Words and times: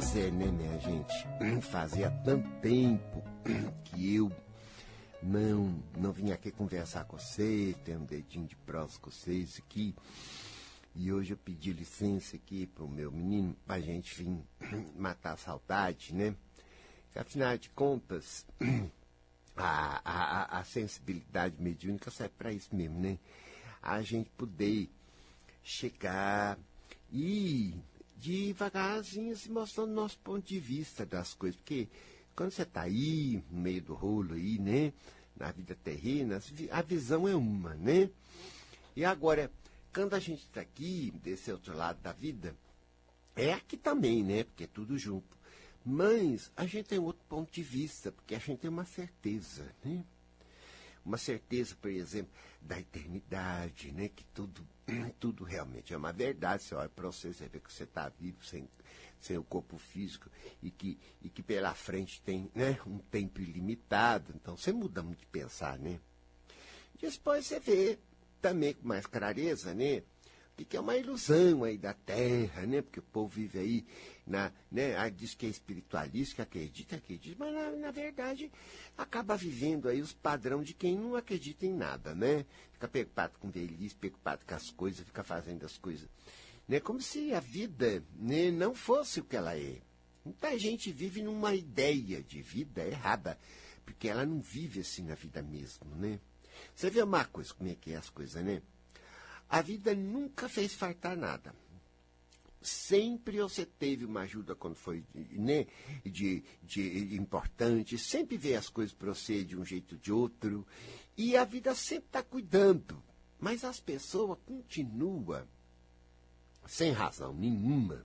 Pois 0.00 0.16
é, 0.16 0.30
né, 0.30 0.46
minha 0.46 0.78
gente? 0.80 1.60
Fazia 1.60 2.10
tanto 2.24 2.48
tempo 2.62 3.22
que 3.84 4.14
eu 4.16 4.32
não 5.22 5.78
não 5.94 6.10
vim 6.10 6.32
aqui 6.32 6.50
conversar 6.50 7.04
com 7.04 7.18
vocês, 7.18 7.76
ter 7.84 7.98
um 7.98 8.06
dedinho 8.06 8.46
de 8.46 8.56
prosa 8.56 8.98
com 8.98 9.10
vocês 9.10 9.58
aqui. 9.58 9.94
E 10.94 11.12
hoje 11.12 11.34
eu 11.34 11.36
pedi 11.36 11.74
licença 11.74 12.36
aqui 12.36 12.66
pro 12.66 12.88
meu 12.88 13.12
menino 13.12 13.54
pra 13.66 13.78
gente 13.78 14.14
vir 14.14 14.42
matar 14.96 15.34
a 15.34 15.36
saudade, 15.36 16.14
né? 16.14 16.34
Que, 17.12 17.18
afinal 17.18 17.58
de 17.58 17.68
contas, 17.68 18.46
a, 19.54 20.00
a, 20.02 20.60
a 20.60 20.64
sensibilidade 20.64 21.56
mediúnica 21.58 22.10
serve 22.10 22.32
para 22.38 22.50
isso 22.50 22.74
mesmo, 22.74 22.98
né? 22.98 23.18
A 23.82 24.00
gente 24.00 24.30
poder 24.30 24.88
chegar 25.62 26.58
e 27.12 27.74
devagarzinho 28.20 29.34
se 29.34 29.50
mostrando 29.50 29.92
nosso 29.92 30.18
ponto 30.18 30.46
de 30.46 30.60
vista 30.60 31.06
das 31.06 31.32
coisas. 31.32 31.58
Porque 31.58 31.88
quando 32.36 32.52
você 32.52 32.62
está 32.62 32.82
aí, 32.82 33.42
no 33.50 33.60
meio 33.60 33.82
do 33.82 33.94
rolo 33.94 34.34
aí, 34.34 34.58
né? 34.58 34.92
Na 35.36 35.50
vida 35.50 35.74
terrena, 35.74 36.40
a 36.70 36.82
visão 36.82 37.26
é 37.26 37.34
uma, 37.34 37.74
né? 37.74 38.10
E 38.94 39.04
agora, 39.04 39.50
quando 39.92 40.14
a 40.14 40.18
gente 40.18 40.42
está 40.42 40.60
aqui, 40.60 41.12
desse 41.22 41.50
outro 41.50 41.74
lado 41.74 41.98
da 42.02 42.12
vida, 42.12 42.54
é 43.34 43.54
aqui 43.54 43.76
também, 43.76 44.22
né? 44.22 44.44
Porque 44.44 44.64
é 44.64 44.66
tudo 44.66 44.98
junto. 44.98 45.38
Mas 45.84 46.52
a 46.54 46.66
gente 46.66 46.88
tem 46.88 46.98
outro 46.98 47.22
ponto 47.26 47.50
de 47.50 47.62
vista, 47.62 48.12
porque 48.12 48.34
a 48.34 48.38
gente 48.38 48.58
tem 48.58 48.70
uma 48.70 48.84
certeza, 48.84 49.74
né? 49.82 50.04
Uma 51.04 51.16
certeza, 51.16 51.74
por 51.80 51.90
exemplo, 51.90 52.32
da 52.60 52.78
eternidade, 52.78 53.92
né? 53.92 54.08
Que 54.08 54.24
tudo, 54.34 54.66
tudo 55.18 55.44
realmente 55.44 55.94
é 55.94 55.96
uma 55.96 56.12
verdade. 56.12 56.62
Você 56.62 56.74
olha 56.74 56.88
para 56.88 57.06
você, 57.06 57.32
você 57.32 57.48
vê 57.48 57.58
que 57.58 57.72
você 57.72 57.84
está 57.84 58.08
vivo 58.08 58.44
sem, 58.44 58.68
sem 59.20 59.38
o 59.38 59.44
corpo 59.44 59.78
físico 59.78 60.30
e 60.62 60.70
que, 60.70 60.98
e 61.22 61.28
que 61.28 61.42
pela 61.42 61.74
frente 61.74 62.20
tem 62.22 62.50
né, 62.54 62.78
um 62.86 62.98
tempo 62.98 63.40
ilimitado. 63.40 64.32
Então 64.34 64.56
você 64.56 64.72
muda 64.72 65.02
muito 65.02 65.20
de 65.20 65.26
pensar, 65.26 65.78
né? 65.78 65.98
Depois 67.00 67.46
você 67.46 67.58
vê 67.58 67.98
também 68.40 68.74
com 68.74 68.86
mais 68.86 69.06
clareza, 69.06 69.74
né? 69.74 70.02
Que 70.64 70.76
é 70.76 70.80
uma 70.80 70.96
ilusão 70.96 71.64
aí 71.64 71.78
da 71.78 71.94
terra, 71.94 72.66
né? 72.66 72.82
Porque 72.82 73.00
o 73.00 73.02
povo 73.02 73.28
vive 73.28 73.58
aí 73.58 73.86
na, 74.26 74.52
né? 74.70 75.10
Diz 75.10 75.34
que 75.34 75.46
é 75.46 75.48
espiritualista, 75.48 76.36
que 76.36 76.42
acredita, 76.42 76.96
acredita, 76.96 77.36
mas 77.38 77.54
na, 77.54 77.70
na 77.70 77.90
verdade 77.90 78.50
acaba 78.96 79.36
vivendo 79.36 79.88
aí 79.88 80.00
os 80.00 80.12
padrões 80.12 80.66
de 80.66 80.74
quem 80.74 80.96
não 80.96 81.16
acredita 81.16 81.66
em 81.66 81.72
nada, 81.72 82.14
né? 82.14 82.44
Fica 82.72 82.88
preocupado 82.88 83.38
com 83.38 83.50
velhice, 83.50 83.94
preocupado 83.94 84.44
com 84.46 84.54
as 84.54 84.70
coisas, 84.70 85.06
fica 85.06 85.24
fazendo 85.24 85.64
as 85.64 85.76
coisas, 85.78 86.08
né? 86.68 86.80
Como 86.80 87.00
se 87.00 87.32
a 87.34 87.40
vida 87.40 88.02
né, 88.16 88.50
não 88.50 88.74
fosse 88.74 89.20
o 89.20 89.24
que 89.24 89.36
ela 89.36 89.56
é. 89.56 89.78
Muita 90.24 90.58
gente 90.58 90.92
vive 90.92 91.22
numa 91.22 91.54
ideia 91.54 92.22
de 92.22 92.42
vida 92.42 92.86
errada, 92.86 93.38
porque 93.84 94.08
ela 94.08 94.26
não 94.26 94.40
vive 94.40 94.80
assim 94.80 95.02
na 95.02 95.14
vida 95.14 95.42
mesmo, 95.42 95.94
né? 95.96 96.20
Você 96.74 96.90
vê 96.90 97.02
uma 97.02 97.24
coisa, 97.24 97.52
como 97.54 97.70
é 97.70 97.74
que 97.74 97.92
é 97.92 97.96
as 97.96 98.10
coisas, 98.10 98.42
né? 98.44 98.62
A 99.50 99.60
vida 99.60 99.94
nunca 99.94 100.48
fez 100.48 100.72
faltar 100.72 101.16
nada. 101.16 101.52
Sempre 102.62 103.38
você 103.40 103.66
teve 103.66 104.04
uma 104.04 104.20
ajuda 104.20 104.54
quando 104.54 104.76
foi 104.76 105.02
né, 105.14 105.66
de, 106.04 106.44
de 106.62 107.16
importante, 107.16 107.98
sempre 107.98 108.36
vê 108.36 108.54
as 108.54 108.68
coisas 108.68 108.94
para 108.94 109.12
você 109.12 109.42
de 109.42 109.56
um 109.56 109.64
jeito 109.64 109.94
ou 109.94 110.00
de 110.00 110.12
outro, 110.12 110.66
e 111.16 111.36
a 111.36 111.44
vida 111.44 111.74
sempre 111.74 112.06
está 112.06 112.22
cuidando. 112.22 113.02
Mas 113.40 113.64
as 113.64 113.80
pessoas 113.80 114.38
continuam, 114.46 115.42
sem 116.66 116.92
razão 116.92 117.32
nenhuma, 117.32 118.04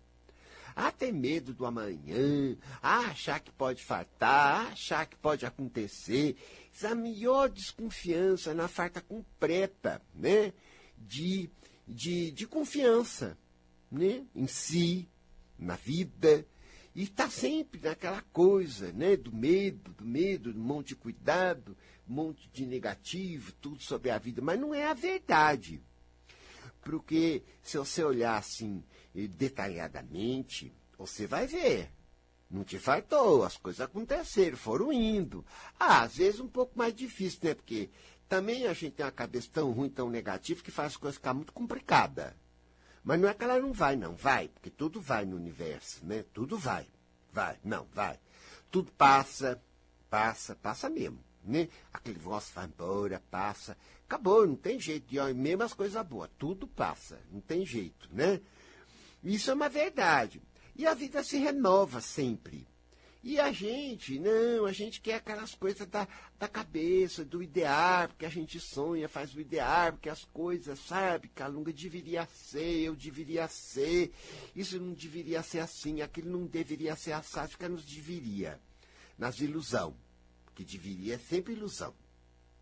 a 0.74 0.92
ter 0.92 1.12
medo 1.12 1.54
do 1.54 1.66
amanhã, 1.66 2.58
a 2.82 3.00
achar 3.00 3.40
que 3.40 3.52
pode 3.52 3.84
faltar, 3.84 4.68
a 4.68 4.70
achar 4.70 5.06
que 5.06 5.16
pode 5.18 5.46
acontecer. 5.46 6.38
Essa 6.74 6.96
maior 6.96 7.50
desconfiança 7.50 8.54
na 8.54 8.68
farta 8.68 9.02
completa, 9.02 10.02
né? 10.14 10.54
De, 10.98 11.50
de, 11.88 12.32
de 12.32 12.48
confiança 12.48 13.38
né? 13.92 14.26
em 14.36 14.48
si, 14.48 15.10
na 15.58 15.76
vida. 15.76 16.46
E 16.94 17.04
está 17.04 17.30
sempre 17.30 17.82
naquela 17.82 18.22
coisa, 18.32 18.92
né? 18.94 19.18
Do 19.18 19.34
medo, 19.34 19.92
do 19.94 20.06
medo, 20.06 20.52
um 20.52 20.64
monte 20.64 20.90
de 20.90 20.96
cuidado, 20.96 21.76
um 22.08 22.14
monte 22.14 22.50
de 22.50 22.66
negativo, 22.66 23.52
tudo 23.54 23.82
sobre 23.82 24.10
a 24.12 24.18
vida. 24.18 24.42
Mas 24.42 24.60
não 24.60 24.74
é 24.74 24.86
a 24.88 24.94
verdade. 24.94 25.82
Porque 26.82 27.44
se 27.62 27.78
você 27.78 28.04
olhar 28.04 28.38
assim 28.38 28.84
detalhadamente, 29.14 30.74
você 30.98 31.28
vai 31.28 31.48
ver. 31.48 31.92
Não 32.50 32.64
te 32.64 32.78
faltou, 32.78 33.44
as 33.44 33.58
coisas 33.58 33.82
aconteceram, 33.82 34.56
foram 34.56 34.94
indo. 34.94 35.44
Ah, 35.80 36.04
às 36.04 36.16
vezes 36.18 36.40
um 36.40 36.48
pouco 36.48 36.78
mais 36.78 36.94
difícil, 36.96 37.40
né? 37.44 37.54
Porque 37.56 37.90
também 38.28 38.66
a 38.66 38.74
gente 38.74 38.94
tem 38.94 39.06
uma 39.06 39.12
cabeça 39.12 39.50
tão 39.52 39.72
ruim, 39.72 39.90
tão 39.90 40.10
negativa, 40.10 40.62
que 40.62 40.72
faz 40.72 40.94
as 40.94 40.98
coisas 40.98 41.18
ficar 41.18 41.34
muito 41.34 41.54
complicadas. 41.54 42.34
Mas 43.04 43.20
não 43.20 43.30
é 43.30 43.34
que 43.34 43.44
ela 43.44 43.60
não 43.60 43.72
vai, 43.72 43.96
não. 43.96 44.16
Vai, 44.16 44.48
porque 44.48 44.70
tudo 44.70 45.00
vai 45.00 45.26
no 45.26 45.36
universo, 45.36 46.04
né? 46.06 46.26
Tudo 46.34 46.58
vai. 46.58 46.88
Vai, 47.32 47.60
não, 47.64 47.86
vai. 47.94 48.20
Tudo 48.72 48.92
passa, 48.94 49.62
passa, 50.10 50.56
passa 50.56 50.90
mesmo, 50.90 51.20
né? 51.44 51.70
Aquele 51.94 52.18
negócio 52.18 52.54
vai 52.56 52.66
embora, 52.66 53.22
passa. 53.30 53.78
Acabou, 54.08 54.48
não 54.48 54.56
tem 54.56 54.80
jeito. 54.80 55.14
E 55.14 55.34
mesmo 55.34 55.64
as 55.64 55.74
coisas 55.74 56.06
boas, 56.08 56.30
tudo 56.38 56.68
passa, 56.68 57.20
não 57.32 57.42
tem 57.42 57.66
jeito, 57.66 58.10
né? 58.12 58.42
Isso 59.24 59.52
é 59.52 59.54
uma 59.54 59.70
verdade. 59.70 60.42
E 60.76 60.88
a 60.88 60.94
vida 60.94 61.24
se 61.24 61.38
renova 61.38 62.02
sempre. 62.02 62.68
E 63.26 63.40
a 63.40 63.52
gente, 63.52 64.20
não, 64.20 64.68
a 64.68 64.72
gente 64.72 65.02
quer 65.02 65.16
aquelas 65.16 65.56
coisas 65.56 65.88
da, 65.88 66.08
da 66.38 66.48
cabeça, 66.48 67.26
do 67.26 67.42
idear, 67.42 68.08
porque 68.08 68.24
a 68.24 68.30
gente 68.30 68.60
sonha, 68.60 69.10
faz 69.10 69.34
o 69.34 69.42
idear, 69.42 69.94
porque 69.94 70.10
as 70.10 70.24
coisas, 70.26 70.78
sabe, 70.78 71.30
Calunga 71.30 71.74
deveria 71.74 72.28
ser, 72.28 72.84
eu 72.84 72.96
deveria 72.96 73.48
ser, 73.48 74.14
isso 74.56 74.80
não 74.80 74.94
deveria 74.94 75.42
ser 75.42 75.58
assim, 75.58 76.04
aquilo 76.04 76.30
não 76.30 76.46
deveria 76.46 76.96
ser 76.96 77.14
assado, 77.14 77.50
fica 77.50 77.68
nos 77.68 77.84
deveria, 77.84 78.60
nas 79.18 79.40
ilusão, 79.40 79.98
que 80.54 80.64
deveria 80.64 81.16
é 81.16 81.18
sempre 81.18 81.54
ilusão. 81.54 81.96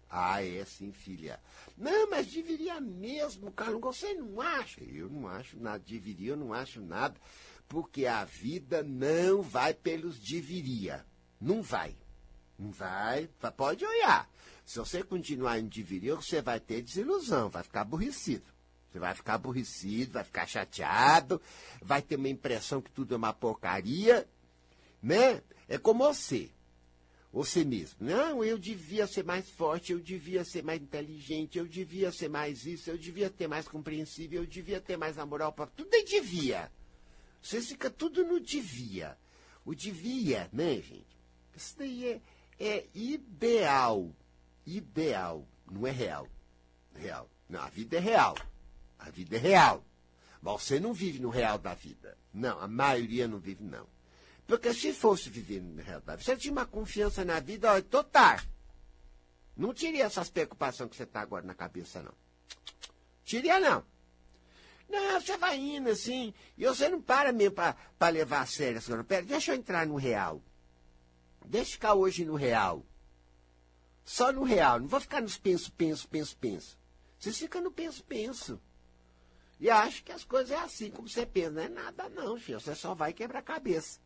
Ah, 0.10 0.42
é 0.46 0.64
sim, 0.64 0.94
filha. 0.94 1.42
Não, 1.76 2.10
mas 2.10 2.28
deveria 2.28 2.80
mesmo, 2.80 3.52
Calunga, 3.52 3.88
você 3.88 4.14
não 4.14 4.40
acha? 4.40 4.82
Eu 4.82 5.10
não 5.10 5.28
acho 5.28 5.60
nada, 5.60 5.84
deveria, 5.86 6.30
eu 6.30 6.38
não 6.38 6.54
acho 6.54 6.80
nada 6.80 7.20
porque 7.74 8.06
a 8.06 8.24
vida 8.24 8.84
não 8.84 9.42
vai 9.42 9.74
pelos 9.74 10.20
deveria. 10.20 11.04
Não 11.42 11.64
vai. 11.64 11.98
Não 12.58 12.70
vai. 12.70 13.28
Pode 13.58 13.84
olhar. 13.84 14.30
Se 14.64 14.78
você 14.78 15.02
continuar 15.02 15.58
em 15.58 15.68
deveria, 15.68 16.14
você 16.14 16.40
vai 16.40 16.60
ter 16.60 16.84
desilusão, 16.84 17.50
vai 17.50 17.64
ficar 17.64 17.82
aborrecido. 17.82 18.46
Você 18.92 19.00
vai 19.00 19.16
ficar 19.16 19.34
aborrecido, 19.34 20.14
vai 20.14 20.24
ficar 20.24 20.46
chateado, 20.46 21.42
vai 21.82 22.00
ter 22.00 22.16
uma 22.16 22.30
impressão 22.30 22.80
que 22.80 22.92
tudo 22.92 23.16
é 23.16 23.18
uma 23.18 23.34
porcaria, 23.34 24.30
né? 25.02 25.42
É 25.68 25.80
como 25.80 26.04
você. 26.04 26.52
Você 27.32 27.66
mesmo. 27.66 27.98
Não, 28.02 28.44
eu 28.44 28.60
devia 28.60 29.08
ser 29.08 29.26
mais 29.26 29.50
forte, 29.50 29.94
eu 29.94 30.00
devia 30.00 30.46
ser 30.46 30.64
mais 30.64 30.80
inteligente, 30.80 31.58
eu 31.58 31.66
devia 31.66 32.12
ser 32.12 32.30
mais 32.30 32.68
isso, 32.68 32.92
eu 32.92 33.00
devia 33.00 33.32
ter 33.32 33.48
mais 33.48 33.68
compreensível, 33.68 34.44
eu 34.44 34.48
devia 34.48 34.80
ter 34.80 34.96
mais 34.96 35.16
na 35.16 35.26
para 35.52 35.66
tudo 35.66 35.92
é 35.96 36.04
devia. 36.04 36.72
Você 37.44 37.62
fica 37.62 37.90
tudo 37.90 38.24
no 38.24 38.40
devia. 38.40 39.18
O 39.66 39.76
devia, 39.76 40.50
né, 40.54 40.76
gente? 40.76 41.18
Isso 41.54 41.78
daí 41.78 42.08
é, 42.08 42.22
é 42.58 42.88
ideal. 42.94 44.16
Ideal. 44.66 45.46
Não 45.70 45.86
é 45.86 45.92
real. 45.92 46.28
Real. 46.96 47.30
Não, 47.50 47.62
a 47.62 47.70
vida 47.70 47.98
é 47.98 48.00
real. 48.00 48.38
A 48.98 49.10
vida 49.10 49.36
é 49.36 49.40
real. 49.40 49.86
Mas 50.42 50.64
você 50.64 50.80
não 50.80 50.94
vive 50.94 51.20
no 51.20 51.30
real 51.30 51.58
da 51.58 51.74
vida. 51.74 52.18
Não, 52.34 52.60
a 52.62 52.68
maioria 52.68 53.28
não 53.28 53.40
vive, 53.40 53.62
não. 53.62 53.88
Porque 54.48 54.74
se 54.74 54.94
fosse 54.94 55.30
viver 55.30 55.62
no 55.62 55.82
real 55.82 56.00
da 56.02 56.16
vida, 56.16 56.24
você 56.24 56.38
tinha 56.38 56.52
uma 56.54 56.66
confiança 56.66 57.26
na 57.26 57.42
vida, 57.42 57.72
olha, 57.72 57.84
total. 57.84 58.40
Não 59.56 59.74
teria 59.74 60.06
essas 60.06 60.30
preocupações 60.30 60.90
que 60.90 60.96
você 60.96 61.04
está 61.04 61.22
agora 61.22 61.46
na 61.46 61.54
cabeça, 61.54 62.02
não. 62.02 62.14
Teria, 63.26 63.60
não. 63.60 63.84
Não, 64.90 65.20
você 65.20 65.38
vai 65.38 65.58
indo 65.58 65.90
assim, 65.90 66.34
e 66.58 66.66
você 66.66 66.90
não 66.90 67.02
para 67.02 67.32
mesmo 67.32 67.56
para 67.56 68.10
levar 68.10 68.42
a 68.42 68.46
sério 68.46 68.78
essa 68.78 68.88
coisa. 68.88 69.04
Pera, 69.04 69.24
deixa 69.24 69.52
eu 69.52 69.56
entrar 69.56 69.88
no 69.88 69.96
real. 69.96 70.42
Deixa 71.46 71.72
eu 71.72 71.74
ficar 71.74 71.94
hoje 71.94 72.26
no 72.26 72.36
real. 72.36 72.86
Só 74.04 74.32
no 74.32 74.44
real. 74.44 74.80
Não 74.80 74.88
vou 74.88 75.00
ficar 75.00 75.22
nos 75.22 75.38
penso, 75.38 75.72
penso, 75.72 76.08
penso, 76.08 76.38
penso. 76.38 76.78
Você 77.18 77.32
fica 77.32 77.62
no 77.62 77.72
penso, 77.72 78.04
penso. 78.04 78.62
E 79.60 79.70
acha 79.70 80.02
que 80.04 80.12
as 80.12 80.24
coisas 80.24 80.52
é 80.52 80.58
assim 80.58 80.92
como 80.92 81.08
você 81.08 81.26
pensa. 81.26 81.52
Não 81.52 81.62
é 81.62 81.70
nada 81.70 82.10
não, 82.10 82.38
filho. 82.38 82.60
Você 82.60 82.76
só 82.76 82.94
vai 82.94 83.14
quebrar 83.14 83.40
a 83.40 83.44
cabeça. 83.44 84.00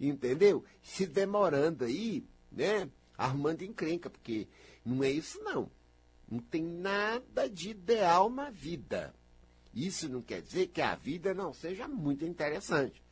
Entendeu? 0.00 0.64
Se 0.82 1.06
demorando 1.06 1.84
aí, 1.84 2.24
né? 2.50 2.88
Arrumando 3.16 3.62
encrenca, 3.62 4.08
porque 4.08 4.48
não 4.84 5.02
é 5.02 5.10
isso 5.10 5.40
não. 5.42 5.70
Não 6.30 6.38
tem 6.38 6.62
nada 6.62 7.48
de 7.48 7.70
ideal 7.70 8.30
na 8.30 8.50
vida. 8.50 9.14
Isso 9.74 10.08
não 10.08 10.20
quer 10.20 10.42
dizer 10.42 10.68
que 10.68 10.82
a 10.82 10.94
vida 10.94 11.32
não 11.32 11.52
seja 11.52 11.88
muito 11.88 12.24
interessante. 12.24 13.02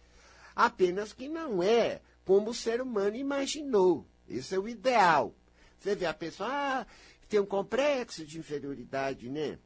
Apenas 0.55 1.13
que 1.13 1.29
não 1.29 1.63
é 1.63 2.01
como 2.25 2.51
o 2.51 2.55
ser 2.55 2.81
humano 2.81 3.17
imaginou. 3.17 4.07
Esse 4.29 4.55
é 4.55 4.59
o 4.59 4.69
ideal. 4.69 5.35
Você 5.79 5.95
vê 5.95 6.07
a 6.07 6.15
pessoa, 6.15 6.49
ah, 6.51 6.87
tem 7.29 7.41
um 7.41 7.47
complexo 7.47 8.25
de 8.27 8.39
inferioridade, 8.39 9.31
né? 9.31 9.59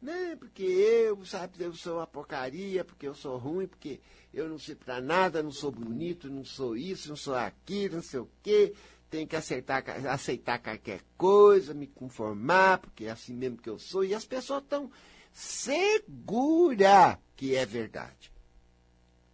Não, 0.00 0.36
porque 0.36 0.62
eu, 0.62 1.24
sabe, 1.24 1.54
eu 1.58 1.74
sou 1.74 1.96
uma 1.96 2.06
porcaria, 2.06 2.84
porque 2.84 3.08
eu 3.08 3.14
sou 3.14 3.36
ruim, 3.36 3.66
porque 3.66 4.00
eu 4.32 4.48
não 4.48 4.58
sei 4.58 4.76
pra 4.76 5.00
nada, 5.00 5.42
não 5.42 5.50
sou 5.50 5.72
bonito, 5.72 6.30
não 6.30 6.44
sou 6.44 6.76
isso, 6.76 7.08
não 7.08 7.16
sou 7.16 7.34
aquilo, 7.34 7.96
não 7.96 8.02
sei 8.02 8.20
o 8.20 8.30
quê. 8.42 8.74
Tenho 9.10 9.26
que 9.26 9.34
acertar, 9.34 9.82
aceitar 10.06 10.58
qualquer 10.58 11.00
coisa, 11.16 11.74
me 11.74 11.86
conformar, 11.86 12.78
porque 12.78 13.06
é 13.06 13.10
assim 13.10 13.34
mesmo 13.34 13.56
que 13.56 13.70
eu 13.70 13.78
sou. 13.78 14.04
E 14.04 14.14
as 14.14 14.24
pessoas 14.24 14.62
estão 14.62 14.90
seguras 15.38 17.16
que 17.36 17.54
é 17.54 17.64
verdade. 17.64 18.32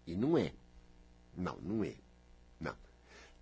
E 0.07 0.15
não 0.15 0.37
é. 0.37 0.53
Não, 1.35 1.57
não 1.63 1.83
é. 1.83 1.95
Não. 2.61 2.77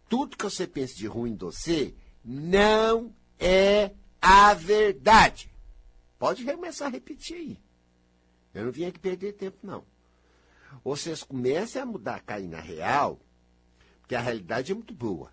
Tudo 0.09 0.37
que 0.37 0.45
você 0.45 0.65
pensa 0.65 0.95
de 0.95 1.09
ruim 1.09 1.35
de 1.35 1.45
você 1.45 1.93
não 2.25 3.13
é 3.37 3.91
a 4.21 4.55
verdade. 4.55 5.51
Pode 6.21 6.45
começar 6.45 6.87
a 6.87 6.91
repetir 6.91 7.37
aí. 7.37 7.61
Eu 8.55 8.67
não 8.67 8.73
vim 8.73 8.85
aqui 8.85 9.01
perder 9.01 9.33
tempo, 9.33 9.59
não. 9.65 9.85
Vocês 10.85 11.25
comecem 11.25 11.83
a 11.83 11.87
mudar, 11.87 12.21
cair 12.21 12.47
na 12.47 12.61
real, 12.61 13.19
porque 14.01 14.15
a 14.15 14.21
realidade 14.21 14.71
é 14.71 14.75
muito 14.75 14.95
boa. 14.95 15.33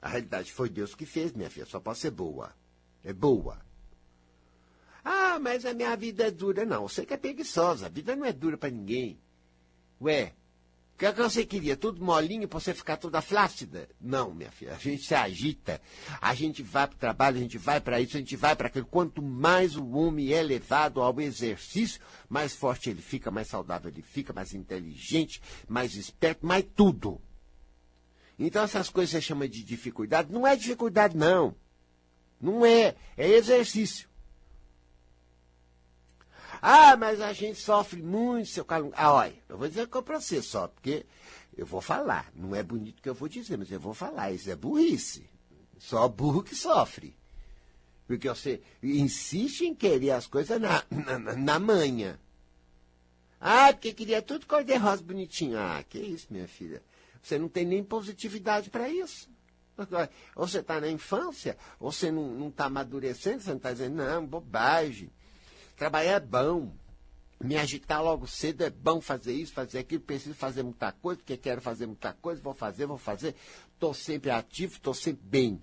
A 0.00 0.08
realidade 0.08 0.52
foi 0.52 0.68
Deus 0.68 0.94
que 0.94 1.04
fez, 1.04 1.32
minha 1.32 1.50
filha, 1.50 1.66
só 1.66 1.80
pode 1.80 1.98
ser 1.98 2.12
boa. 2.12 2.54
É 3.02 3.12
boa. 3.12 3.58
Mas 5.38 5.64
a 5.64 5.74
minha 5.74 5.96
vida 5.96 6.26
é 6.26 6.30
dura. 6.30 6.64
Não, 6.64 6.88
você 6.88 7.04
que 7.04 7.14
é 7.14 7.16
preguiçosa. 7.16 7.86
A 7.86 7.88
vida 7.88 8.14
não 8.16 8.24
é 8.24 8.32
dura 8.32 8.56
para 8.56 8.70
ninguém. 8.70 9.18
Ué, 10.00 10.32
o 10.94 10.98
que, 10.98 11.06
é 11.06 11.12
que 11.12 11.22
você 11.22 11.46
queria? 11.46 11.76
Tudo 11.76 12.04
molinho 12.04 12.48
para 12.48 12.58
você 12.58 12.74
ficar 12.74 12.96
toda 12.96 13.20
flácida? 13.20 13.88
Não, 14.00 14.34
minha 14.34 14.50
filha. 14.50 14.72
A 14.72 14.78
gente 14.78 15.04
se 15.04 15.14
agita. 15.14 15.80
A 16.20 16.34
gente 16.34 16.60
vai 16.60 16.88
para 16.88 16.96
o 16.96 16.98
trabalho, 16.98 17.36
a 17.36 17.40
gente 17.40 17.56
vai 17.56 17.80
para 17.80 18.00
isso, 18.00 18.16
a 18.16 18.20
gente 18.20 18.34
vai 18.34 18.56
para 18.56 18.66
aquilo. 18.66 18.84
Quanto 18.84 19.22
mais 19.22 19.76
o 19.76 19.88
homem 19.90 20.32
é 20.32 20.42
levado 20.42 21.00
ao 21.00 21.20
exercício, 21.20 22.00
mais 22.28 22.56
forte 22.56 22.90
ele 22.90 23.00
fica, 23.00 23.30
mais 23.30 23.46
saudável 23.46 23.90
ele 23.90 24.02
fica, 24.02 24.32
mais 24.32 24.52
inteligente, 24.52 25.40
mais 25.68 25.94
esperto, 25.94 26.44
mais 26.44 26.64
tudo. 26.74 27.20
Então 28.36 28.64
essas 28.64 28.90
coisas 28.90 29.10
você 29.12 29.20
chama 29.20 29.48
de 29.48 29.62
dificuldade. 29.62 30.32
Não 30.32 30.44
é 30.44 30.56
dificuldade, 30.56 31.16
não. 31.16 31.54
Não 32.40 32.66
é. 32.66 32.96
É 33.16 33.28
exercício. 33.28 34.08
Ah, 36.60 36.96
mas 36.96 37.20
a 37.20 37.32
gente 37.32 37.58
sofre 37.60 38.02
muito, 38.02 38.48
seu 38.48 38.64
Carlos. 38.64 38.92
Ah, 38.96 39.12
olha, 39.12 39.34
eu 39.48 39.56
vou 39.56 39.68
dizer 39.68 39.86
que 39.86 39.98
é 39.98 40.02
para 40.02 40.20
você 40.20 40.42
só, 40.42 40.68
porque 40.68 41.06
eu 41.56 41.66
vou 41.66 41.80
falar. 41.80 42.30
Não 42.34 42.54
é 42.54 42.62
bonito 42.62 43.02
que 43.02 43.08
eu 43.08 43.14
vou 43.14 43.28
dizer, 43.28 43.56
mas 43.56 43.70
eu 43.70 43.80
vou 43.80 43.94
falar. 43.94 44.32
Isso 44.32 44.50
é 44.50 44.56
burrice. 44.56 45.28
Só 45.78 46.08
burro 46.08 46.42
que 46.42 46.54
sofre. 46.54 47.16
Porque 48.06 48.28
você 48.28 48.60
insiste 48.82 49.62
em 49.62 49.74
querer 49.74 50.12
as 50.12 50.26
coisas 50.26 50.60
na, 50.60 50.84
na, 50.90 51.36
na 51.36 51.58
manha. 51.58 52.18
Ah, 53.40 53.72
porque 53.72 53.92
queria 53.92 54.22
tudo 54.22 54.46
cor-de-rosa 54.46 55.02
bonitinho. 55.02 55.58
Ah, 55.58 55.84
que 55.88 55.98
isso, 55.98 56.26
minha 56.30 56.48
filha. 56.48 56.82
Você 57.22 57.38
não 57.38 57.48
tem 57.48 57.64
nem 57.64 57.84
positividade 57.84 58.70
para 58.70 58.88
isso. 58.88 59.28
Ou 60.34 60.48
você 60.48 60.58
está 60.58 60.80
na 60.80 60.90
infância, 60.90 61.56
ou 61.78 61.92
você 61.92 62.10
não 62.10 62.48
está 62.48 62.64
amadurecendo, 62.64 63.40
você 63.40 63.50
não 63.50 63.58
está 63.58 63.72
dizendo, 63.72 63.96
não, 63.96 64.26
bobagem. 64.26 65.10
Trabalhar 65.78 66.14
é 66.14 66.20
bom. 66.20 66.72
Me 67.40 67.56
agitar 67.56 68.02
logo 68.02 68.26
cedo 68.26 68.64
é 68.64 68.70
bom 68.70 69.00
fazer 69.00 69.32
isso, 69.32 69.52
fazer 69.52 69.78
aquilo, 69.78 70.02
preciso 70.02 70.34
fazer 70.34 70.64
muita 70.64 70.90
coisa, 70.90 71.18
porque 71.20 71.36
quero 71.36 71.60
fazer 71.60 71.86
muita 71.86 72.12
coisa, 72.14 72.42
vou 72.42 72.52
fazer, 72.52 72.84
vou 72.84 72.98
fazer. 72.98 73.36
Estou 73.72 73.94
sempre 73.94 74.28
ativo, 74.28 74.72
estou 74.72 74.92
sempre 74.92 75.22
bem. 75.24 75.62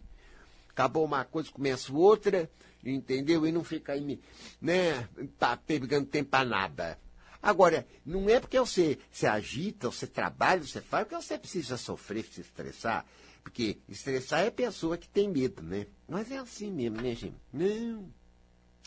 Acabou 0.70 1.04
uma 1.04 1.26
coisa, 1.26 1.52
começo 1.52 1.94
outra, 1.98 2.50
entendeu? 2.82 3.46
E 3.46 3.52
não 3.52 3.62
fica 3.62 3.92
aí, 3.92 4.00
me, 4.00 4.22
né, 4.62 5.10
tá 5.38 5.58
pegando 5.58 6.08
tempo 6.08 6.30
para 6.30 6.46
nada. 6.46 6.98
Agora, 7.42 7.86
não 8.06 8.30
é 8.30 8.40
porque 8.40 8.58
você 8.58 8.98
se 9.12 9.28
agita, 9.28 9.92
você 9.92 10.08
trabalha, 10.08 10.64
você 10.64 10.80
faz, 10.80 11.06
porque 11.06 11.22
você 11.22 11.38
precisa 11.38 11.76
sofrer, 11.76 12.24
se 12.24 12.40
estressar. 12.40 13.06
Porque 13.44 13.80
estressar 13.90 14.40
é 14.46 14.50
pessoa 14.50 14.98
que 14.98 15.10
tem 15.10 15.30
medo, 15.30 15.62
né? 15.62 15.88
Mas 16.08 16.32
é 16.32 16.38
assim 16.38 16.72
mesmo, 16.72 17.02
né, 17.02 17.14
gente? 17.14 17.36
Não 17.52 18.10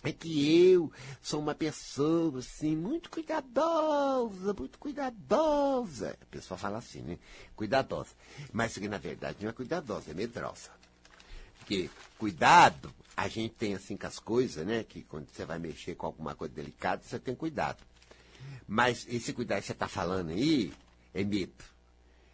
é 0.04 0.12
que 0.12 0.70
eu 0.70 0.92
sou 1.20 1.40
uma 1.40 1.54
pessoa, 1.54 2.38
assim, 2.38 2.76
muito 2.76 3.10
cuidadosa, 3.10 4.54
muito 4.54 4.78
cuidadosa. 4.78 6.16
A 6.20 6.26
pessoa 6.26 6.56
fala 6.56 6.78
assim, 6.78 7.02
né? 7.02 7.18
Cuidadosa. 7.56 8.10
Mas 8.52 8.78
que 8.78 8.88
na 8.88 8.98
verdade 8.98 9.38
não 9.42 9.50
é 9.50 9.52
cuidadosa, 9.52 10.10
é 10.10 10.14
medrosa. 10.14 10.70
Porque 11.58 11.90
cuidado, 12.16 12.94
a 13.16 13.26
gente 13.26 13.54
tem 13.54 13.74
assim 13.74 13.96
com 13.96 14.06
as 14.06 14.20
coisas, 14.20 14.64
né? 14.64 14.84
Que 14.84 15.02
quando 15.02 15.28
você 15.30 15.44
vai 15.44 15.58
mexer 15.58 15.96
com 15.96 16.06
alguma 16.06 16.34
coisa 16.34 16.54
delicada, 16.54 17.02
você 17.02 17.18
tem 17.18 17.34
cuidado. 17.34 17.82
Mas 18.68 19.04
esse 19.08 19.32
cuidado 19.32 19.60
que 19.60 19.66
você 19.66 19.72
está 19.72 19.88
falando 19.88 20.30
aí 20.30 20.72
é 21.12 21.24
medo. 21.24 21.64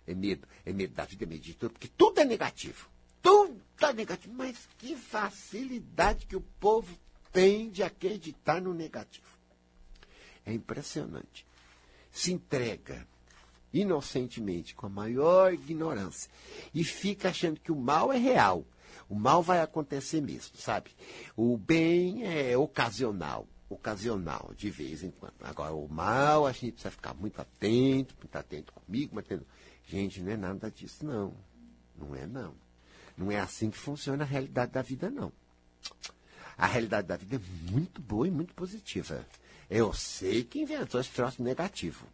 É 0.07 0.15
medo. 0.15 0.47
É 0.67 0.73
medo 0.73 0.95
da 0.95 1.07
vida, 1.07 1.25
é 1.25 1.27
medo 1.27 1.43
de 1.43 1.55
tudo, 1.55 1.73
porque 1.73 1.89
tudo 1.89 2.21
é 2.21 2.25
negativo. 2.27 2.89
Tudo 3.23 3.59
é 3.81 3.93
negativo. 3.95 4.35
Mas 4.35 4.69
que 4.79 4.95
facilidade 4.95 6.27
que 6.27 6.37
o 6.37 6.43
povo 6.61 6.95
tem 7.35 7.69
de 7.69 7.83
acreditar 7.83 8.63
no 8.63 8.73
negativo. 8.73 9.27
É 10.47 10.53
impressionante. 10.53 11.45
Se 12.13 12.33
entrega 12.33 13.07
inocentemente, 13.73 14.73
com 14.73 14.87
a 14.87 14.89
maior 14.89 15.53
ignorância, 15.53 16.31
e 16.73 16.85
fica 16.85 17.31
achando 17.31 17.59
que 17.59 17.73
o 17.73 17.77
mal 17.77 18.13
é 18.13 18.17
real. 18.17 18.65
O 19.09 19.17
mal 19.17 19.43
vai 19.43 19.61
acontecer 19.61 20.21
mesmo, 20.21 20.57
sabe? 20.57 20.93
O 21.37 21.57
bem 21.57 22.23
é 22.25 22.57
ocasional, 22.57 23.49
ocasional, 23.69 24.53
de 24.57 24.71
vez 24.71 25.03
em 25.03 25.11
quando. 25.11 25.35
Agora, 25.41 25.75
o 25.75 25.89
mal, 25.89 26.47
a 26.47 26.53
gente 26.53 26.75
precisa 26.75 26.93
ficar 26.93 27.15
muito 27.15 27.41
atento, 27.41 28.15
muito 28.17 28.37
atento 28.37 28.73
comigo, 28.73 29.17
mas. 29.17 29.27
Gente, 29.87 30.23
não 30.23 30.31
é 30.31 30.37
nada 30.37 30.71
disso, 30.71 31.05
não. 31.05 31.35
Não 31.99 32.15
é, 32.15 32.27
não. 32.27 32.55
Não 33.19 33.31
é 33.31 33.41
assim 33.41 33.71
que 33.71 33.77
funciona 33.77 34.23
a 34.23 34.27
realidade 34.27 34.71
da 34.71 34.83
vida, 34.83 35.11
não 35.11 35.33
a 36.57 36.67
realidade 36.67 37.09
da 37.09 37.17
vida 37.17 37.37
é 37.37 37.71
muito 37.71 38.01
boa 38.01 38.27
e 38.27 38.31
muito 38.31 38.55
positiva. 38.55 39.27
Eu 39.69 39.93
sei 39.93 40.45
que 40.45 40.61
inventou 40.61 41.01
esse 41.01 41.11
troço 41.11 41.43
negativo. 41.43 42.07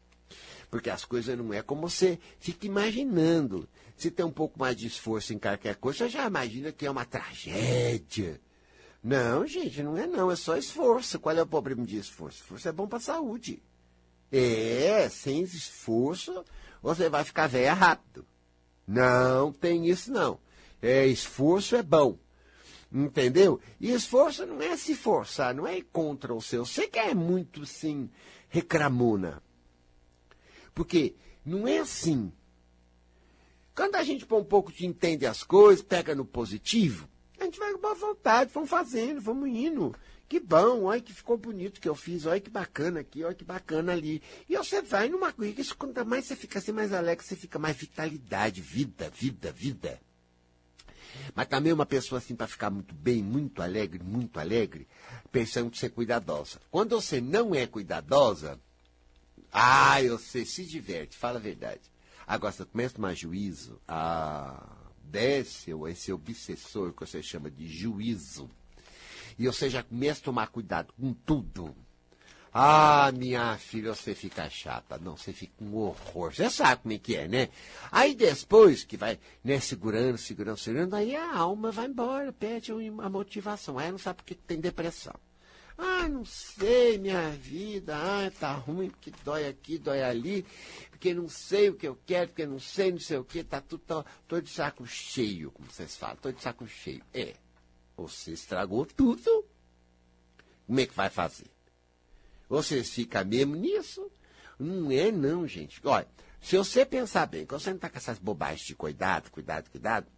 Porque 0.71 0.89
as 0.89 1.05
coisas 1.05 1.37
não 1.37 1.53
é 1.53 1.63
como 1.63 1.89
você 1.89 2.19
fica 2.39 2.67
imaginando. 2.67 3.69
Se 3.97 4.11
tem 4.11 4.25
um 4.25 4.31
pouco 4.31 4.59
mais 4.59 4.77
de 4.77 4.87
esforço 4.87 5.35
em 5.35 5.39
qualquer 5.39 5.77
coisa, 5.77 6.09
já 6.09 6.27
imagina 6.27 6.73
que 6.73 6.87
é 6.87 6.91
uma 6.91 7.05
tragédia. 7.05 8.41
Não, 9.03 9.47
gente, 9.47 9.83
não 9.83 9.97
é 9.97 10.07
não, 10.07 10.31
é 10.31 10.37
só 10.37 10.57
esforço. 10.57 11.19
Qual 11.19 11.37
é 11.37 11.43
o 11.43 11.47
problema 11.47 11.85
de 11.85 11.99
esforço? 11.99 12.43
Esforço 12.43 12.69
é 12.69 12.73
bom 12.73 12.87
para 12.87 12.99
a 12.99 13.03
saúde. 13.03 13.63
É, 14.31 15.09
sem 15.09 15.43
esforço, 15.43 16.45
você 16.81 17.09
vai 17.09 17.25
ficar 17.25 17.49
velha 17.49 17.75
rápido. 17.75 18.25
Não 18.87 19.53
tem 19.53 19.89
isso 19.89 20.13
não. 20.13 20.39
É, 20.81 21.07
esforço 21.07 21.77
é 21.77 21.83
bom. 21.83 22.17
Entendeu? 22.93 23.61
E 23.81 23.93
esforço 23.93 24.45
não 24.45 24.61
é 24.61 24.77
se 24.77 24.97
forçar, 24.97 25.55
não 25.55 25.67
é 25.67 25.79
ir 25.79 25.85
contra 25.93 26.35
o 26.35 26.43
seu. 26.43 26.67
Você 26.67 26.89
quer 26.89 27.15
muito, 27.15 27.65
sim, 27.65 28.11
recramona. 28.49 29.41
Porque 30.75 31.15
não 31.45 31.69
é 31.69 31.79
assim. 31.79 32.33
Quando 33.75 33.95
a 33.95 34.03
gente 34.03 34.27
põe 34.27 34.41
um 34.41 34.45
pouco 34.45 34.73
de 34.73 34.87
entende 34.87 35.25
as 35.25 35.45
coisas, 35.45 35.85
pega 35.85 36.15
no 36.15 36.25
positivo, 36.25 37.09
a 37.39 37.45
gente 37.45 37.59
vai 37.59 37.73
com 37.73 37.81
boa 37.81 37.95
vontade, 37.95 38.51
vamos 38.53 38.69
fazendo, 38.69 39.21
vamos 39.21 39.49
indo. 39.49 39.95
Que 40.29 40.39
bom, 40.39 40.85
olha 40.85 41.01
que 41.01 41.13
ficou 41.13 41.37
bonito 41.37 41.81
que 41.81 41.89
eu 41.89 41.95
fiz, 41.95 42.27
olha 42.27 42.41
que 42.41 42.51
bacana 42.51 43.01
aqui, 43.01 43.25
olha 43.25 43.35
que 43.35 43.45
bacana 43.45 43.93
ali. 43.93 44.23
E 44.49 44.57
você 44.57 44.83
vai 44.83 45.09
numa 45.09 45.33
coisa, 45.33 45.75
quanto 45.75 46.05
mais 46.05 46.27
você 46.27 46.37
fica 46.37 46.59
assim 46.59 46.73
mais 46.73 46.93
alegre, 46.93 47.25
você 47.25 47.35
fica 47.35 47.59
mais 47.59 47.77
vitalidade, 47.77 48.61
vida, 48.61 49.11
vida, 49.11 49.51
vida. 49.51 50.01
Mas 51.35 51.47
também 51.49 51.73
uma 51.73 51.87
pessoa 51.87 52.19
assim 52.19 52.35
para 52.35 52.47
ficar 52.47 52.71
muito 52.71 52.95
bem, 52.95 53.23
muito 53.23 53.63
alegre, 53.63 54.03
muito 54.03 54.39
alegre, 54.39 54.87
pensando 55.31 55.75
ser 55.77 55.91
cuidadosa. 55.91 56.61
Quando 56.71 57.01
você 57.01 57.21
não 57.21 57.55
é 57.55 57.67
cuidadosa, 57.67 58.59
ah, 59.53 60.01
você 60.03 60.45
se 60.45 60.65
diverte, 60.65 61.17
fala 61.17 61.39
a 61.39 61.43
verdade. 61.43 61.83
Agora 62.27 62.53
você 62.53 62.65
começa 62.65 62.95
a 62.95 62.97
tomar 62.97 63.15
juízo, 63.15 63.81
ah, 63.89 64.77
desce 65.03 65.73
esse 65.89 66.13
obsessor 66.13 66.93
que 66.93 67.01
você 67.01 67.23
chama 67.23 67.51
de 67.51 67.67
juízo. 67.67 68.49
E 69.39 69.47
você 69.47 69.71
já 69.71 69.83
começa 69.83 70.21
a 70.21 70.25
tomar 70.25 70.47
cuidado 70.49 70.93
com 70.93 71.13
tudo. 71.13 71.75
Ah, 72.53 73.13
minha 73.15 73.57
filha, 73.59 73.95
você 73.95 74.15
fica 74.15 74.51
chata. 74.51 74.99
Não, 74.99 75.17
você 75.17 75.33
fica 75.33 75.53
um 75.63 75.77
horror. 75.77 76.35
Você 76.35 76.51
sabe 76.51 76.83
como 76.83 76.95
é 76.95 76.99
que 76.99 77.15
é, 77.15 77.29
né? 77.29 77.49
Aí 77.93 78.15
depois 78.15 78.83
que 78.83 78.97
vai, 78.97 79.19
né, 79.45 79.61
segurando, 79.61 80.19
segurando, 80.19 80.59
segurando, 80.59 80.95
aí 80.97 81.15
a 81.15 81.37
alma 81.37 81.71
vai 81.71 81.87
embora, 81.87 82.33
perde 82.33 82.73
a 82.73 83.09
motivação. 83.09 83.79
Aí 83.79 83.91
não 83.91 83.99
sabe 83.99 84.17
porque 84.17 84.35
tem 84.35 84.61
depressão. 84.61 85.15
Ah, 85.79 86.09
não 86.09 86.25
sei, 86.27 86.99
minha 86.99 87.31
vida, 87.31 87.97
ah, 87.97 88.31
tá 88.39 88.53
ruim, 88.53 88.91
porque 88.91 89.11
dói 89.25 89.47
aqui, 89.47 89.79
dói 89.79 90.03
ali, 90.03 90.45
porque 90.91 91.15
não 91.15 91.27
sei 91.27 91.71
o 91.71 91.75
que 91.75 91.89
eu 91.89 91.99
quero, 92.05 92.29
porque 92.29 92.45
não 92.45 92.59
sei, 92.59 92.93
não 92.93 93.01
sei 93.01 93.17
o 93.17 93.25
que, 93.25 93.43
tá 93.43 93.63
tudo, 93.63 93.83
tô, 93.87 94.05
tô 94.29 94.41
de 94.43 94.51
saco 94.51 94.87
cheio, 94.87 95.51
como 95.51 95.71
vocês 95.71 95.97
falam, 95.97 96.17
tô 96.17 96.31
de 96.31 96.43
saco 96.43 96.67
cheio. 96.67 97.03
É, 97.15 97.35
você 97.97 98.33
estragou 98.33 98.85
tudo. 98.85 99.47
Como 100.67 100.81
é 100.81 100.87
que 100.87 100.95
vai 100.95 101.09
fazer? 101.09 101.51
Vocês 102.51 102.91
ficam 102.91 103.25
mesmo 103.25 103.55
nisso? 103.55 104.11
Não 104.59 104.91
é 104.91 105.13
não, 105.13 105.47
gente. 105.47 105.81
Olha, 105.85 106.09
se 106.41 106.57
você 106.57 106.85
pensar 106.85 107.27
bem, 107.27 107.47
quando 107.47 107.61
você 107.61 107.71
não 107.71 107.79
tá 107.79 107.89
com 107.89 107.97
essas 107.97 108.19
bobagens 108.19 108.67
de 108.67 108.75
cuidado, 108.75 109.31
cuidado, 109.31 109.71
cuidado, 109.71 110.09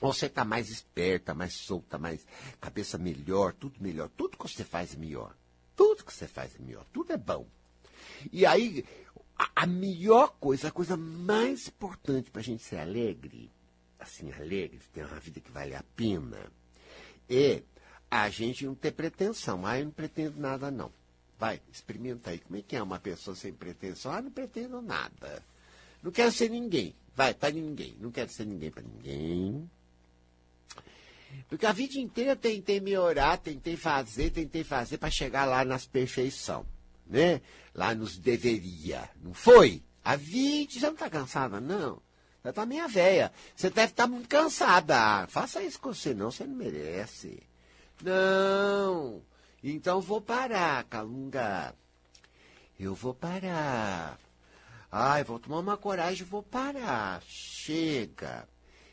você 0.00 0.26
está 0.26 0.46
mais 0.46 0.70
esperta, 0.70 1.34
mais 1.34 1.52
solta, 1.52 1.98
mais 1.98 2.26
cabeça 2.58 2.96
melhor, 2.96 3.52
tudo 3.52 3.82
melhor. 3.82 4.08
Tudo 4.16 4.38
que 4.38 4.48
você 4.48 4.64
faz 4.64 4.94
é 4.94 4.96
melhor. 4.96 5.36
Tudo 5.76 6.06
que 6.06 6.12
você 6.12 6.26
faz 6.26 6.56
é 6.56 6.58
melhor. 6.58 6.86
Tudo 6.90 7.12
é 7.12 7.18
bom. 7.18 7.46
E 8.32 8.46
aí, 8.46 8.82
a, 9.38 9.50
a 9.54 9.66
melhor 9.66 10.36
coisa, 10.40 10.68
a 10.68 10.72
coisa 10.72 10.96
mais 10.96 11.68
importante 11.68 12.30
para 12.30 12.40
a 12.40 12.44
gente 12.44 12.62
ser 12.62 12.78
alegre, 12.78 13.52
assim, 13.98 14.32
alegre, 14.32 14.80
ter 14.94 15.04
uma 15.04 15.20
vida 15.20 15.38
que 15.38 15.50
vale 15.50 15.74
a 15.74 15.84
pena, 15.94 16.50
é 17.28 17.62
a 18.10 18.30
gente 18.30 18.64
não 18.64 18.74
ter 18.74 18.92
pretensão. 18.92 19.66
Ah, 19.66 19.78
eu 19.78 19.84
não 19.84 19.92
pretendo 19.92 20.40
nada, 20.40 20.70
não. 20.70 20.90
Vai, 21.38 21.60
experimenta 21.72 22.30
aí. 22.30 22.38
Como 22.38 22.58
é 22.58 22.62
que 22.62 22.74
é 22.74 22.82
uma 22.82 22.98
pessoa 22.98 23.36
sem 23.36 23.52
pretensão? 23.52 24.12
Ah, 24.12 24.20
não 24.20 24.30
pretendo 24.30 24.82
nada. 24.82 25.42
Não 26.02 26.10
quero 26.10 26.32
ser 26.32 26.50
ninguém. 26.50 26.94
Vai, 27.14 27.32
para 27.34 27.52
ninguém. 27.52 27.96
Não 28.00 28.10
quero 28.10 28.30
ser 28.30 28.44
ninguém 28.44 28.70
para 28.70 28.82
ninguém. 28.82 29.68
Porque 31.48 31.66
a 31.66 31.72
vida 31.72 31.98
inteira 31.98 32.34
tentei 32.34 32.80
melhorar, 32.80 33.38
tentei 33.38 33.76
fazer, 33.76 34.30
tentei 34.30 34.64
fazer 34.64 34.98
para 34.98 35.10
chegar 35.10 35.44
lá 35.44 35.64
nas 35.64 35.86
perfeição, 35.86 36.66
né? 37.06 37.40
Lá 37.74 37.94
nos 37.94 38.18
deveria. 38.18 39.08
Não 39.22 39.32
foi? 39.32 39.82
A 40.04 40.16
vida, 40.16 40.72
já 40.74 40.88
não 40.88 40.94
está 40.94 41.08
cansada, 41.10 41.60
não. 41.60 42.00
Já 42.42 42.50
está 42.50 42.66
meia 42.66 42.88
velha. 42.88 43.32
Você 43.54 43.70
deve 43.70 43.92
estar 43.92 44.04
tá 44.04 44.08
muito 44.08 44.28
cansada. 44.28 45.26
Faça 45.28 45.62
isso 45.62 45.80
com 45.80 45.92
você, 45.92 46.14
não, 46.14 46.30
você 46.30 46.44
não 46.44 46.56
merece. 46.56 47.42
Não. 48.02 49.22
Então 49.62 50.00
vou 50.00 50.20
parar, 50.20 50.84
Calunga. 50.84 51.74
Eu 52.78 52.94
vou 52.94 53.12
parar. 53.12 54.18
Ai, 54.90 55.24
vou 55.24 55.38
tomar 55.38 55.58
uma 55.58 55.76
coragem 55.76 56.22
e 56.22 56.30
vou 56.30 56.42
parar. 56.42 57.20
Chega. 57.22 58.48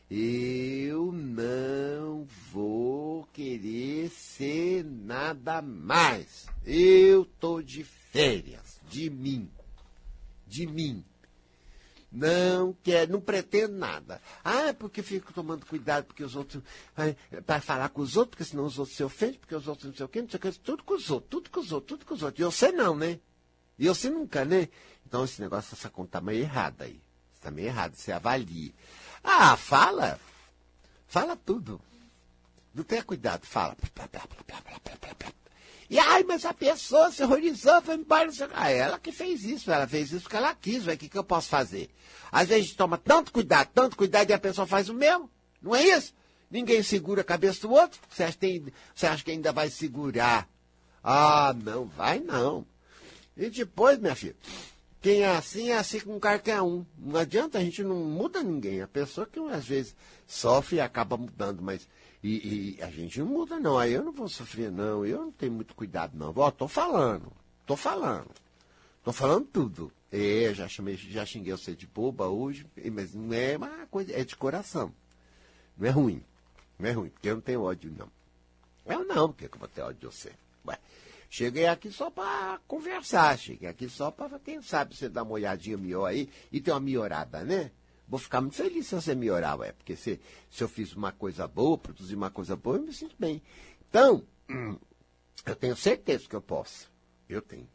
Eu 0.09 1.11
não 1.11 2.25
vou 2.51 3.25
querer 3.33 4.09
ser 4.09 4.83
nada 4.83 5.61
mais. 5.61 6.47
Eu 6.63 7.25
tô 7.25 7.61
de 7.61 7.83
férias, 7.83 8.79
de 8.89 9.09
mim, 9.09 9.49
de 10.45 10.67
mim. 10.67 11.03
Não 12.15 12.73
quero, 12.81 13.11
não 13.11 13.19
pretendo 13.19 13.75
nada. 13.75 14.21
Ah, 14.43 14.73
porque 14.77 15.03
fico 15.03 15.33
tomando 15.33 15.65
cuidado, 15.65 16.05
porque 16.05 16.23
os 16.23 16.35
outros. 16.35 16.63
Para 17.45 17.59
falar 17.59 17.89
com 17.89 18.01
os 18.01 18.15
outros, 18.15 18.31
porque 18.31 18.49
senão 18.49 18.65
os 18.65 18.79
outros 18.79 18.95
se 18.95 19.03
ofendem, 19.03 19.37
porque 19.37 19.53
os 19.53 19.67
outros 19.67 19.85
não 19.89 19.95
sei 19.95 20.05
o 20.05 20.09
quê, 20.09 20.21
não 20.21 20.29
sei 20.29 20.37
o 20.37 20.41
quê, 20.41 20.51
tudo 20.63 20.83
com 20.83 20.93
os 20.93 21.11
outros, 21.11 21.29
tudo 21.29 21.49
com 21.49 21.59
os 21.59 21.71
outros, 21.73 21.87
tudo 21.89 22.05
com 22.05 22.13
os 22.13 22.23
outros. 22.23 22.39
E 22.39 22.43
você 22.43 22.71
não, 22.71 22.95
né? 22.95 23.19
E 23.77 23.87
você 23.89 24.09
nunca, 24.09 24.45
né? 24.45 24.69
Então 25.05 25.25
esse 25.25 25.41
negócio, 25.41 25.75
essa 25.75 25.89
conta 25.89 26.11
tá 26.11 26.21
meio 26.21 26.41
errada 26.41 26.85
aí. 26.85 27.01
Está 27.33 27.51
meio 27.51 27.67
errado, 27.67 27.95
você 27.95 28.13
avalie. 28.13 28.73
Ah, 29.21 29.57
fala. 29.57 30.17
Fala 31.05 31.35
tudo. 31.35 31.81
Não 32.73 32.83
tenha 32.83 33.03
cuidado, 33.03 33.45
fala. 33.45 33.75
E 35.89 35.99
ai, 35.99 36.23
mas 36.23 36.45
a 36.45 36.53
pessoa 36.53 37.11
se 37.11 37.23
horrorizou, 37.23 37.81
foi 37.81 37.95
embora. 37.95 38.29
Ah, 38.53 38.71
ela 38.71 38.99
que 38.99 39.11
fez 39.11 39.43
isso, 39.43 39.71
ela 39.71 39.87
fez 39.87 40.11
isso 40.11 40.23
porque 40.23 40.35
ela 40.35 40.55
quis, 40.55 40.87
o 40.87 40.97
que, 40.97 41.07
que 41.07 41.17
eu 41.17 41.23
posso 41.23 41.47
fazer? 41.47 41.89
Às 42.31 42.47
vezes 42.47 42.73
toma 42.73 42.97
tanto 42.97 43.31
cuidado, 43.31 43.69
tanto 43.73 43.95
cuidado 43.95 44.29
e 44.29 44.33
a 44.33 44.39
pessoa 44.39 44.65
faz 44.65 44.89
o 44.89 44.93
mesmo. 44.93 45.29
Não 45.61 45.75
é 45.75 45.83
isso? 45.83 46.13
Ninguém 46.49 46.81
segura 46.81 47.21
a 47.21 47.25
cabeça 47.25 47.67
do 47.67 47.73
outro. 47.73 47.99
Você 48.09 48.23
acha, 48.23 48.37
tem, 48.37 48.65
você 48.93 49.05
acha 49.05 49.23
que 49.23 49.31
ainda 49.31 49.51
vai 49.51 49.69
segurar? 49.69 50.47
Ah, 51.03 51.55
não, 51.63 51.85
vai 51.85 52.19
não. 52.19 52.65
E 53.37 53.49
depois, 53.49 53.99
minha 53.99 54.15
filha, 54.15 54.35
quem 55.01 55.21
é 55.21 55.35
assim 55.35 55.69
é 55.69 55.77
assim 55.77 55.99
com 55.99 56.19
qualquer 56.19 56.61
um. 56.61 56.83
Não 56.97 57.19
adianta, 57.19 57.59
a 57.59 57.61
gente 57.61 57.83
não 57.83 57.97
muda 57.97 58.41
ninguém. 58.41 58.81
A 58.81 58.87
pessoa 58.87 59.27
que 59.27 59.39
às 59.39 59.65
vezes 59.65 59.95
sofre 60.25 60.77
e 60.77 60.81
acaba 60.81 61.15
mudando, 61.15 61.61
mas. 61.61 61.87
E, 62.27 62.77
e, 62.79 62.81
a 62.81 62.89
gente 62.89 63.19
não 63.19 63.27
muda, 63.27 63.59
não. 63.59 63.77
Aí 63.77 63.93
eu 63.93 64.03
não 64.03 64.11
vou 64.11 64.27
sofrer, 64.27 64.71
não. 64.71 65.05
Eu 65.05 65.25
não 65.25 65.31
tenho 65.31 65.51
muito 65.51 65.75
cuidado, 65.75 66.17
não. 66.17 66.33
Ó, 66.35 66.49
tô 66.49 66.67
falando. 66.67 67.31
Tô 67.67 67.77
falando. 67.77 68.31
Tô 69.03 69.13
falando 69.13 69.45
tudo. 69.45 69.91
É, 70.11 70.51
já 70.51 70.67
chamei, 70.67 70.97
já 70.97 71.23
xinguei 71.23 71.51
você 71.51 71.75
de 71.75 71.85
boba 71.85 72.27
hoje, 72.27 72.65
mas 72.91 73.13
não 73.13 73.31
é 73.31 73.55
uma 73.55 73.85
coisa, 73.91 74.11
é 74.11 74.23
de 74.23 74.35
coração. 74.35 74.91
Não 75.77 75.87
é 75.87 75.91
ruim. 75.91 76.23
Não 76.79 76.89
é 76.89 76.93
ruim, 76.93 77.09
porque 77.09 77.29
eu 77.29 77.35
não 77.35 77.41
tenho 77.41 77.61
ódio, 77.61 77.93
não. 77.95 78.09
Eu 78.87 79.05
não, 79.05 79.31
porque 79.31 79.45
eu 79.45 79.59
vou 79.59 79.67
ter 79.67 79.81
ódio 79.83 80.09
de 80.09 80.15
você. 80.15 80.31
Ué. 80.65 80.79
Cheguei 81.29 81.67
aqui 81.67 81.91
só 81.91 82.09
para 82.09 82.59
conversar, 82.67 83.37
cheguei 83.37 83.69
aqui 83.69 83.87
só 83.87 84.09
para, 84.09 84.39
quem 84.39 84.63
sabe, 84.63 84.95
você 84.95 85.07
dar 85.07 85.21
uma 85.21 85.33
olhadinha 85.33 85.77
melhor 85.77 86.05
aí 86.07 86.27
e 86.51 86.59
ter 86.59 86.71
uma 86.71 86.79
melhorada, 86.79 87.43
né? 87.43 87.69
Vou 88.07 88.19
ficar 88.19 88.41
muito 88.41 88.55
feliz 88.55 88.87
se 88.87 88.95
você 88.95 89.15
melhorar, 89.15 89.55
ué, 89.55 89.71
porque 89.71 89.95
se, 89.95 90.19
se 90.49 90.63
eu 90.63 90.69
fiz 90.69 90.93
uma 90.93 91.11
coisa 91.11 91.47
boa, 91.47 91.77
produzi 91.77 92.15
uma 92.15 92.29
coisa 92.29 92.55
boa, 92.55 92.77
eu 92.77 92.83
me 92.83 92.93
sinto 92.93 93.15
bem. 93.17 93.41
Então, 93.89 94.23
eu 95.45 95.55
tenho 95.55 95.75
certeza 95.75 96.27
que 96.27 96.35
eu 96.35 96.41
posso. 96.41 96.91
Eu 97.27 97.41
tenho. 97.41 97.67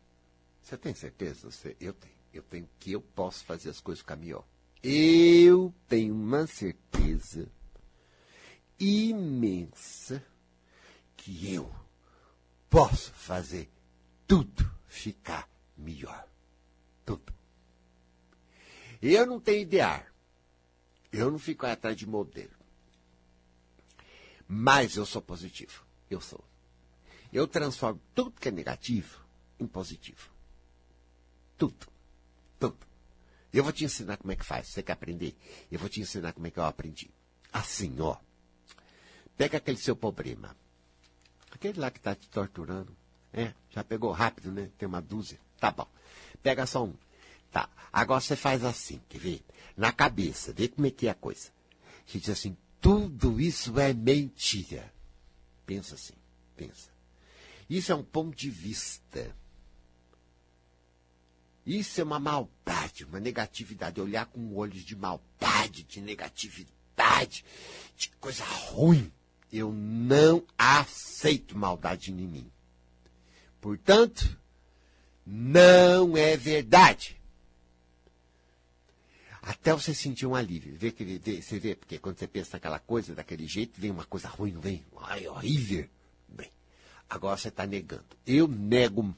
Você 0.62 0.76
tem 0.76 0.94
certeza? 0.94 1.50
Você? 1.50 1.76
Eu 1.80 1.92
tenho. 1.92 2.14
Eu 2.32 2.42
tenho 2.44 2.68
que 2.78 2.92
eu 2.92 3.00
posso 3.00 3.44
fazer 3.44 3.70
as 3.70 3.80
coisas 3.80 4.00
ficar 4.00 4.16
melhor. 4.16 4.44
Eu 4.82 5.74
tenho 5.88 6.14
uma 6.14 6.46
certeza 6.46 7.48
imensa 8.78 10.24
que 11.16 11.52
eu 11.52 11.70
posso 12.70 13.12
fazer 13.12 13.68
tudo 14.26 14.70
ficar 14.86 15.50
melhor. 15.76 16.26
Tudo. 17.04 17.32
Eu 19.02 19.26
não 19.26 19.40
tenho 19.40 19.62
idear. 19.62 20.09
Eu 21.12 21.30
não 21.30 21.38
fico 21.38 21.66
atrás 21.66 21.96
de 21.96 22.06
modelo. 22.06 22.52
Mas 24.46 24.96
eu 24.96 25.06
sou 25.06 25.22
positivo. 25.22 25.84
Eu 26.10 26.20
sou. 26.20 26.44
Eu 27.32 27.46
transformo 27.46 28.00
tudo 28.14 28.32
que 28.32 28.48
é 28.48 28.52
negativo 28.52 29.20
em 29.58 29.66
positivo. 29.66 30.30
Tudo. 31.56 31.86
Tudo. 32.58 32.78
Eu 33.52 33.62
vou 33.62 33.72
te 33.72 33.84
ensinar 33.84 34.16
como 34.16 34.32
é 34.32 34.36
que 34.36 34.44
faz. 34.44 34.68
Você 34.68 34.82
quer 34.82 34.92
aprender? 34.92 35.36
Eu 35.70 35.78
vou 35.78 35.88
te 35.88 36.00
ensinar 36.00 36.32
como 36.32 36.46
é 36.46 36.50
que 36.50 36.58
eu 36.58 36.64
aprendi. 36.64 37.10
Assim, 37.52 38.00
ó. 38.00 38.16
Pega 39.36 39.58
aquele 39.58 39.78
seu 39.78 39.96
problema. 39.96 40.56
Aquele 41.50 41.78
lá 41.80 41.90
que 41.90 41.98
está 41.98 42.14
te 42.14 42.28
torturando. 42.28 42.96
É, 43.32 43.54
já 43.70 43.84
pegou 43.84 44.10
rápido, 44.10 44.50
né? 44.50 44.70
Tem 44.76 44.88
uma 44.88 45.00
dúzia. 45.00 45.38
Tá 45.58 45.70
bom. 45.70 45.88
Pega 46.42 46.66
só 46.66 46.84
um. 46.84 46.94
Tá. 47.50 47.68
Agora 47.92 48.20
você 48.20 48.36
faz 48.36 48.64
assim, 48.64 49.00
quer 49.08 49.18
ver? 49.18 49.44
Na 49.76 49.92
cabeça, 49.92 50.52
vê 50.52 50.68
como 50.68 50.86
é 50.86 50.90
que 50.90 51.06
é 51.06 51.10
a 51.10 51.14
coisa. 51.14 51.48
A 52.06 52.12
gente 52.12 52.22
diz 52.22 52.30
assim, 52.30 52.56
tudo 52.80 53.40
isso 53.40 53.78
é 53.78 53.92
mentira. 53.92 54.92
Pensa 55.66 55.94
assim, 55.94 56.14
pensa. 56.56 56.90
Isso 57.68 57.92
é 57.92 57.94
um 57.94 58.02
ponto 58.02 58.36
de 58.36 58.50
vista. 58.50 59.34
Isso 61.64 62.00
é 62.00 62.04
uma 62.04 62.18
maldade, 62.18 63.04
uma 63.04 63.20
negatividade. 63.20 64.00
Olhar 64.00 64.26
com 64.26 64.56
olhos 64.56 64.82
de 64.82 64.96
maldade, 64.96 65.84
de 65.84 66.00
negatividade, 66.00 67.44
de 67.96 68.08
coisa 68.20 68.44
ruim. 68.44 69.12
Eu 69.52 69.72
não 69.72 70.44
aceito 70.56 71.56
maldade 71.56 72.10
em 72.10 72.14
mim. 72.14 72.50
Portanto, 73.60 74.38
não 75.24 76.16
é 76.16 76.36
verdade. 76.36 77.19
Até 79.42 79.72
você 79.72 79.94
sentir 79.94 80.26
um 80.26 80.34
alívio. 80.34 80.76
Vê 80.76 80.90
que, 80.92 81.04
vê, 81.04 81.40
você 81.40 81.58
vê, 81.58 81.74
porque 81.74 81.98
quando 81.98 82.18
você 82.18 82.26
pensa 82.26 82.50
naquela 82.54 82.78
coisa, 82.78 83.14
daquele 83.14 83.46
jeito, 83.46 83.80
vem 83.80 83.90
uma 83.90 84.04
coisa 84.04 84.28
ruim, 84.28 84.52
não 84.52 84.60
vem? 84.60 84.84
Ai, 84.98 85.26
horrível. 85.26 85.88
Bem, 86.28 86.50
agora 87.08 87.36
você 87.36 87.48
está 87.48 87.66
negando. 87.66 88.04
Eu 88.26 88.46
nego 88.46 89.14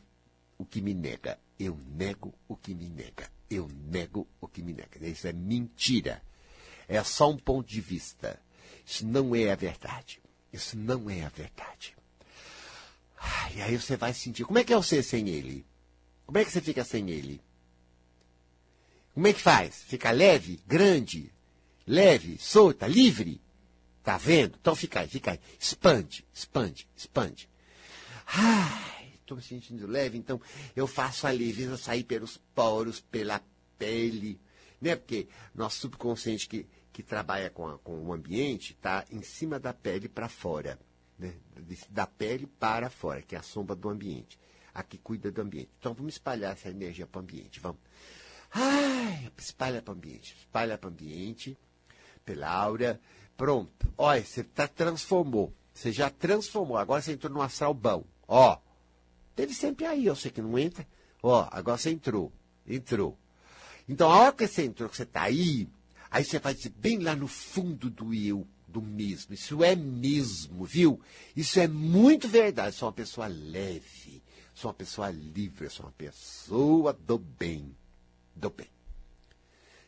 o 0.57 0.65
que 0.65 0.81
me 0.81 0.95
nega. 0.95 1.39
Eu 1.59 1.77
nego 1.97 2.33
o 2.47 2.57
que 2.57 2.75
me 2.75 2.89
nega. 2.89 3.31
Eu 3.51 3.69
nego 3.69 4.29
o 4.41 4.47
que 4.47 4.63
me 4.63 4.73
nega. 4.73 5.07
Isso 5.07 5.27
é 5.27 5.33
mentira. 5.33 6.23
É 6.87 7.03
só 7.03 7.31
um 7.31 7.37
ponto 7.37 7.69
de 7.69 7.81
vista. 7.81 8.41
Isso 8.87 9.07
não 9.07 9.35
é 9.35 9.51
a 9.51 9.57
verdade. 9.57 10.21
Isso 10.53 10.77
não 10.77 11.11
é 11.11 11.25
a 11.25 11.29
verdade. 11.29 11.97
E 13.55 13.61
aí 13.61 13.77
você 13.77 13.97
vai 13.97 14.15
sentir. 14.15 14.45
Como 14.45 14.59
é 14.59 14.65
que 14.65 14.73
é 14.73 14.77
você 14.77 15.03
sem 15.03 15.29
ele? 15.29 15.67
Como 16.25 16.39
é 16.39 16.45
que 16.45 16.51
você 16.51 16.61
fica 16.61 16.85
sem 16.85 17.11
ele? 17.11 17.41
Como 19.15 19.27
é 19.27 19.33
que 19.33 19.41
faz? 19.41 19.83
Fica 19.83 20.11
leve, 20.11 20.61
grande, 20.67 21.33
leve, 21.87 22.39
solta, 22.39 22.87
livre? 22.87 23.41
Tá 24.03 24.17
vendo? 24.17 24.57
Então 24.61 24.75
fica 24.75 25.01
aí, 25.01 25.09
fica 25.09 25.33
aí. 25.33 25.41
Expande, 25.59 26.27
expande, 26.33 26.89
expande. 26.97 27.49
Ai, 28.27 29.13
estou 29.21 29.37
me 29.37 29.43
sentindo 29.43 29.87
leve, 29.87 30.17
então 30.17 30.41
eu 30.75 30.87
faço 30.87 31.27
alívio, 31.27 31.77
sair 31.77 32.03
pelos 32.03 32.39
poros, 32.55 33.01
pela 33.01 33.41
pele, 33.79 34.41
né? 34.81 34.97
Porque 34.97 35.29
nosso 35.55 35.81
subconsciente 35.81 36.49
que, 36.49 36.67
que 36.93 37.03
trabalha 37.03 37.51
com, 37.51 37.67
a, 37.69 37.79
com 37.79 37.99
o 38.01 38.13
ambiente 38.13 38.73
está 38.73 39.05
em 39.11 39.23
cima 39.23 39.61
da 39.61 39.75
pele 39.75 40.09
para 40.09 40.29
fora, 40.29 40.79
né? 41.19 41.35
Da 41.91 42.07
pele 42.07 42.47
para 42.47 42.89
fora, 42.89 43.23
que 43.23 43.37
é 43.37 43.39
a 43.39 43.43
sombra 43.43 43.77
do 43.77 43.89
ambiente, 43.89 44.39
a 44.75 44.83
que 44.83 44.97
cuida 44.99 45.31
do 45.31 45.43
ambiente. 45.43 45.71
Então 45.79 45.93
vamos 45.95 46.15
espalhar 46.15 46.55
essa 46.55 46.71
energia 46.71 47.07
para 47.07 47.21
o 47.21 47.23
ambiente, 47.23 47.61
vamos. 47.61 47.81
Ai, 48.53 49.31
espalha 49.39 49.81
para 49.81 49.93
o 49.93 49.97
ambiente, 49.97 50.37
espalha 50.39 50.77
para 50.77 50.89
o 50.89 50.93
ambiente, 50.93 51.57
pela 52.25 52.51
aura. 52.51 53.01
Pronto. 53.37 53.93
Olha, 53.97 54.23
você 54.23 54.45
tá, 54.45 54.69
transformou. 54.69 55.53
Você 55.73 55.91
já 55.91 56.11
transformou. 56.11 56.77
Agora 56.77 57.01
você 57.01 57.13
entrou 57.13 57.33
no 57.33 57.41
astral 57.41 57.73
bom. 57.73 58.05
Ó. 58.29 58.59
Teve 59.35 59.55
sempre 59.55 59.87
aí, 59.87 60.05
eu 60.05 60.15
sei 60.15 60.31
que 60.31 60.43
não 60.43 60.59
entra. 60.59 60.87
Ó, 61.23 61.49
agora 61.51 61.79
você 61.79 61.91
entrou. 61.91 62.31
Entrou. 62.67 63.17
Então, 63.89 64.11
a 64.11 64.19
hora 64.19 64.33
que 64.33 64.47
você 64.47 64.65
entrou, 64.65 64.89
que 64.89 64.97
você 64.97 65.05
está 65.05 65.23
aí, 65.23 65.67
aí 66.11 66.23
você 66.23 66.39
vai 66.39 66.55
bem 66.77 66.99
lá 66.99 67.17
no 67.17 67.27
fundo 67.27 67.89
do 67.89 68.13
eu, 68.13 68.47
do 68.69 68.83
mesmo. 68.83 69.33
Isso 69.33 69.65
é 69.65 69.75
mesmo, 69.75 70.65
viu? 70.65 71.01
Isso 71.35 71.59
é 71.59 71.67
muito 71.67 72.29
verdade. 72.29 72.77
Sou 72.77 72.87
uma 72.87 72.93
pessoa 72.93 73.27
leve. 73.29 74.23
Sou 74.55 74.69
uma 74.71 74.75
pessoa 74.75 75.11
livre. 75.11 75.71
Sou 75.71 75.87
uma 75.87 75.93
pessoa 75.93 76.93
do 76.93 77.19
bem 77.19 77.75
do 78.35 78.51
bem. 78.51 78.69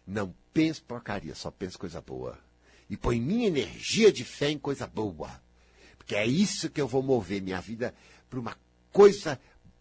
Não 0.06 0.34
penso 0.52 0.82
porcaria, 0.84 1.34
só 1.34 1.50
penso 1.50 1.78
coisa 1.78 2.00
boa. 2.00 2.38
E 2.88 2.96
põe 2.96 3.20
minha 3.20 3.48
energia 3.48 4.12
de 4.12 4.24
fé 4.24 4.50
em 4.50 4.58
coisa 4.58 4.86
boa. 4.86 5.42
Porque 5.96 6.14
é 6.14 6.26
isso 6.26 6.70
que 6.70 6.80
eu 6.80 6.86
vou 6.86 7.02
mover 7.02 7.40
minha 7.40 7.60
vida 7.60 7.94
para 8.28 8.38
uma 8.38 8.56
coisa 8.92 9.40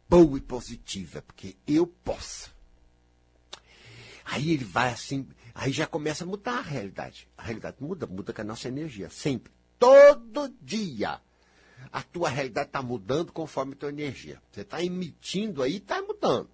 boa 0.09 0.37
e 0.37 0.41
positiva. 0.41 1.21
Porque 1.21 1.55
eu 1.67 1.85
posso. 1.85 2.53
Aí 4.25 4.51
ele 4.51 4.63
vai 4.63 4.93
assim, 4.93 5.27
aí 5.53 5.73
já 5.73 5.85
começa 5.85 6.23
a 6.23 6.27
mudar 6.27 6.59
a 6.59 6.61
realidade. 6.61 7.27
A 7.37 7.43
realidade 7.43 7.77
muda, 7.81 8.07
muda 8.07 8.31
com 8.31 8.41
a 8.41 8.45
nossa 8.45 8.69
energia, 8.69 9.09
sempre. 9.09 9.51
Todo 9.77 10.47
dia. 10.61 11.19
A 11.91 12.01
tua 12.01 12.29
realidade 12.29 12.69
está 12.69 12.81
mudando 12.81 13.33
conforme 13.33 13.73
a 13.73 13.75
tua 13.75 13.89
energia. 13.89 14.41
Você 14.49 14.61
está 14.61 14.81
emitindo 14.81 15.61
aí, 15.61 15.77
está 15.77 16.01
mudando 16.01 16.49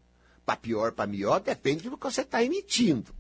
para 0.50 0.58
pior, 0.58 0.92
para 0.94 1.06
melhor, 1.06 1.40
depende 1.42 1.88
do 1.88 1.96
que 1.98 2.06
você 2.06 2.22
está 2.22 2.44
emitindo. 2.44 3.14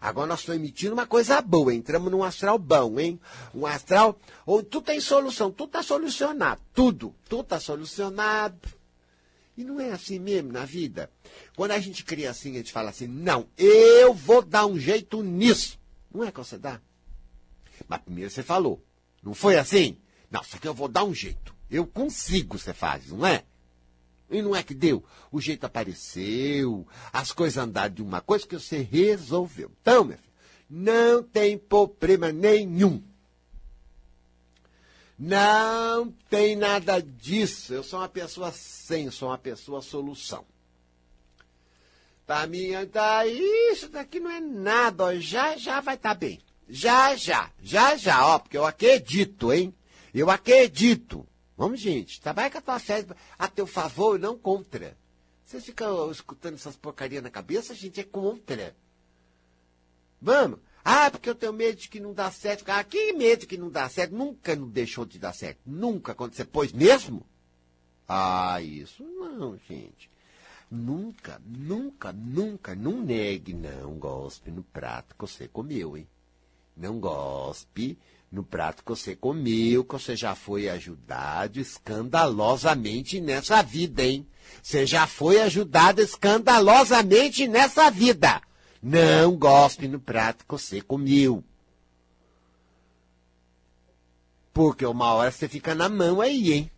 Agora 0.00 0.28
nós 0.28 0.40
estamos 0.40 0.60
emitindo 0.60 0.92
uma 0.94 1.06
coisa 1.06 1.40
boa, 1.42 1.74
entramos 1.74 2.12
num 2.12 2.22
astral 2.22 2.58
bom, 2.58 3.00
hein? 3.00 3.18
Um 3.52 3.66
astral 3.66 4.16
onde 4.46 4.68
tudo 4.68 4.84
tem 4.84 5.00
solução, 5.00 5.50
tudo 5.50 5.70
está 5.70 5.82
solucionado, 5.82 6.60
tudo, 6.72 7.12
tudo 7.28 7.42
está 7.42 7.58
solucionado. 7.58 8.68
E 9.56 9.64
não 9.64 9.80
é 9.80 9.90
assim 9.90 10.20
mesmo 10.20 10.52
na 10.52 10.64
vida. 10.64 11.10
Quando 11.56 11.72
a 11.72 11.80
gente 11.80 12.04
cria 12.04 12.30
assim, 12.30 12.52
a 12.52 12.58
gente 12.58 12.72
fala 12.72 12.90
assim, 12.90 13.08
não, 13.08 13.48
eu 13.58 14.14
vou 14.14 14.40
dar 14.40 14.66
um 14.66 14.78
jeito 14.78 15.24
nisso. 15.24 15.76
Não 16.12 16.22
é 16.22 16.30
que 16.30 16.38
você 16.38 16.56
dá? 16.56 16.80
Mas 17.88 18.00
primeiro 18.02 18.30
você 18.30 18.44
falou, 18.44 18.80
não 19.24 19.34
foi 19.34 19.58
assim? 19.58 19.96
Não, 20.30 20.44
só 20.44 20.56
que 20.58 20.68
eu 20.68 20.74
vou 20.74 20.86
dar 20.86 21.02
um 21.02 21.14
jeito. 21.14 21.52
Eu 21.68 21.84
consigo, 21.84 22.58
você 22.58 22.72
faz, 22.72 23.08
não 23.08 23.26
é? 23.26 23.42
E 24.34 24.42
não 24.42 24.54
é 24.54 24.62
que 24.62 24.74
deu. 24.74 25.04
O 25.30 25.40
jeito 25.40 25.64
apareceu, 25.64 26.86
as 27.12 27.32
coisas 27.32 27.62
andaram 27.62 27.94
de 27.94 28.02
uma 28.02 28.20
coisa 28.20 28.46
que 28.46 28.58
você 28.58 28.78
resolveu. 28.78 29.70
Então, 29.80 30.04
meu 30.04 30.16
filho, 30.16 30.34
não 30.68 31.22
tem 31.22 31.56
problema 31.56 32.32
nenhum. 32.32 33.02
Não 35.18 36.12
tem 36.28 36.56
nada 36.56 37.00
disso. 37.00 37.72
Eu 37.72 37.82
sou 37.82 38.00
uma 38.00 38.08
pessoa 38.08 38.50
sem, 38.52 39.10
sou 39.10 39.28
uma 39.28 39.38
pessoa 39.38 39.80
solução. 39.80 40.44
Pra 42.26 42.46
mim, 42.46 42.70
tá, 42.90 43.26
isso 43.26 43.88
daqui 43.88 44.18
não 44.18 44.30
é 44.30 44.40
nada, 44.40 45.04
ó, 45.04 45.14
já 45.14 45.56
já 45.58 45.80
vai 45.80 45.94
estar 45.94 46.10
tá 46.10 46.14
bem. 46.14 46.40
Já 46.68 47.14
já, 47.14 47.50
já 47.62 47.96
já, 47.96 48.26
ó, 48.26 48.38
porque 48.38 48.56
eu 48.56 48.64
acredito, 48.64 49.52
hein? 49.52 49.74
Eu 50.12 50.30
acredito. 50.30 51.26
Vamos, 51.56 51.80
gente, 51.80 52.20
trabalha 52.20 52.50
com 52.50 52.58
a 52.58 52.62
tua 52.62 52.78
fé 52.78 53.06
a 53.38 53.48
teu 53.48 53.66
favor 53.66 54.18
e 54.18 54.22
não 54.22 54.36
contra. 54.36 54.96
Você 55.44 55.60
fica 55.60 55.86
escutando 56.10 56.54
essas 56.54 56.76
porcarias 56.76 57.22
na 57.22 57.30
cabeça, 57.30 57.74
gente 57.74 58.00
é 58.00 58.04
contra. 58.04 58.74
Vamos. 60.20 60.58
Ah, 60.84 61.10
porque 61.10 61.30
eu 61.30 61.34
tenho 61.34 61.52
medo 61.52 61.78
de 61.78 61.88
que 61.88 62.00
não 62.00 62.12
dá 62.12 62.30
certo. 62.30 62.64
Ah, 62.68 62.82
que 62.82 63.12
medo 63.12 63.46
que 63.46 63.56
não 63.56 63.70
dá 63.70 63.88
certo? 63.88 64.14
Nunca 64.14 64.54
não 64.56 64.68
deixou 64.68 65.04
de 65.04 65.18
dar 65.18 65.32
certo. 65.32 65.60
Nunca, 65.64 66.14
quando 66.14 66.34
você 66.34 66.44
pôs 66.44 66.72
mesmo? 66.72 67.26
Ah, 68.08 68.60
isso 68.60 69.02
não, 69.02 69.58
gente. 69.68 70.10
Nunca, 70.70 71.40
nunca, 71.46 72.12
nunca, 72.12 72.74
não 72.74 73.00
negue, 73.00 73.54
não 73.54 73.94
gospe 73.98 74.50
no 74.50 74.62
prato 74.62 75.14
que 75.14 75.20
você 75.20 75.46
comeu, 75.46 75.96
hein? 75.96 76.06
Não 76.76 76.98
gospe 76.98 77.98
no 78.34 78.42
prato 78.42 78.82
que 78.82 78.90
você 78.90 79.14
comeu, 79.14 79.84
que 79.84 79.92
você 79.92 80.16
já 80.16 80.34
foi 80.34 80.68
ajudado 80.68 81.60
escandalosamente 81.60 83.20
nessa 83.20 83.62
vida, 83.62 84.02
hein? 84.02 84.26
Você 84.60 84.84
já 84.84 85.06
foi 85.06 85.40
ajudado 85.40 86.02
escandalosamente 86.02 87.46
nessa 87.46 87.88
vida. 87.90 88.42
Não 88.82 89.36
gospe 89.36 89.86
no 89.86 90.00
prato 90.00 90.44
que 90.44 90.52
você 90.52 90.80
comeu. 90.80 91.44
Porque 94.52 94.84
uma 94.84 95.14
hora 95.14 95.30
você 95.30 95.48
fica 95.48 95.72
na 95.72 95.88
mão 95.88 96.20
aí, 96.20 96.52
hein? 96.52 96.70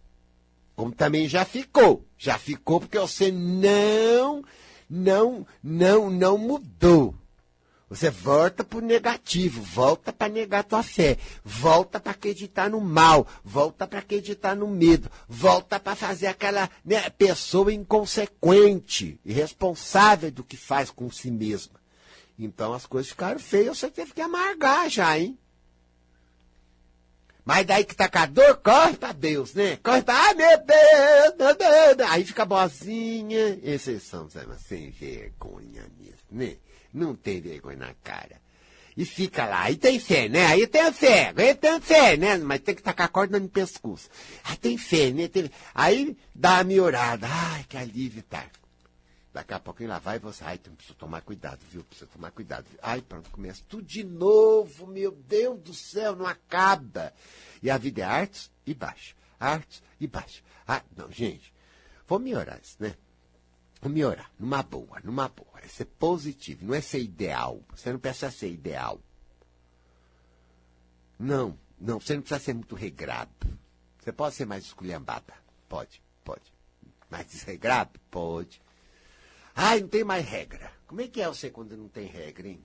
Como 0.75 0.93
também 0.93 1.27
já 1.27 1.45
ficou. 1.47 2.05
Já 2.19 2.39
ficou 2.39 2.81
porque 2.81 2.99
você 2.99 3.33
não, 3.33 4.45
não, 4.91 5.47
não, 5.63 6.11
não 6.11 6.37
mudou. 6.37 7.15
Você 7.89 8.11
volta 8.11 8.65
para 8.65 8.79
o 8.79 8.83
negativo, 8.83 9.63
volta 9.63 10.13
para 10.13 10.29
negar 10.29 10.65
tua 10.65 10.83
fé, 10.83 11.17
volta 11.45 12.01
para 12.01 12.11
acreditar 12.11 12.69
no 12.69 12.81
mal, 12.81 13.25
volta 13.45 13.87
para 13.87 14.01
acreditar 14.01 14.57
no 14.57 14.67
medo, 14.67 15.09
volta 15.29 15.79
para 15.79 15.95
fazer 15.95 16.27
aquela 16.27 16.69
né, 16.85 17.09
pessoa 17.11 17.73
inconsequente, 17.73 19.21
irresponsável 19.25 20.33
do 20.33 20.43
que 20.43 20.57
faz 20.57 20.91
com 20.91 21.09
si 21.13 21.31
mesma. 21.31 21.81
Então 22.37 22.73
as 22.73 22.87
coisas 22.87 23.11
ficaram 23.11 23.39
feias, 23.39 23.79
você 23.79 23.89
teve 23.89 24.13
que 24.13 24.21
amargar 24.21 24.91
já, 24.91 25.17
hein? 25.17 25.39
Mas 27.45 27.65
daí 27.65 27.85
que 27.85 27.95
tá 27.95 28.09
com 28.09 28.19
a 28.19 28.27
dor, 28.27 28.57
corre 28.57 28.97
para 28.97 29.13
Deus, 29.13 29.55
né? 29.55 29.77
Corre 29.77 30.03
para, 30.03 30.19
ai 30.19 30.35
meu 30.35 30.59
Deus, 30.59 31.35
meu 31.39 31.55
Deus. 31.55 32.11
Aí 32.11 32.25
fica 32.25 32.45
boazinha. 32.45 33.61
Esses 33.63 34.03
são 34.03 34.29
sem 34.29 34.91
vergonha 34.91 35.87
mesmo, 35.97 36.27
né? 36.33 36.57
Não 36.97 37.15
tem 37.15 37.43
vergonha 37.43 37.77
na 37.77 37.95
cara. 38.03 38.41
E 38.97 39.05
fica 39.05 39.45
lá. 39.45 39.65
Aí 39.65 39.77
tem 39.77 40.01
fé, 40.01 40.31
né? 40.31 40.47
Aí 40.47 40.67
tem 40.67 40.91
fé. 40.91 41.35
Aí 41.37 41.55
tem 41.55 41.79
fé, 41.79 42.17
né? 42.17 42.39
Mas 42.39 42.61
tem 42.61 42.75
que 42.75 42.83
tacar 42.83 43.05
a 43.05 43.11
corda 43.11 43.39
no 43.39 43.51
pescoço. 43.51 44.09
Aí 44.43 44.57
tem 44.57 44.79
fé, 44.79 45.11
né? 45.11 45.29
Tem... 45.29 45.51
Aí 45.75 46.17
dá 46.35 46.61
a 46.61 46.65
miorada. 46.65 47.29
Ai, 47.31 47.65
que 47.69 47.77
alívio, 47.77 48.23
tá. 48.23 48.47
Daqui 49.31 49.53
a 49.53 49.61
pouco 49.61 49.85
lá 49.85 49.99
vai 49.99 50.19
você. 50.19 50.43
Ai, 50.43 50.57
precisa 50.57 50.95
tomar 50.95 51.21
cuidado, 51.21 51.61
viu? 51.71 51.85
Precisa 51.85 52.09
tomar 52.11 52.31
cuidado. 52.31 52.65
Ai, 52.81 53.03
pronto, 53.03 53.29
começa 53.29 53.63
tudo 53.69 53.83
de 53.83 54.03
novo. 54.03 54.87
Meu 54.87 55.13
Deus 55.13 55.61
do 55.61 55.75
céu, 55.75 56.17
não 56.17 56.27
acaba. 56.27 57.13
E 57.63 57.69
a 57.69 57.77
vida 57.77 58.01
é 58.01 58.05
artes 58.05 58.51
e 58.65 58.73
baixo. 58.73 59.15
Artes 59.39 59.83
e 60.01 60.07
baixo. 60.07 60.43
Ah, 60.67 60.81
não, 60.97 61.13
gente. 61.13 61.53
Vou 62.09 62.19
melhorar 62.19 62.59
isso, 62.63 62.77
né? 62.81 62.95
Melhorar, 63.85 64.31
numa 64.39 64.63
boa, 64.63 65.01
numa 65.05 65.29
boa. 65.29 65.61
É 65.63 65.69
ser 65.69 65.85
positivo, 65.85 66.65
não 66.65 66.75
é 66.75 66.81
ser 66.81 67.01
ideal. 67.01 67.63
Você 67.71 67.93
não 67.93 67.99
precisa 67.99 68.31
ser 68.31 68.51
ideal. 68.51 69.01
Não, 71.19 71.59
não, 71.79 72.01
você 72.01 72.15
não 72.15 72.23
precisa 72.23 72.41
ser 72.41 72.55
muito 72.55 72.75
regrado. 72.75 73.31
Você 73.99 74.13
pode 74.13 74.35
ser 74.35 74.47
mais 74.47 74.65
esculhambada. 74.65 75.35
Pode, 75.69 76.03
pode. 76.25 76.53
Mais 77.11 77.27
desregrado? 77.27 77.99
Pode. 78.11 78.61
Ai, 79.55 79.81
não 79.81 79.89
tem 79.89 80.05
mais 80.05 80.25
regra. 80.25 80.73
Como 80.87 81.01
é 81.01 81.09
que 81.09 81.21
é 81.21 81.29
você 81.29 81.51
quando 81.51 81.77
não 81.77 81.89
tem 81.89 82.07
regra, 82.07 82.49
hein? 82.49 82.65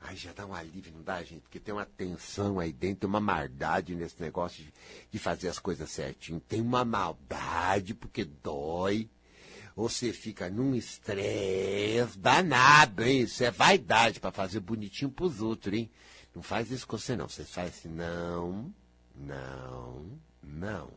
Ai, 0.00 0.14
já 0.14 0.32
dá 0.32 0.46
um 0.46 0.54
alívio, 0.54 0.92
não 0.92 1.02
dá, 1.02 1.22
gente? 1.24 1.40
Porque 1.40 1.58
tem 1.58 1.74
uma 1.74 1.84
tensão 1.84 2.60
aí 2.60 2.72
dentro, 2.72 3.08
uma 3.08 3.20
maldade 3.20 3.94
nesse 3.94 4.20
negócio 4.20 4.62
de, 4.62 4.72
de 5.10 5.18
fazer 5.18 5.48
as 5.48 5.58
coisas 5.58 5.90
certinho. 5.90 6.38
Tem 6.40 6.60
uma 6.60 6.84
maldade, 6.84 7.94
porque 7.94 8.24
dói 8.24 9.10
você 9.78 10.12
fica 10.12 10.50
num 10.50 10.74
estresse 10.74 12.18
danado, 12.18 13.04
hein? 13.04 13.20
Isso 13.20 13.44
é 13.44 13.50
vaidade 13.52 14.18
para 14.18 14.32
fazer 14.32 14.58
bonitinho 14.58 15.08
pros 15.08 15.40
outros, 15.40 15.72
hein? 15.72 15.88
Não 16.34 16.42
faz 16.42 16.72
isso 16.72 16.84
com 16.84 16.98
você, 16.98 17.14
não. 17.14 17.28
Você 17.28 17.44
faz 17.44 17.68
assim, 17.68 17.88
não, 17.88 18.74
não, 19.14 20.18
não. 20.42 20.90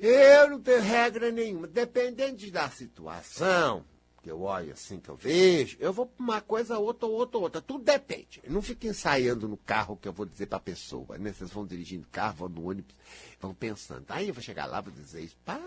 Eu 0.00 0.50
não 0.50 0.60
tenho 0.60 0.82
regra 0.82 1.30
nenhuma. 1.30 1.68
Dependendo 1.68 2.50
da 2.50 2.68
situação, 2.68 3.84
que 4.24 4.30
eu 4.30 4.40
olho 4.40 4.72
assim, 4.72 4.98
que 4.98 5.10
eu 5.10 5.16
vejo, 5.16 5.76
eu 5.78 5.92
vou 5.92 6.06
para 6.06 6.24
uma 6.24 6.40
coisa, 6.40 6.78
outra, 6.78 7.06
outra, 7.06 7.38
outra. 7.38 7.60
Tudo 7.60 7.84
depende. 7.84 8.40
Eu 8.42 8.52
não 8.52 8.62
fico 8.62 8.86
ensaiando 8.86 9.46
no 9.46 9.58
carro 9.58 9.98
que 9.98 10.08
eu 10.08 10.14
vou 10.14 10.24
dizer 10.24 10.46
para 10.46 10.56
a 10.56 10.62
pessoa, 10.62 11.18
né? 11.18 11.30
Vocês 11.30 11.50
vão 11.50 11.66
dirigindo 11.66 12.06
carro, 12.10 12.36
vão 12.36 12.48
no 12.48 12.70
ônibus, 12.70 12.96
vão 13.38 13.52
pensando. 13.52 14.06
Aí 14.08 14.28
eu 14.28 14.32
vou 14.32 14.42
chegar 14.42 14.64
lá, 14.64 14.80
vou 14.80 14.90
dizer 14.90 15.20
isso, 15.20 15.36
para 15.44 15.60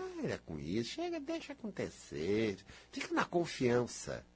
com 0.44 0.58
isso, 0.58 0.90
chega, 0.90 1.20
deixa 1.20 1.52
acontecer. 1.52 2.58
Fica 2.90 3.14
na 3.14 3.24
confiança. 3.24 4.26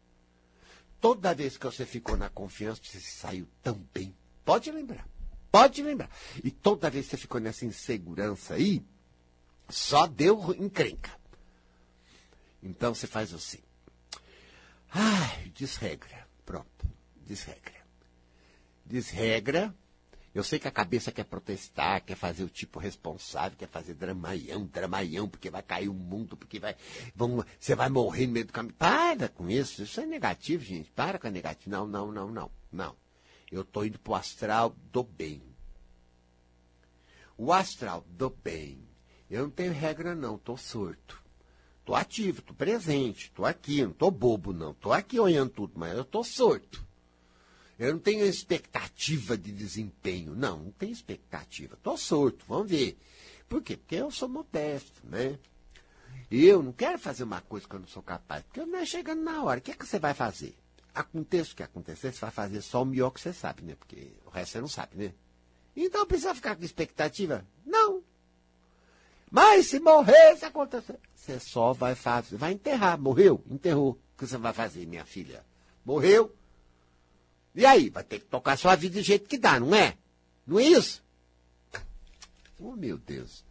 Toda 1.00 1.34
vez 1.34 1.58
que 1.58 1.66
você 1.66 1.84
ficou 1.84 2.16
na 2.16 2.28
confiança, 2.28 2.80
você 2.84 3.00
saiu 3.00 3.48
tão 3.60 3.74
bem. 3.92 4.14
Pode 4.44 4.70
lembrar. 4.70 5.04
Pode 5.50 5.82
lembrar. 5.82 6.08
E 6.44 6.52
toda 6.52 6.88
vez 6.88 7.06
que 7.06 7.10
você 7.10 7.16
ficou 7.16 7.40
nessa 7.40 7.66
insegurança 7.66 8.54
aí, 8.54 8.84
só 9.68 10.06
deu 10.06 10.54
encrenca. 10.56 11.10
Então 12.62 12.94
você 12.94 13.08
faz 13.08 13.34
assim. 13.34 13.58
Ai, 14.92 15.50
desregra. 15.54 16.28
Pronto. 16.44 16.86
Desregra. 17.16 17.80
Desregra. 18.84 19.74
Eu 20.34 20.42
sei 20.42 20.58
que 20.58 20.68
a 20.68 20.72
cabeça 20.72 21.12
quer 21.12 21.24
protestar, 21.24 22.02
quer 22.02 22.16
fazer 22.16 22.42
o 22.42 22.48
tipo 22.48 22.78
responsável, 22.78 23.56
quer 23.56 23.68
fazer 23.68 23.92
dramaião, 23.94 24.64
dramaião, 24.64 25.28
porque 25.28 25.50
vai 25.50 25.62
cair 25.62 25.88
o 25.88 25.94
mundo, 25.94 26.36
porque 26.36 26.58
vai. 26.58 26.74
Vão, 27.14 27.44
você 27.58 27.74
vai 27.74 27.90
morrer 27.90 28.26
no 28.26 28.32
meio 28.32 28.46
do 28.46 28.52
caminho. 28.52 28.74
Para 28.74 29.28
com 29.28 29.50
isso. 29.50 29.82
Isso 29.82 30.00
é 30.00 30.06
negativo, 30.06 30.64
gente. 30.64 30.90
Para 30.90 31.18
com 31.18 31.26
a 31.26 31.30
negativo. 31.30 31.70
Não, 31.70 31.86
não, 31.86 32.10
não, 32.10 32.30
não. 32.30 32.50
Não. 32.70 32.96
Eu 33.50 33.62
estou 33.62 33.84
indo 33.84 33.98
para 33.98 34.12
o 34.12 34.14
astral 34.14 34.74
do 34.90 35.02
bem. 35.02 35.42
O 37.36 37.52
astral 37.52 38.04
do 38.08 38.30
bem. 38.30 38.88
Eu 39.28 39.44
não 39.44 39.50
tenho 39.50 39.72
regra, 39.72 40.14
não. 40.14 40.36
Estou 40.36 40.56
surto. 40.56 41.21
Tô 41.84 41.94
ativo, 41.94 42.42
tô 42.42 42.54
presente, 42.54 43.30
tô 43.34 43.44
aqui, 43.44 43.82
não 43.82 43.92
tô 43.92 44.10
bobo, 44.10 44.52
não. 44.52 44.72
Tô 44.74 44.92
aqui 44.92 45.18
olhando 45.18 45.50
tudo, 45.50 45.72
mas 45.76 45.96
eu 45.96 46.04
tô 46.04 46.22
sorto. 46.22 46.84
Eu 47.78 47.94
não 47.94 47.98
tenho 47.98 48.24
expectativa 48.24 49.36
de 49.36 49.50
desempenho. 49.50 50.34
Não, 50.36 50.58
não 50.58 50.70
tenho 50.70 50.92
expectativa. 50.92 51.76
Tô 51.82 51.96
sorto, 51.96 52.44
vamos 52.46 52.70
ver. 52.70 52.96
Por 53.48 53.60
quê? 53.60 53.76
Porque 53.76 53.96
eu 53.96 54.10
sou 54.10 54.28
modesto, 54.28 55.02
né? 55.04 55.38
Eu 56.30 56.62
não 56.62 56.72
quero 56.72 56.98
fazer 56.98 57.24
uma 57.24 57.40
coisa 57.40 57.66
que 57.66 57.74
eu 57.74 57.80
não 57.80 57.86
sou 57.88 58.02
capaz, 58.02 58.44
porque 58.44 58.60
eu 58.60 58.66
não 58.66 58.78
é 58.78 58.86
chegando 58.86 59.22
na 59.22 59.42
hora. 59.42 59.58
O 59.58 59.62
que 59.62 59.72
é 59.72 59.74
que 59.74 59.84
você 59.84 59.98
vai 59.98 60.14
fazer? 60.14 60.56
Aconteça 60.94 61.52
o 61.52 61.56
que 61.56 61.62
acontecer, 61.62 62.12
você 62.12 62.20
vai 62.20 62.30
fazer 62.30 62.62
só 62.62 62.82
o 62.82 62.86
melhor 62.86 63.10
que 63.10 63.20
você 63.20 63.32
sabe, 63.32 63.62
né? 63.62 63.74
Porque 63.74 64.12
o 64.24 64.30
resto 64.30 64.52
você 64.52 64.60
não 64.60 64.68
sabe, 64.68 64.96
né? 64.96 65.14
Então 65.74 66.06
precisa 66.06 66.34
ficar 66.34 66.54
com 66.54 66.64
expectativa? 66.64 67.46
Não. 69.32 69.42
Mas 69.42 69.68
se 69.68 69.80
morrer, 69.80 70.36
se 70.36 70.44
acontecer, 70.44 70.98
você 71.14 71.40
só 71.40 71.72
vai 71.72 71.94
fazer, 71.94 72.36
vai 72.36 72.52
enterrar. 72.52 73.00
Morreu? 73.00 73.42
Enterrou. 73.50 73.92
O 73.92 74.18
que 74.18 74.26
você 74.26 74.36
vai 74.36 74.52
fazer, 74.52 74.86
minha 74.86 75.06
filha? 75.06 75.44
Morreu? 75.84 76.36
E 77.54 77.64
aí? 77.64 77.88
Vai 77.88 78.04
ter 78.04 78.20
que 78.20 78.26
tocar 78.26 78.56
sua 78.56 78.76
vida 78.76 78.96
do 79.00 79.02
jeito 79.02 79.28
que 79.28 79.38
dá, 79.38 79.58
não 79.58 79.74
é? 79.74 79.96
Não 80.46 80.60
é 80.60 80.64
isso? 80.64 81.02
Oh, 82.60 82.76
meu 82.76 82.98
Deus. 82.98 83.44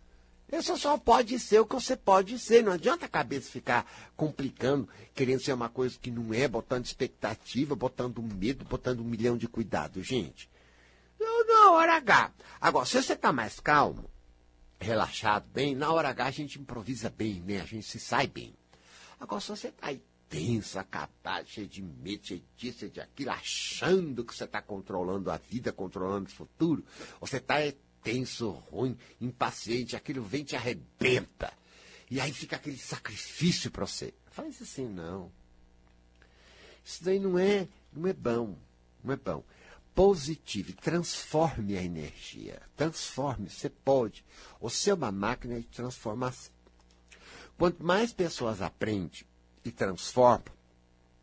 Isso 0.52 0.78
só 0.78 0.98
pode 0.98 1.40
ser 1.40 1.60
o 1.60 1.66
que 1.66 1.76
você 1.76 1.96
pode 1.96 2.38
ser. 2.38 2.64
Não 2.64 2.74
adianta 2.74 3.06
a 3.06 3.10
cabeça 3.10 3.50
ficar 3.50 3.90
complicando, 4.16 4.88
querendo 5.16 5.42
ser 5.42 5.54
uma 5.54 5.70
coisa 5.70 5.98
que 6.00 6.12
não 6.12 6.34
é, 6.34 6.48
botando 6.48 6.86
expectativa, 6.86 7.76
botando 7.76 8.22
medo, 8.22 8.66
botando 8.66 9.00
um 9.00 9.06
milhão 9.06 9.38
de 9.38 9.48
cuidados, 9.48 10.06
gente. 10.06 10.50
Não, 11.20 11.48
na 11.48 11.72
hora 11.72 11.96
H. 11.96 12.32
Agora, 12.60 12.86
se 12.86 13.02
você 13.02 13.14
está 13.14 13.32
mais 13.32 13.60
calmo, 13.60 14.10
relaxado, 14.82 15.48
bem, 15.54 15.76
na 15.76 15.92
hora 15.92 16.10
H 16.10 16.26
a 16.26 16.32
gente 16.32 16.60
improvisa 16.60 17.10
bem, 17.10 17.42
né? 17.42 17.62
A 17.62 17.66
gente 17.66 17.86
se 17.86 18.00
sai 18.00 18.28
bem. 18.28 18.54
Agora, 19.20 19.40
se 19.40 19.50
você 19.50 19.68
está 19.68 19.88
aí 19.88 20.02
tenso, 20.28 20.80
acabado, 20.80 21.48
cheio 21.48 21.68
de 21.68 21.82
medo, 21.82 22.26
cheio 22.26 22.44
disso, 22.58 22.80
cheio 22.80 22.92
de 22.92 23.00
aquilo, 23.00 23.32
achando 23.32 24.26
que 24.26 24.34
você 24.34 24.46
está 24.46 24.62
controlando 24.62 25.30
a 25.30 25.38
vida, 25.38 25.72
controlando 25.72 26.28
o 26.28 26.32
futuro, 26.32 26.84
você 27.20 27.38
está 27.38 27.56
tenso, 28.02 28.50
ruim, 28.72 28.98
impaciente, 29.20 29.96
aquilo 29.96 30.24
vem 30.24 30.42
e 30.42 30.46
te 30.46 30.56
arrebenta. 30.56 31.54
E 32.10 32.20
aí 32.20 32.34
fica 32.34 32.56
aquele 32.56 32.78
sacrifício 32.78 33.70
para 33.70 33.86
você. 33.86 34.14
Faz 34.32 34.62
assim, 34.62 34.88
não. 34.88 35.32
Isso 36.84 37.04
daí 37.04 37.20
não 37.20 37.38
é, 37.38 37.68
não 37.94 38.10
é 38.10 38.14
bom. 38.14 38.58
Não 39.04 39.14
é 39.14 39.18
bom 39.18 39.44
positive, 39.94 40.74
transforme 40.74 41.78
a 41.78 41.84
energia. 41.84 42.62
Transforme, 42.76 43.50
você 43.50 43.70
pode. 43.70 44.26
Você 44.60 44.90
é 44.90 44.94
uma 44.94 45.12
máquina 45.12 45.60
de 45.60 45.68
transformação. 45.68 46.52
Quanto 47.58 47.84
mais 47.84 48.12
pessoas 48.12 48.62
aprendem 48.62 49.24
e 49.64 49.72
transformam, 49.72 50.54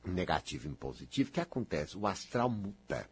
negativo 0.05 0.69
em 0.69 0.75
positivo, 0.75 1.31
o 1.31 1.33
que 1.33 1.41
acontece? 1.41 1.97
O 1.97 2.07
astral 2.07 2.49
muda. 2.49 3.09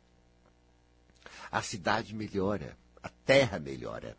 A 1.51 1.61
cidade 1.63 2.15
melhora, 2.15 2.79
a 3.03 3.09
terra 3.09 3.59
melhora. 3.59 4.17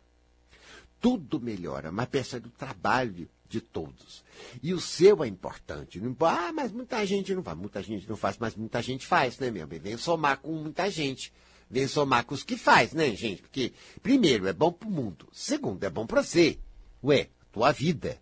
Tudo 1.00 1.40
melhora, 1.40 1.90
mas 1.90 2.08
percebe 2.08 2.48
do 2.48 2.50
trabalho 2.50 3.28
de 3.48 3.60
todos. 3.60 4.24
E 4.62 4.74
o 4.74 4.80
seu 4.80 5.24
é 5.24 5.26
importante. 5.26 6.00
Não, 6.00 6.14
ah, 6.20 6.52
mas 6.52 6.70
muita 6.70 7.04
gente 7.06 7.34
não 7.34 7.42
faz. 7.42 7.58
Muita 7.58 7.82
gente 7.82 8.08
não 8.08 8.16
faz, 8.16 8.36
mas 8.38 8.54
muita 8.54 8.82
gente 8.82 9.06
faz, 9.06 9.38
né, 9.38 9.50
meu 9.50 9.66
bem? 9.66 9.78
Vem 9.78 9.96
somar 9.96 10.38
com 10.38 10.52
muita 10.52 10.90
gente. 10.90 11.32
Vem 11.70 11.86
somar 11.86 12.24
com 12.24 12.34
os 12.34 12.42
que 12.42 12.56
faz, 12.56 12.92
né, 12.92 13.14
gente? 13.14 13.42
Porque, 13.42 13.72
primeiro, 14.02 14.46
é 14.46 14.52
bom 14.52 14.72
pro 14.72 14.90
mundo. 14.90 15.28
Segundo, 15.32 15.82
é 15.84 15.90
bom 15.90 16.06
para 16.06 16.22
você. 16.22 16.58
Ué, 17.02 17.28
tua 17.52 17.72
vida. 17.72 18.20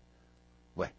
Ué, 0.75 0.91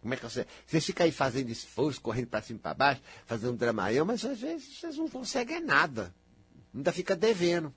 como 0.00 0.14
é 0.14 0.16
que 0.16 0.24
você. 0.24 0.46
Você 0.66 0.80
fica 0.80 1.04
aí 1.04 1.12
fazendo 1.12 1.50
esforço, 1.50 2.00
correndo 2.00 2.28
para 2.28 2.42
cima 2.42 2.58
e 2.58 2.62
para 2.62 2.74
baixo, 2.74 3.02
fazendo 3.26 3.56
dramaião, 3.56 4.06
mas 4.06 4.24
às 4.24 4.40
vezes 4.40 4.78
vocês 4.78 4.96
não 4.96 5.08
conseguem 5.08 5.60
nada. 5.60 6.14
Ainda 6.74 6.92
fica 6.92 7.14
devendo. 7.14 7.72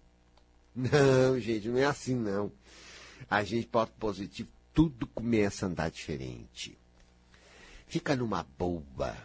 Não, 0.75 1.39
gente, 1.39 1.67
não 1.69 1.77
é 1.79 1.85
assim, 1.85 2.15
não. 2.15 2.51
A 3.29 3.43
gente 3.43 3.67
pode 3.67 3.91
positivo 3.91 4.49
tudo 4.77 5.07
começa 5.07 5.65
a 5.65 5.69
andar 5.69 5.89
diferente. 5.89 6.77
Fica 7.87 8.15
numa 8.15 8.43
boa. 8.43 9.17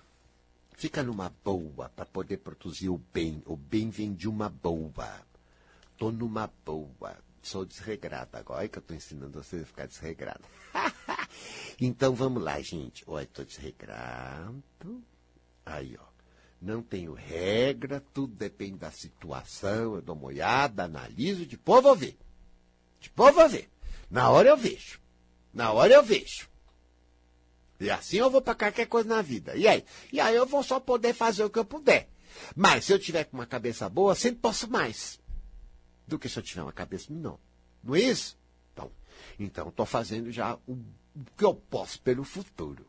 Fica 0.73 1.03
numa 1.03 1.31
boa 1.45 1.91
para 1.91 2.07
poder 2.07 2.38
produzir 2.38 2.88
o 2.88 2.97
bem. 3.12 3.43
O 3.45 3.55
bem 3.55 3.91
vem 3.91 4.15
de 4.15 4.27
uma 4.27 4.49
boa. 4.49 5.21
Tô 5.99 6.11
numa 6.11 6.51
boa. 6.65 7.19
Sou 7.43 7.67
desregrada 7.67 8.38
agora. 8.38 8.61
Olha 8.61 8.69
que 8.71 8.79
eu 8.79 8.83
tô 8.83 8.95
ensinando 8.95 9.43
você 9.43 9.57
a 9.57 9.67
ficar 9.67 9.87
desregrado. 9.87 10.41
então 11.79 12.15
vamos 12.15 12.43
lá, 12.43 12.59
gente. 12.62 13.05
Olha, 13.07 13.27
tô 13.27 13.45
desregrado. 13.45 14.65
Aí, 15.67 15.99
ó. 16.01 16.07
Não 16.62 16.83
tenho 16.83 17.12
regra, 17.12 18.03
tudo 18.15 18.35
depende 18.37 18.79
da 18.79 18.91
situação. 18.91 19.97
Eu 19.97 20.01
dou 20.01 20.17
uma 20.17 20.29
olhada, 20.29 20.85
analiso, 20.85 21.45
depois 21.45 21.83
vou 21.83 21.95
ver. 21.95 22.17
Depois 23.03 23.35
vou 23.35 23.47
ver. 23.51 23.69
Na 24.11 24.31
hora 24.31 24.49
eu 24.49 24.57
vejo. 24.57 25.02
Na 25.53 25.73
hora 25.73 25.93
eu 25.93 26.03
vejo. 26.03 26.49
E 27.79 27.91
assim 27.91 28.19
eu 28.19 28.31
vou 28.31 28.41
para 28.41 28.55
qualquer 28.55 28.87
coisa 28.87 29.09
na 29.09 29.23
vida. 29.23 29.57
E 29.57 29.67
aí? 29.67 29.85
E 30.12 30.21
aí 30.21 30.35
eu 30.35 30.47
vou 30.47 30.62
só 30.62 30.79
poder 30.79 31.12
fazer 31.12 31.45
o 31.45 31.51
que 31.51 31.59
eu 31.59 31.65
puder. 31.65 32.09
Mas 32.55 32.85
se 32.85 32.93
eu 32.93 32.99
tiver 32.99 33.25
com 33.25 33.37
uma 33.37 33.47
cabeça 33.47 33.88
boa, 33.88 34.15
sempre 34.15 34.41
posso 34.41 34.71
mais. 34.71 35.21
Do 36.07 36.19
que 36.19 36.29
se 36.29 36.38
eu 36.38 36.43
tiver 36.43 36.62
uma 36.62 36.73
cabeça 36.73 37.12
não. 37.12 37.38
Não 37.83 37.95
é 37.95 38.01
isso? 38.01 38.38
Então, 38.73 38.91
então 39.38 39.69
estou 39.69 39.85
fazendo 39.85 40.31
já 40.31 40.55
o, 40.67 40.73
o 40.73 41.25
que 41.37 41.45
eu 41.45 41.55
posso 41.55 42.01
pelo 42.01 42.25
futuro. 42.25 42.87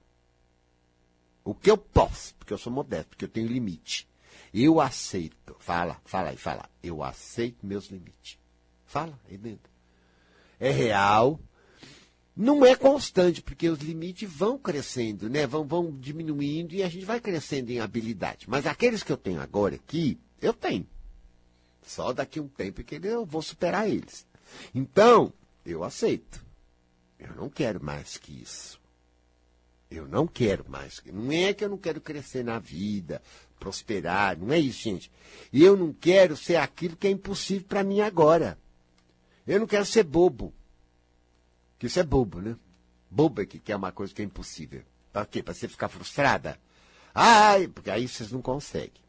O 1.44 1.54
que 1.54 1.70
eu 1.70 1.78
posso, 1.78 2.36
porque 2.36 2.54
eu 2.54 2.58
sou 2.58 2.72
modesto, 2.72 3.10
porque 3.10 3.26
eu 3.26 3.30
tenho 3.30 3.48
limite. 3.48 4.08
Eu 4.54 4.80
aceito. 4.80 5.56
Fala, 5.60 6.00
fala 6.06 6.30
aí, 6.30 6.38
fala. 6.38 6.70
Eu 6.82 7.04
aceito 7.04 7.66
meus 7.66 7.88
limites. 7.88 8.38
Fala 8.86 9.20
aí 9.28 9.38
dentro. 9.38 9.72
É 10.60 10.70
real, 10.70 11.40
não 12.36 12.66
é 12.66 12.76
constante, 12.76 13.42
porque 13.42 13.70
os 13.70 13.80
limites 13.80 14.30
vão 14.32 14.58
crescendo, 14.58 15.30
né? 15.30 15.46
Vão, 15.46 15.66
vão 15.66 15.92
diminuindo 15.92 16.74
e 16.74 16.82
a 16.82 16.90
gente 16.90 17.06
vai 17.06 17.20
crescendo 17.20 17.70
em 17.70 17.80
habilidade. 17.80 18.50
Mas 18.50 18.66
aqueles 18.66 19.04
que 19.04 19.12
eu 19.12 19.18
tenho 19.18 19.40
agora 19.40 19.76
aqui, 19.76 20.18
eu 20.42 20.54
tenho. 20.54 20.88
Só 21.84 22.12
daqui 22.12 22.40
a 22.40 22.42
um 22.42 22.48
tempo 22.48 22.84
que 22.84 23.00
eu 23.04 23.26
vou 23.26 23.42
superar 23.42 23.88
eles. 23.88 24.26
Então, 24.74 25.32
eu 25.66 25.84
aceito. 25.84 26.44
Eu 27.20 27.36
não 27.36 27.50
quero 27.50 27.84
mais 27.84 28.18
que 28.18 28.42
isso. 28.42 28.82
Eu 29.92 30.08
não 30.08 30.26
quero 30.26 30.66
mais. 30.68 31.02
Não 31.06 31.32
é 31.32 31.54
que 31.54 31.64
eu 31.64 31.70
não 31.70 31.78
quero 31.78 32.02
crescer 32.02 32.44
na 32.44 32.58
vida, 32.58 33.22
prosperar, 33.60 34.38
não 34.38 34.52
é 34.52 34.58
isso, 34.58 34.82
gente. 34.82 35.12
E 35.52 35.64
eu 35.64 35.78
não 35.78 35.94
quero 35.94 36.36
ser 36.36 36.56
aquilo 36.56 36.96
que 36.96 37.06
é 37.06 37.12
impossível 37.12 37.68
para 37.68 37.84
mim 37.84 38.02
agora. 38.02 38.58
Eu 39.46 39.60
não 39.60 39.68
quero 39.68 39.86
ser 39.86 40.04
bobo. 40.04 40.52
Que 41.84 41.88
isso 41.88 42.00
é 42.00 42.04
bobo, 42.04 42.40
né? 42.40 42.56
Bobo 43.12 43.42
é 43.42 43.46
que 43.46 43.60
quer 43.60 43.76
uma 43.76 43.92
coisa 43.92 44.14
que 44.14 44.22
é 44.22 44.26
impossível. 44.26 44.86
Para 45.12 45.26
quê? 45.26 45.44
Para 45.44 45.54
você 45.54 45.68
ficar 45.68 45.90
frustrada? 45.90 46.58
Ai, 47.14 47.68
porque 47.68 47.92
aí 47.92 48.08
vocês 48.08 48.32
não 48.32 48.42
conseguem. 48.42 49.04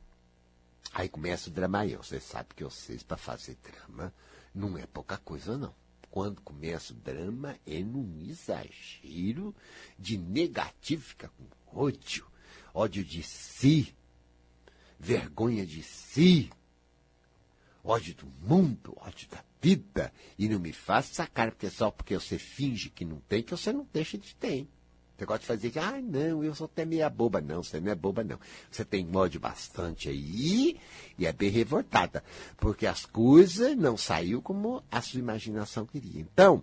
Aí 0.92 1.08
começa 1.08 1.48
o 1.48 1.52
dramaião. 1.52 2.02
Você 2.02 2.18
sabe 2.18 2.48
que 2.52 2.64
vocês, 2.64 3.04
para 3.04 3.16
fazer 3.16 3.56
drama, 3.62 4.12
não 4.52 4.76
é 4.76 4.87
pouca 4.87 5.16
coisa, 5.18 5.56
não. 5.56 5.72
Quando 6.10 6.40
começa 6.40 6.92
o 6.92 6.96
drama, 6.96 7.56
é 7.64 7.78
num 7.78 8.20
exagero 8.22 9.54
de 9.96 10.18
negativo, 10.18 11.04
fica 11.04 11.28
com 11.28 11.80
ódio. 11.80 12.26
ódio 12.74 13.04
de 13.04 13.22
si, 13.22 13.94
vergonha 14.98 15.64
de 15.64 15.80
si, 15.80 16.50
ódio 17.85 18.14
do 18.14 18.27
mundo, 18.49 18.97
ódio 18.97 19.29
da 19.29 19.44
vida. 19.61 20.12
E 20.38 20.49
não 20.49 20.59
me 20.59 20.73
faça 20.73 21.12
essa 21.12 21.27
cara, 21.27 21.51
porque 21.51 21.70
só 21.70 21.90
porque 21.90 22.14
você 22.14 22.38
finge 22.38 22.88
que 22.88 23.05
não 23.05 23.20
tem, 23.29 23.42
que 23.42 23.51
você 23.51 23.73
não 23.73 23.87
deixa 23.92 24.16
de 24.16 24.35
ter. 24.35 24.66
Você 25.16 25.27
gosta 25.27 25.40
de 25.40 25.47
fazer 25.47 25.70
que, 25.70 25.79
ah, 25.79 26.01
não, 26.03 26.42
eu 26.42 26.55
sou 26.55 26.64
até 26.64 26.85
meia 26.85 27.09
boba. 27.09 27.40
Não, 27.40 27.62
você 27.62 27.79
não 27.79 27.92
é 27.92 27.94
boba, 27.94 28.25
não. 28.25 28.38
Você 28.68 28.85
tem 28.85 29.09
ódio 29.14 29.38
bastante 29.38 30.09
aí 30.09 30.81
e 31.16 31.25
é 31.25 31.33
bem 31.33 31.51
revoltada. 31.51 32.25
Porque 32.57 32.87
as 32.87 33.07
coisas 33.07 33.77
não 33.77 33.97
saiu 33.97 34.42
como 34.42 34.83
a 34.90 35.01
sua 35.01 35.20
imaginação 35.20 35.87
queria. 35.87 36.20
Então, 36.20 36.62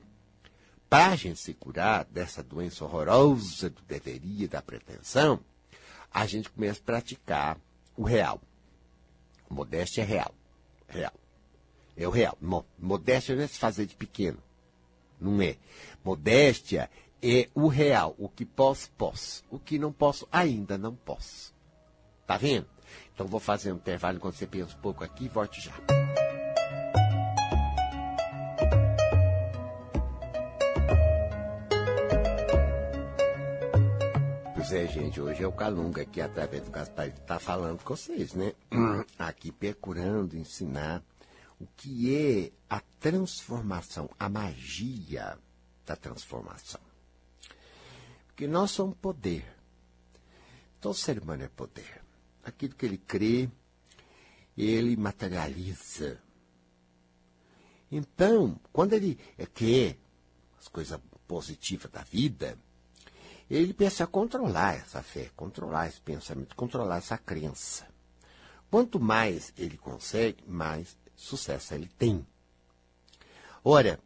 para 0.89 1.13
a 1.13 1.15
gente 1.15 1.39
se 1.39 1.53
curar 1.53 2.03
dessa 2.03 2.43
doença 2.43 2.83
horrorosa 2.83 3.69
do 3.69 3.81
deveria, 3.83 4.49
da 4.49 4.61
pretensão, 4.61 5.39
a 6.13 6.25
gente 6.25 6.49
começa 6.49 6.81
a 6.81 6.83
praticar 6.83 7.57
o 7.95 8.03
real. 8.03 8.41
Modéstia 9.49 10.01
é 10.01 10.05
real. 10.05 10.35
Real. 10.91 11.13
É 11.95 12.07
o 12.07 12.11
real. 12.11 12.37
Modéstia 12.77 13.35
não 13.35 13.43
é 13.43 13.47
se 13.47 13.57
fazer 13.57 13.85
de 13.85 13.95
pequeno. 13.95 14.37
Não 15.19 15.41
é. 15.41 15.57
Modéstia 16.03 16.89
é 17.21 17.49
o 17.53 17.67
real. 17.67 18.15
O 18.17 18.27
que 18.27 18.45
posso, 18.45 18.89
posso. 18.91 19.43
O 19.49 19.59
que 19.59 19.77
não 19.77 19.91
posso, 19.91 20.27
ainda 20.31 20.77
não 20.77 20.95
posso. 20.95 21.53
Tá 22.25 22.37
vendo? 22.37 22.67
Então 23.13 23.27
vou 23.27 23.39
fazer 23.39 23.71
um 23.71 23.75
intervalo 23.75 24.17
enquanto 24.17 24.35
você 24.35 24.47
pensa 24.47 24.75
um 24.75 24.81
pouco 24.81 25.03
aqui 25.03 25.25
e 25.25 25.29
volte 25.29 25.61
já. 25.61 26.00
É, 34.73 34.87
gente, 34.87 35.19
hoje 35.19 35.43
é 35.43 35.47
o 35.47 35.51
Calunga 35.51 36.03
aqui, 36.03 36.21
através 36.21 36.63
do 36.63 36.71
Gaspar, 36.71 37.09
está 37.09 37.37
falando 37.37 37.83
com 37.83 37.93
vocês, 37.93 38.33
né? 38.33 38.53
Aqui 39.19 39.51
procurando 39.51 40.37
ensinar 40.37 41.03
o 41.59 41.67
que 41.75 42.15
é 42.15 42.51
a 42.69 42.79
transformação, 42.97 44.09
a 44.17 44.29
magia 44.29 45.37
da 45.85 45.97
transformação. 45.97 46.79
Porque 48.27 48.47
nós 48.47 48.71
somos 48.71 48.95
poder. 48.95 49.45
Então 50.79 50.91
o 50.91 50.95
ser 50.95 51.19
humano 51.19 51.43
é 51.43 51.49
poder. 51.49 52.01
Aquilo 52.41 52.73
que 52.73 52.85
ele 52.85 52.97
crê, 52.97 53.49
ele 54.57 54.95
materializa. 54.95 56.17
Então, 57.91 58.57
quando 58.71 58.93
ele 58.93 59.19
quer 59.53 59.97
as 60.57 60.69
coisas 60.69 60.97
positivas 61.27 61.91
da 61.91 62.03
vida, 62.03 62.57
ele 63.55 63.73
pensa 63.73 64.07
controlar 64.07 64.75
essa 64.75 65.01
fé, 65.01 65.29
controlar 65.35 65.87
esse 65.87 65.99
pensamento, 65.99 66.55
controlar 66.55 66.97
essa 66.97 67.17
crença. 67.17 67.87
Quanto 68.69 68.99
mais 68.99 69.53
ele 69.57 69.77
consegue, 69.77 70.43
mais 70.47 70.97
sucesso 71.15 71.73
ele 71.73 71.89
tem. 71.97 72.25
Ora, 73.63 73.99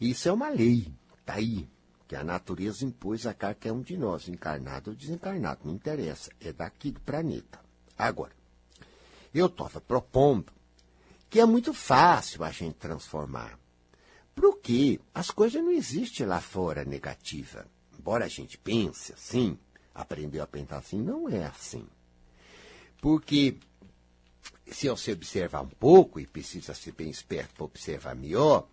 isso 0.00 0.28
é 0.28 0.32
uma 0.32 0.48
lei, 0.48 0.92
está 1.20 1.34
aí, 1.34 1.68
que 2.08 2.16
a 2.16 2.24
natureza 2.24 2.84
impôs 2.84 3.26
a 3.26 3.32
qualquer 3.32 3.72
um 3.72 3.80
de 3.80 3.96
nós, 3.96 4.28
encarnado 4.28 4.90
ou 4.90 4.96
desencarnado, 4.96 5.60
não 5.64 5.74
interessa, 5.74 6.30
é 6.40 6.52
daqui 6.52 6.90
do 6.90 7.00
planeta. 7.00 7.60
Agora, 7.96 8.32
eu 9.32 9.46
estava 9.46 9.80
propondo 9.80 10.52
que 11.30 11.40
é 11.40 11.44
muito 11.44 11.72
fácil 11.72 12.44
a 12.44 12.50
gente 12.50 12.74
transformar. 12.74 13.58
Porque 14.34 15.00
as 15.14 15.30
coisas 15.30 15.62
não 15.62 15.70
existem 15.70 16.26
lá 16.26 16.40
fora 16.40 16.84
negativa. 16.84 17.66
Embora 18.04 18.26
a 18.26 18.28
gente 18.28 18.58
pense 18.58 19.14
assim, 19.14 19.56
aprendeu 19.94 20.42
a 20.42 20.46
pensar 20.46 20.76
assim, 20.76 21.00
não 21.00 21.26
é 21.26 21.46
assim. 21.46 21.86
Porque 23.00 23.56
se 24.70 24.90
você 24.90 25.12
observar 25.12 25.62
um 25.62 25.68
pouco, 25.68 26.20
e 26.20 26.26
precisa 26.26 26.74
ser 26.74 26.92
bem 26.92 27.08
esperto 27.08 27.54
para 27.54 27.64
observar 27.64 28.14
melhor, 28.14 28.68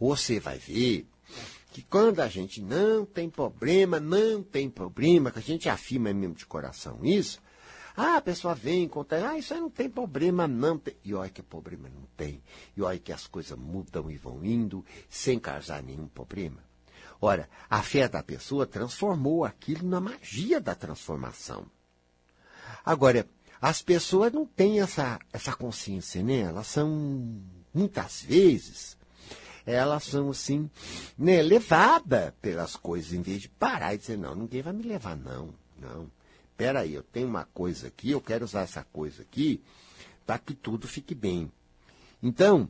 você 0.00 0.40
vai 0.40 0.56
ver 0.56 1.06
que 1.72 1.82
quando 1.82 2.20
a 2.20 2.26
gente 2.26 2.62
não 2.62 3.04
tem 3.04 3.28
problema, 3.28 4.00
não 4.00 4.42
tem 4.42 4.70
problema, 4.70 5.30
que 5.30 5.40
a 5.40 5.42
gente 5.42 5.68
afirma 5.68 6.10
mesmo 6.14 6.34
de 6.34 6.46
coração 6.46 7.00
isso, 7.04 7.42
ah, 7.94 8.16
a 8.16 8.22
pessoa 8.22 8.54
vem 8.54 8.88
conta, 8.88 9.28
ah, 9.28 9.36
isso 9.36 9.52
aí 9.52 9.60
não 9.60 9.68
tem 9.68 9.90
problema, 9.90 10.48
não 10.48 10.78
tem. 10.78 10.96
E 11.04 11.12
olha 11.12 11.28
que 11.28 11.42
problema 11.42 11.86
não 11.90 12.08
tem. 12.16 12.42
E 12.74 12.80
olha 12.80 12.98
que 12.98 13.12
as 13.12 13.26
coisas 13.26 13.58
mudam 13.58 14.10
e 14.10 14.16
vão 14.16 14.42
indo 14.42 14.82
sem 15.10 15.38
causar 15.38 15.82
nenhum 15.82 16.08
problema. 16.08 16.64
Ora, 17.24 17.48
a 17.70 17.82
fé 17.82 18.06
da 18.06 18.22
pessoa 18.22 18.66
transformou 18.66 19.46
aquilo 19.46 19.88
na 19.88 19.98
magia 19.98 20.60
da 20.60 20.74
transformação. 20.74 21.64
Agora, 22.84 23.26
as 23.62 23.80
pessoas 23.80 24.30
não 24.30 24.44
têm 24.44 24.82
essa, 24.82 25.18
essa 25.32 25.56
consciência, 25.56 26.22
né? 26.22 26.40
Elas 26.40 26.66
são, 26.66 27.40
muitas 27.72 28.20
vezes, 28.20 28.98
elas 29.64 30.04
são 30.04 30.28
assim, 30.28 30.68
né, 31.16 31.40
levadas 31.40 32.30
pelas 32.42 32.76
coisas, 32.76 33.14
em 33.14 33.22
vez 33.22 33.40
de 33.40 33.48
parar 33.48 33.94
e 33.94 33.98
dizer, 33.98 34.18
não, 34.18 34.34
ninguém 34.34 34.60
vai 34.60 34.74
me 34.74 34.82
levar, 34.82 35.16
não, 35.16 35.48
não. 35.78 36.10
Peraí, 36.58 36.92
eu 36.92 37.02
tenho 37.02 37.26
uma 37.26 37.46
coisa 37.46 37.86
aqui, 37.86 38.10
eu 38.10 38.20
quero 38.20 38.44
usar 38.44 38.60
essa 38.60 38.84
coisa 38.92 39.22
aqui 39.22 39.62
para 40.26 40.38
que 40.38 40.52
tudo 40.52 40.86
fique 40.86 41.14
bem. 41.14 41.50
Então, 42.22 42.68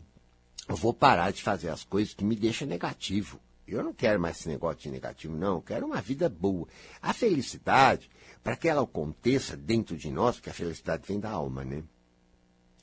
eu 0.68 0.76
vou 0.76 0.94
parar 0.94 1.32
de 1.32 1.42
fazer 1.42 1.70
as 1.70 1.82
coisas 1.82 2.14
que 2.14 2.24
me 2.24 2.36
deixam 2.36 2.68
negativo. 2.68 3.40
Eu 3.66 3.82
não 3.82 3.92
quero 3.94 4.20
mais 4.20 4.38
esse 4.38 4.48
negócio 4.48 4.82
de 4.82 4.90
negativo, 4.90 5.34
não. 5.34 5.56
Eu 5.56 5.62
quero 5.62 5.86
uma 5.86 6.00
vida 6.00 6.28
boa. 6.28 6.68
A 7.00 7.12
felicidade 7.12 8.10
para 8.42 8.56
que 8.56 8.68
ela 8.68 8.82
aconteça 8.82 9.56
dentro 9.56 9.96
de 9.96 10.10
nós, 10.10 10.36
porque 10.36 10.50
a 10.50 10.54
felicidade 10.54 11.04
vem 11.06 11.18
da 11.18 11.30
alma, 11.30 11.64
né? 11.64 11.82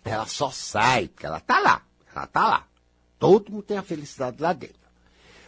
Ela 0.04 0.26
só 0.26 0.50
sai, 0.50 1.08
porque 1.08 1.26
ela 1.26 1.38
está 1.38 1.60
lá. 1.60 1.86
Ela 2.14 2.26
está 2.26 2.48
lá. 2.48 2.68
Todo 3.20 3.52
mundo 3.52 3.64
tem 3.64 3.78
a 3.78 3.84
felicidade 3.84 4.42
lá 4.42 4.54
dentro. 4.54 4.82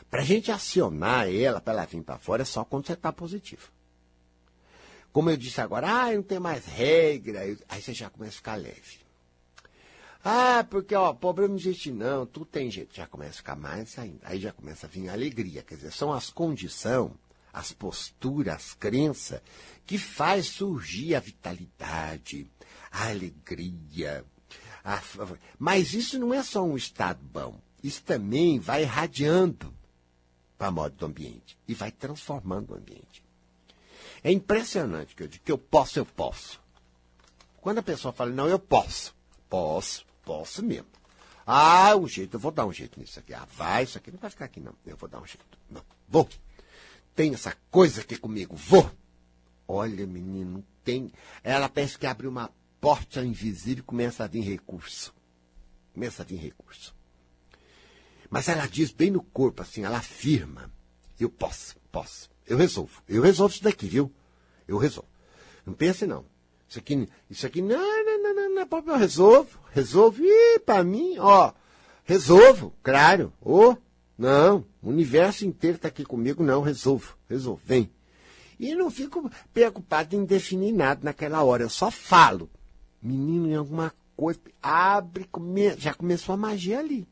Para 0.09 0.21
a 0.21 0.25
gente 0.25 0.51
acionar 0.51 1.27
ela, 1.27 1.59
para 1.59 1.73
ela 1.73 1.85
vir 1.85 2.03
para 2.03 2.19
fora, 2.19 2.43
é 2.43 2.45
só 2.45 2.63
quando 2.63 2.85
você 2.85 2.93
está 2.93 3.11
positivo. 3.11 3.71
Como 5.11 5.29
eu 5.29 5.37
disse 5.37 5.59
agora, 5.59 5.87
ah, 5.87 6.11
não 6.13 6.21
tem 6.21 6.39
mais 6.39 6.65
regra, 6.65 7.41
aí 7.41 7.81
você 7.81 7.93
já 7.93 8.11
começa 8.11 8.33
a 8.33 8.37
ficar 8.37 8.55
leve. 8.55 9.02
Ah, 10.23 10.65
porque, 10.69 10.95
ó, 10.95 11.13
problema 11.13 11.49
não 11.49 11.57
existe 11.57 11.91
não, 11.91 12.25
tudo 12.25 12.45
tem 12.45 12.71
jeito. 12.71 12.95
Já 12.95 13.05
começa 13.05 13.31
a 13.31 13.37
ficar 13.37 13.55
mais 13.55 13.99
ainda. 13.99 14.19
Aí 14.23 14.39
já 14.39 14.53
começa 14.53 14.87
a 14.87 14.89
vir 14.89 15.09
a 15.09 15.13
alegria. 15.13 15.63
Quer 15.63 15.75
dizer, 15.75 15.91
são 15.91 16.13
as 16.13 16.29
condições 16.29 17.11
as 17.53 17.71
posturas, 17.71 18.55
as 18.55 18.73
crenças, 18.73 19.39
que 19.85 19.99
faz 19.99 20.47
surgir 20.47 21.13
a 21.13 21.19
vitalidade, 21.19 22.49
a 22.91 23.09
alegria. 23.09 24.25
A... 24.83 24.99
Mas 25.59 25.93
isso 25.93 26.17
não 26.17 26.33
é 26.33 26.41
só 26.41 26.63
um 26.63 26.75
estado 26.75 27.19
bom. 27.23 27.59
Isso 27.83 28.01
também 28.01 28.59
vai 28.59 28.81
irradiando 28.81 29.71
para 30.57 30.67
a 30.67 30.71
moda 30.71 30.95
do 30.95 31.05
ambiente 31.05 31.55
e 31.67 31.75
vai 31.75 31.91
transformando 31.91 32.71
o 32.71 32.77
ambiente. 32.77 33.23
É 34.23 34.31
impressionante 34.31 35.15
que 35.15 35.21
eu 35.21 35.27
digo 35.27 35.43
que 35.43 35.51
eu 35.51 35.57
posso, 35.57 35.99
eu 35.99 36.05
posso. 36.05 36.59
Quando 37.61 37.79
a 37.79 37.83
pessoa 37.83 38.13
fala, 38.13 38.31
não, 38.31 38.47
eu 38.47 38.57
posso. 38.57 39.13
Posso, 39.49 40.05
posso 40.23 40.63
mesmo. 40.63 40.87
Ah, 41.45 41.95
um 41.95 42.07
jeito, 42.07 42.35
eu 42.35 42.39
vou 42.39 42.51
dar 42.51 42.65
um 42.65 42.73
jeito 42.73 42.99
nisso 42.99 43.19
aqui. 43.19 43.33
Ah, 43.33 43.47
vai, 43.51 43.83
isso 43.83 43.97
aqui 43.97 44.11
não 44.11 44.19
vai 44.19 44.29
ficar 44.29 44.45
aqui, 44.45 44.59
não. 44.59 44.73
Eu 44.85 44.95
vou 44.95 45.09
dar 45.09 45.21
um 45.21 45.25
jeito. 45.25 45.45
Não, 45.69 45.81
vou 46.07 46.27
tem 47.15 47.33
essa 47.33 47.55
coisa 47.69 48.01
aqui 48.01 48.17
comigo, 48.17 48.55
vou. 48.55 48.89
Olha, 49.67 50.05
menino, 50.05 50.63
tem. 50.83 51.11
Ela 51.43 51.69
pensa 51.69 51.97
que 51.97 52.05
abre 52.05 52.27
uma 52.27 52.51
porta 52.81 53.23
invisível 53.23 53.83
e 53.83 53.85
começa 53.85 54.23
a 54.23 54.27
vir 54.27 54.41
recurso. 54.41 55.13
Começa 55.93 56.23
a 56.23 56.25
vir 56.25 56.37
recurso. 56.37 56.95
Mas 58.29 58.49
ela 58.49 58.67
diz 58.67 58.91
bem 58.91 59.11
no 59.11 59.21
corpo, 59.21 59.61
assim, 59.61 59.83
ela 59.83 59.97
afirma. 59.97 60.71
Eu 61.19 61.29
posso, 61.29 61.75
posso. 61.91 62.29
Eu 62.47 62.57
resolvo. 62.57 63.01
Eu 63.07 63.21
resolvo 63.21 63.53
isso 63.53 63.63
daqui, 63.63 63.87
viu? 63.87 64.11
Eu 64.67 64.77
resolvo. 64.77 65.09
Não 65.65 65.73
pense, 65.73 66.05
não. 66.05 66.25
Isso 66.73 66.79
aqui, 66.79 67.09
isso 67.29 67.45
aqui, 67.45 67.61
não, 67.61 67.77
não, 67.77 68.23
não, 68.23 68.33
não, 68.33 68.55
não 68.55 68.61
é 68.63 68.67
eu 68.87 68.97
resolvo. 68.97 69.59
Resolvo. 69.71 70.23
Ih, 70.23 70.59
pra 70.65 70.83
mim, 70.83 71.17
ó. 71.19 71.53
Resolvo, 72.03 72.73
claro. 72.81 73.31
Ô, 73.39 73.69
oh, 73.69 73.77
não, 74.17 74.65
o 74.81 74.89
universo 74.89 75.45
inteiro 75.45 75.75
está 75.75 75.89
aqui 75.89 76.03
comigo, 76.03 76.43
não, 76.43 76.63
resolvo, 76.63 77.15
resolvo, 77.29 77.61
vem. 77.63 77.91
E 78.59 78.73
não 78.73 78.89
fico 78.89 79.29
preocupado 79.53 80.15
em 80.15 80.25
definir 80.25 80.71
nada 80.71 81.01
naquela 81.03 81.43
hora, 81.43 81.61
eu 81.61 81.69
só 81.69 81.91
falo. 81.91 82.49
Menino, 82.99 83.49
em 83.49 83.55
alguma 83.55 83.93
coisa, 84.17 84.39
abre, 84.59 85.27
come, 85.31 85.77
já 85.77 85.93
começou 85.93 86.33
a 86.33 86.37
magia 86.37 86.79
ali. 86.79 87.07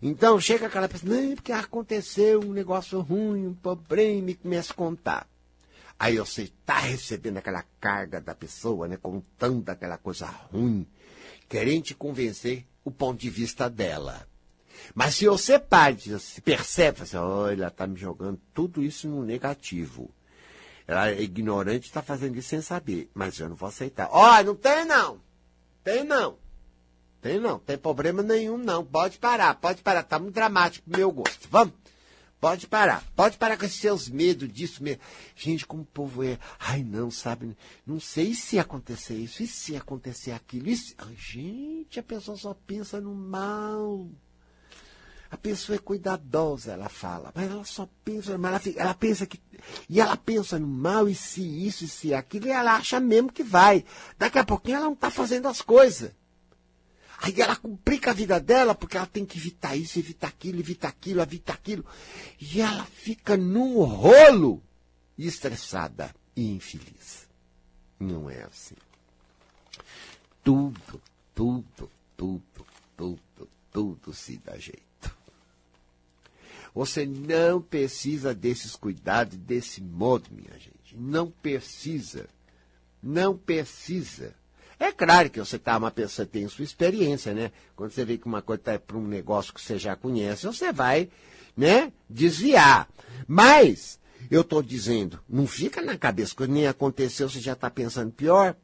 Então 0.00 0.40
chega 0.40 0.66
aquela 0.66 0.88
pessoa, 0.88 1.14
não, 1.14 1.34
porque 1.34 1.52
aconteceu 1.52 2.40
um 2.40 2.52
negócio 2.52 3.00
ruim, 3.00 3.48
um 3.48 3.54
problema, 3.54 4.30
e 4.30 4.34
começa 4.34 4.72
a 4.72 4.76
contar. 4.76 5.31
Aí 5.98 6.18
você 6.18 6.42
está 6.42 6.78
recebendo 6.78 7.36
aquela 7.36 7.64
carga 7.80 8.20
da 8.20 8.34
pessoa, 8.34 8.88
né, 8.88 8.96
contando 8.96 9.68
aquela 9.68 9.96
coisa 9.96 10.26
ruim, 10.26 10.86
querendo 11.48 11.84
te 11.84 11.94
convencer 11.94 12.66
o 12.84 12.90
ponto 12.90 13.20
de 13.20 13.30
vista 13.30 13.70
dela. 13.70 14.26
Mas 14.94 15.14
se 15.14 15.26
você 15.26 15.58
parte, 15.58 16.18
se 16.18 16.40
percebe, 16.40 17.02
assim, 17.02 17.16
olha, 17.16 17.62
ela 17.62 17.68
está 17.68 17.86
me 17.86 17.98
jogando 17.98 18.40
tudo 18.52 18.82
isso 18.82 19.08
no 19.08 19.22
negativo. 19.22 20.10
Ela 20.86 21.10
é 21.10 21.22
ignorante 21.22 21.86
está 21.86 22.02
fazendo 22.02 22.36
isso 22.36 22.48
sem 22.48 22.60
saber. 22.60 23.10
Mas 23.14 23.38
eu 23.38 23.48
não 23.48 23.56
vou 23.56 23.68
aceitar. 23.68 24.08
Ó, 24.10 24.42
não 24.42 24.54
tem 24.54 24.84
não. 24.84 25.20
Tem 25.84 26.04
não. 26.04 26.36
Tem 27.20 27.38
não. 27.38 27.58
Tem 27.58 27.78
problema 27.78 28.22
nenhum 28.22 28.58
não. 28.58 28.84
Pode 28.84 29.18
parar, 29.18 29.54
pode 29.54 29.82
parar. 29.82 30.02
Tá 30.02 30.18
muito 30.18 30.34
dramático 30.34 30.88
pro 30.88 30.98
meu 30.98 31.12
gosto. 31.12 31.48
Vamos. 31.50 31.74
Pode 32.42 32.66
parar. 32.66 33.04
Pode 33.14 33.38
parar 33.38 33.56
com 33.56 33.64
esses 33.64 33.78
seus 33.78 34.08
medos 34.08 34.52
disso 34.52 34.82
mesmo. 34.82 35.00
Gente, 35.36 35.64
como 35.64 35.82
o 35.82 35.86
povo 35.86 36.24
é. 36.24 36.40
Ai, 36.58 36.82
não, 36.82 37.08
sabe? 37.08 37.56
Não 37.86 38.00
sei 38.00 38.34
se 38.34 38.58
acontecer 38.58 39.14
isso, 39.14 39.44
e 39.44 39.46
se 39.46 39.76
acontecer 39.76 40.32
aquilo. 40.32 40.68
Isso... 40.68 40.92
Ai, 40.98 41.14
gente, 41.16 42.00
a 42.00 42.02
pessoa 42.02 42.36
só 42.36 42.52
pensa 42.52 43.00
no 43.00 43.14
mal. 43.14 44.10
A 45.30 45.36
pessoa 45.36 45.76
é 45.76 45.78
cuidadosa, 45.78 46.72
ela 46.72 46.88
fala, 46.88 47.30
mas 47.32 47.48
ela 47.48 47.64
só 47.64 47.88
pensa, 48.04 48.36
mas 48.36 48.66
ela, 48.66 48.76
ela 48.76 48.94
pensa 48.94 49.24
que. 49.24 49.40
E 49.88 50.00
ela 50.00 50.16
pensa 50.16 50.58
no 50.58 50.66
mal, 50.66 51.08
e 51.08 51.14
se 51.14 51.42
isso, 51.42 51.84
e 51.84 51.88
se 51.88 52.12
aquilo, 52.12 52.48
e 52.48 52.50
ela 52.50 52.74
acha 52.74 52.98
mesmo 52.98 53.32
que 53.32 53.44
vai. 53.44 53.84
Daqui 54.18 54.40
a 54.40 54.44
pouquinho 54.44 54.78
ela 54.78 54.86
não 54.86 54.94
está 54.94 55.12
fazendo 55.12 55.46
as 55.46 55.62
coisas. 55.62 56.10
Aí 57.22 57.40
ela 57.40 57.54
complica 57.54 58.10
a 58.10 58.14
vida 58.14 58.40
dela, 58.40 58.74
porque 58.74 58.96
ela 58.96 59.06
tem 59.06 59.24
que 59.24 59.38
evitar 59.38 59.76
isso, 59.76 59.96
evitar 59.96 60.26
aquilo, 60.26 60.58
evitar 60.58 60.88
aquilo, 60.88 61.22
evitar 61.22 61.52
aquilo. 61.54 61.86
E 62.40 62.60
ela 62.60 62.84
fica 62.84 63.36
num 63.36 63.80
rolo 63.84 64.60
estressada 65.16 66.12
e 66.34 66.50
infeliz. 66.50 67.28
Não 68.00 68.28
é 68.28 68.42
assim. 68.42 68.74
Tudo, 70.42 71.00
tudo, 71.32 71.88
tudo, 72.16 72.66
tudo, 72.96 73.48
tudo 73.70 74.12
se 74.12 74.38
dá 74.38 74.58
jeito. 74.58 74.82
Você 76.74 77.06
não 77.06 77.62
precisa 77.62 78.34
desses 78.34 78.74
cuidados 78.74 79.38
desse 79.38 79.80
modo, 79.80 80.28
minha 80.32 80.58
gente. 80.58 80.96
Não 80.96 81.30
precisa. 81.30 82.28
Não 83.00 83.38
precisa. 83.38 84.34
É 84.82 84.90
claro 84.90 85.30
que 85.30 85.38
você 85.38 85.60
tá 85.60 85.78
uma 85.78 85.92
pessoa 85.92 86.26
tem 86.26 86.48
sua 86.48 86.64
experiência, 86.64 87.32
né? 87.32 87.52
Quando 87.76 87.92
você 87.92 88.04
vê 88.04 88.18
que 88.18 88.26
uma 88.26 88.42
coisa 88.42 88.62
está 88.62 88.78
para 88.80 88.96
um 88.96 89.06
negócio 89.06 89.54
que 89.54 89.60
você 89.60 89.78
já 89.78 89.94
conhece, 89.94 90.44
você 90.44 90.72
vai, 90.72 91.08
né, 91.56 91.92
desviar. 92.10 92.88
Mas 93.28 94.00
eu 94.28 94.40
estou 94.40 94.60
dizendo, 94.60 95.20
não 95.28 95.46
fica 95.46 95.80
na 95.80 95.96
cabeça 95.96 96.34
que 96.34 96.48
nem 96.48 96.66
aconteceu, 96.66 97.28
você 97.28 97.38
já 97.38 97.52
está 97.52 97.70
pensando 97.70 98.10
pior. 98.10 98.56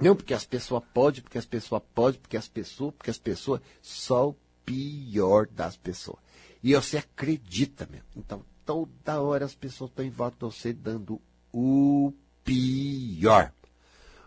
Não, 0.00 0.16
porque 0.16 0.32
as 0.32 0.46
pessoas 0.46 0.82
podem, 0.94 1.20
porque 1.20 1.36
as 1.36 1.44
pessoas 1.44 1.82
podem, 1.94 2.18
porque 2.18 2.38
as 2.38 2.48
pessoas, 2.48 2.94
porque 2.94 3.10
as 3.10 3.18
pessoas, 3.18 3.60
só 3.82 4.30
o 4.30 4.36
pior 4.64 5.48
das 5.48 5.76
pessoas. 5.76 6.18
E 6.62 6.74
você 6.74 6.96
acredita 6.96 7.86
mesmo. 7.90 8.06
Então, 8.16 8.42
toda 8.64 9.20
hora 9.20 9.44
as 9.44 9.54
pessoas 9.54 9.90
estão 9.90 10.02
em 10.02 10.08
volta 10.08 10.48
de 10.48 10.54
você 10.54 10.72
dando 10.72 11.20
o 11.52 12.10
pior. 12.42 13.52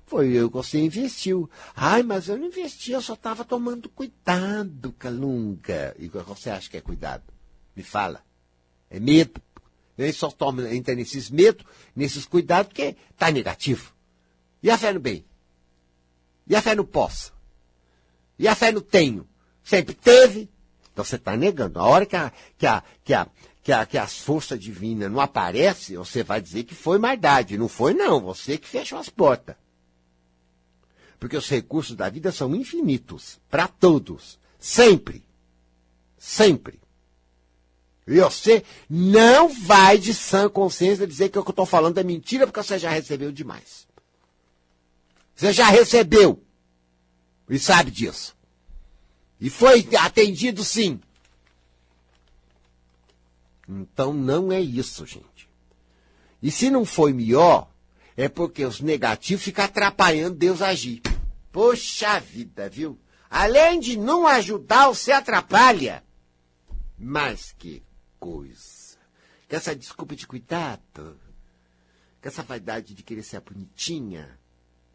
Foi 0.09 0.31
eu 0.31 0.49
que 0.49 0.57
você 0.57 0.79
investiu. 0.79 1.47
Ai, 1.75 2.01
mas 2.01 2.27
eu 2.27 2.35
não 2.35 2.47
investi, 2.47 2.93
eu 2.93 3.01
só 3.01 3.13
estava 3.13 3.45
tomando 3.45 3.87
cuidado, 3.89 4.91
Calunga. 4.93 5.95
E 5.99 6.07
você 6.07 6.49
acha 6.49 6.67
que 6.67 6.77
é 6.77 6.81
cuidado? 6.81 7.23
Me 7.75 7.83
fala. 7.83 8.23
É 8.89 8.99
medo. 8.99 9.39
Ele 9.95 10.11
só 10.11 10.31
toma, 10.31 10.67
entra 10.73 10.95
nesses 10.95 11.29
medos, 11.29 11.63
nesses 11.95 12.25
cuidados, 12.25 12.69
porque 12.69 12.95
está 13.11 13.29
negativo. 13.29 13.93
E 14.63 14.71
a 14.71 14.79
fé 14.79 14.93
no 14.93 14.99
bem? 14.99 15.23
E 16.47 16.55
a 16.55 16.61
fé 16.61 16.73
no 16.73 16.85
posso? 16.85 17.31
E 18.39 18.47
a 18.47 18.55
fé 18.55 18.71
no 18.71 18.81
tenho? 18.81 19.29
Sempre 19.63 19.93
teve? 19.93 20.49
Então 20.91 21.05
você 21.05 21.17
está 21.17 21.37
negando. 21.37 21.79
A 21.79 21.83
hora 21.83 22.07
que 22.07 22.15
a, 22.15 22.33
que 22.57 22.65
a, 22.65 22.83
que 23.03 23.13
a, 23.13 23.27
que, 23.61 23.71
a, 23.71 23.85
que 23.85 23.97
as 23.99 24.25
não 25.11 25.19
aparecem, 25.19 25.97
você 25.97 26.23
vai 26.23 26.41
dizer 26.41 26.63
que 26.63 26.73
foi 26.73 26.97
maldade. 26.97 27.59
Não 27.59 27.67
foi, 27.67 27.93
não. 27.93 28.19
Você 28.21 28.57
que 28.57 28.67
fechou 28.67 28.97
as 28.97 29.09
portas. 29.09 29.55
Porque 31.19 31.35
os 31.35 31.49
recursos 31.49 31.95
da 31.95 32.09
vida 32.09 32.31
são 32.31 32.55
infinitos 32.55 33.39
para 33.49 33.67
todos. 33.67 34.39
Sempre. 34.57 35.23
Sempre. 36.17 36.79
E 38.07 38.19
você 38.21 38.63
não 38.89 39.49
vai 39.49 39.97
de 39.97 40.13
sã 40.13 40.49
consciência 40.49 41.05
dizer 41.05 41.29
que 41.29 41.37
o 41.37 41.43
que 41.43 41.49
eu 41.49 41.51
estou 41.51 41.65
falando 41.65 41.99
é 41.99 42.03
mentira 42.03 42.47
porque 42.47 42.63
você 42.63 42.79
já 42.79 42.89
recebeu 42.89 43.31
demais. 43.31 43.87
Você 45.35 45.53
já 45.53 45.67
recebeu. 45.69 46.41
E 47.49 47.59
sabe 47.59 47.91
disso. 47.91 48.35
E 49.39 49.49
foi 49.49 49.87
atendido 49.97 50.63
sim. 50.63 50.99
Então 53.67 54.11
não 54.11 54.51
é 54.51 54.59
isso, 54.59 55.05
gente. 55.05 55.47
E 56.41 56.49
se 56.49 56.69
não 56.69 56.85
foi 56.85 57.13
melhor, 57.13 57.69
é 58.17 58.27
porque 58.27 58.65
os 58.65 58.81
negativos 58.81 59.43
ficam 59.43 59.65
atrapalhando 59.65 60.35
Deus 60.35 60.61
agir. 60.61 61.01
Poxa 61.51 62.19
vida, 62.19 62.69
viu? 62.69 62.99
Além 63.29 63.79
de 63.79 63.97
não 63.97 64.25
ajudar, 64.27 64.87
você 64.87 65.11
atrapalha. 65.11 66.03
Mas 66.97 67.53
que 67.57 67.83
coisa. 68.19 68.97
Com 69.47 69.55
essa 69.55 69.75
desculpa 69.75 70.15
de 70.15 70.27
cuidado, 70.27 71.19
com 72.21 72.27
essa 72.27 72.43
vaidade 72.43 72.93
de 72.93 73.03
querer 73.03 73.23
ser 73.23 73.39
bonitinha 73.41 74.37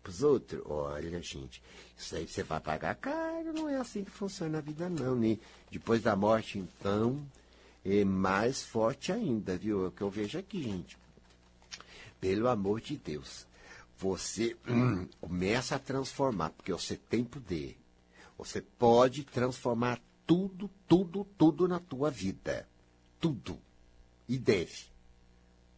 pros 0.02 0.22
outros, 0.22 0.62
olha, 0.66 1.22
gente, 1.22 1.62
isso 1.96 2.14
aí 2.14 2.28
você 2.28 2.42
vai 2.42 2.60
pagar 2.60 2.94
caro, 2.96 3.52
não 3.54 3.68
é 3.68 3.76
assim 3.76 4.04
que 4.04 4.10
funciona 4.10 4.58
a 4.58 4.60
vida, 4.60 4.88
não. 4.88 5.14
Nem 5.14 5.40
depois 5.70 6.02
da 6.02 6.14
morte, 6.14 6.58
então, 6.58 7.26
é 7.84 8.04
mais 8.04 8.62
forte 8.62 9.10
ainda, 9.10 9.56
viu? 9.56 9.84
É 9.84 9.88
o 9.88 9.90
que 9.90 10.02
eu 10.02 10.10
vejo 10.10 10.38
aqui, 10.38 10.62
gente. 10.62 10.98
Pelo 12.20 12.48
amor 12.48 12.80
de 12.80 12.96
Deus. 12.96 13.46
Você 14.04 14.54
hum, 14.68 15.08
começa 15.18 15.76
a 15.76 15.78
transformar, 15.78 16.50
porque 16.50 16.70
você 16.70 16.94
tem 16.94 17.24
poder. 17.24 17.78
Você 18.36 18.60
pode 18.60 19.24
transformar 19.24 19.98
tudo, 20.26 20.70
tudo, 20.86 21.24
tudo 21.38 21.66
na 21.66 21.80
tua 21.80 22.10
vida. 22.10 22.68
Tudo. 23.18 23.58
E 24.28 24.36
deve. 24.36 24.92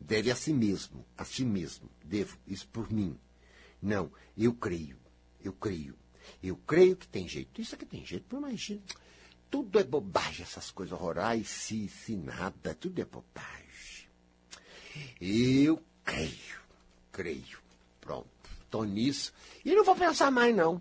Deve 0.01 0.33
a 0.33 0.35
si 0.35 0.53
mesmo, 0.53 1.07
a 1.17 1.25
si 1.25 1.45
mesmo. 1.45 1.89
Devo 2.05 2.37
isso 2.49 2.67
por 2.69 2.93
mim. 2.93 3.17
Não, 3.81 4.11
eu 4.37 4.53
creio. 4.53 4.99
Eu 5.41 5.53
creio. 5.53 5.97
Eu 6.43 6.57
creio 6.57 6.97
que 6.97 7.07
tem 7.07 7.29
jeito. 7.29 7.61
Isso 7.61 7.77
aqui 7.77 7.87
tem 7.87 8.05
jeito, 8.05 8.27
não 8.35 8.49
imagina. 8.49 8.83
Tudo 9.49 9.79
é 9.79 9.85
bobagem, 9.85 10.43
essas 10.43 10.73
coisas 10.73 10.99
horrorais, 10.99 11.49
se, 11.49 11.89
se 11.89 12.17
nada, 12.17 12.75
tudo 12.75 13.01
é 13.01 13.05
bobagem. 13.05 14.09
Eu 15.21 15.81
creio, 16.05 16.61
creio. 17.13 17.66
Pronto, 18.07 18.29
estou 18.63 18.85
nisso. 18.85 19.33
E 19.65 19.75
não 19.75 19.85
vou 19.85 19.97
pensar 19.97 20.31
mais, 20.31 20.55
não. 20.55 20.81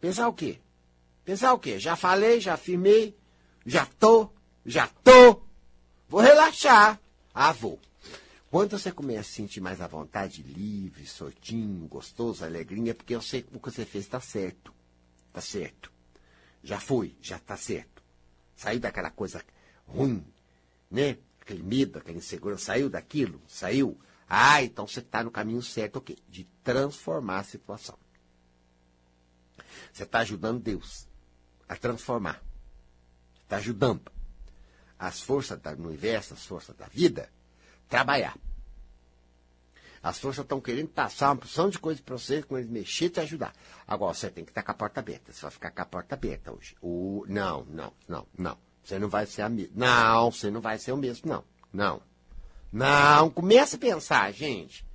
Pensar 0.00 0.28
o 0.28 0.32
quê? 0.32 0.60
Pensar 1.24 1.52
o 1.52 1.58
quê? 1.58 1.76
Já 1.80 1.96
falei, 1.96 2.40
já 2.40 2.56
firmei, 2.56 3.16
já 3.66 3.84
tô, 3.84 4.30
já 4.64 4.86
tô. 5.02 5.42
Vou 6.08 6.20
relaxar. 6.20 7.00
Ah, 7.34 7.50
vou. 7.50 7.80
Quando 8.48 8.78
você 8.78 8.92
começa 8.92 9.20
a 9.20 9.24
sentir 9.24 9.60
mais 9.60 9.80
à 9.80 9.88
vontade, 9.88 10.42
livre, 10.44 11.04
soltinho, 11.04 11.88
gostoso, 11.88 12.44
alegrinha, 12.44 12.92
é 12.92 12.94
porque 12.94 13.14
eu 13.14 13.22
sei 13.22 13.42
que 13.42 13.56
o 13.56 13.58
que 13.58 13.70
você 13.72 13.84
fez 13.84 14.04
está 14.04 14.20
certo. 14.20 14.72
Está 15.26 15.40
certo. 15.40 15.90
Já 16.62 16.78
foi, 16.78 17.16
já 17.20 17.38
está 17.38 17.56
certo. 17.56 18.02
Saiu 18.54 18.78
daquela 18.78 19.10
coisa 19.10 19.44
ruim, 19.84 20.24
né? 20.88 21.18
Aquele 21.40 21.62
medo, 21.64 21.98
aquela 21.98 22.18
insegurança, 22.18 22.66
saiu 22.66 22.88
daquilo, 22.88 23.40
saiu. 23.48 23.98
Ah, 24.32 24.62
então 24.62 24.86
você 24.86 25.00
está 25.00 25.24
no 25.24 25.30
caminho 25.30 25.60
certo, 25.60 25.96
o 25.96 26.00
quê? 26.00 26.16
De 26.28 26.44
transformar 26.62 27.40
a 27.40 27.44
situação. 27.44 27.98
Você 29.92 30.04
está 30.04 30.20
ajudando 30.20 30.60
Deus 30.60 31.08
a 31.68 31.74
transformar. 31.74 32.40
Está 33.42 33.56
ajudando 33.56 34.00
as 34.96 35.20
forças 35.20 35.58
do 35.58 35.88
universo, 35.88 36.34
as 36.34 36.46
forças 36.46 36.76
da 36.76 36.86
vida, 36.86 37.28
trabalhar. 37.88 38.36
As 40.00 40.18
forças 40.20 40.44
estão 40.44 40.60
querendo 40.60 40.88
passar 40.90 41.30
uma 41.30 41.36
porção 41.36 41.68
de 41.68 41.80
coisas 41.80 42.00
para 42.00 42.16
você, 42.16 42.40
com 42.40 42.56
eles 42.56 42.70
mexer 42.70 43.06
e 43.06 43.10
te 43.10 43.20
ajudar. 43.20 43.52
Agora, 43.86 44.14
você 44.14 44.30
tem 44.30 44.44
que 44.44 44.52
estar 44.52 44.62
com 44.62 44.70
a 44.70 44.74
porta 44.74 45.00
aberta. 45.00 45.32
Você 45.32 45.42
vai 45.42 45.50
ficar 45.50 45.72
com 45.72 45.82
a 45.82 45.86
porta 45.86 46.14
aberta 46.14 46.52
hoje. 46.52 46.76
O, 46.80 47.26
não, 47.28 47.64
não, 47.64 47.92
não, 48.08 48.26
não. 48.38 48.56
Você 48.82 48.96
não 48.98 49.08
vai 49.08 49.26
ser 49.26 49.42
a 49.42 49.48
mesma. 49.48 49.72
Não, 49.74 50.30
você 50.30 50.50
não 50.50 50.60
vai 50.60 50.78
ser 50.78 50.92
o 50.92 50.96
mesmo, 50.96 51.28
não. 51.28 51.44
Não. 51.72 52.09
Não, 52.72 53.30
começa 53.30 53.76
a 53.76 53.78
pensar, 53.78 54.32
gente. 54.32 54.86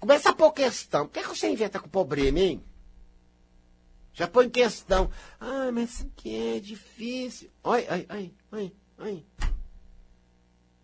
Começa 0.00 0.30
a 0.30 0.34
pôr 0.34 0.52
questão. 0.52 1.06
Por 1.06 1.12
que, 1.12 1.18
é 1.20 1.22
que 1.22 1.28
você 1.28 1.48
inventa 1.48 1.78
com 1.78 1.88
problema, 1.88 2.38
hein? 2.38 2.64
Já 4.12 4.26
põe 4.26 4.48
questão. 4.48 5.10
Ah, 5.38 5.70
mas 5.72 5.90
isso 5.90 6.06
aqui 6.06 6.56
é 6.56 6.60
difícil. 6.60 7.50
Oi, 7.62 7.86
oi, 7.88 8.06
oi, 8.10 8.34
oi, 8.52 8.76
oi. 8.98 9.26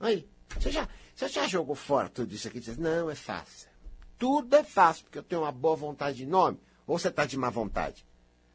Oi. 0.01 0.28
Você 0.59 0.70
já, 0.70 0.88
você 1.14 1.28
já 1.28 1.49
jogou 1.49 1.74
fora 1.74 2.09
tudo 2.09 2.32
isso 2.34 2.47
aqui? 2.47 2.61
Diz, 2.61 2.76
não, 2.76 3.11
é 3.11 3.14
fácil. 3.14 3.68
Tudo 4.18 4.55
é 4.55 4.62
fácil, 4.62 5.05
porque 5.05 5.18
eu 5.18 5.22
tenho 5.22 5.43
uma 5.43 5.53
boa 5.53 5.74
vontade 5.74 6.18
de 6.18 6.26
nome. 6.26 6.61
Ou 6.86 6.99
você 6.99 7.09
está 7.09 7.24
de 7.24 7.36
má 7.36 7.51
vontade? 7.51 8.07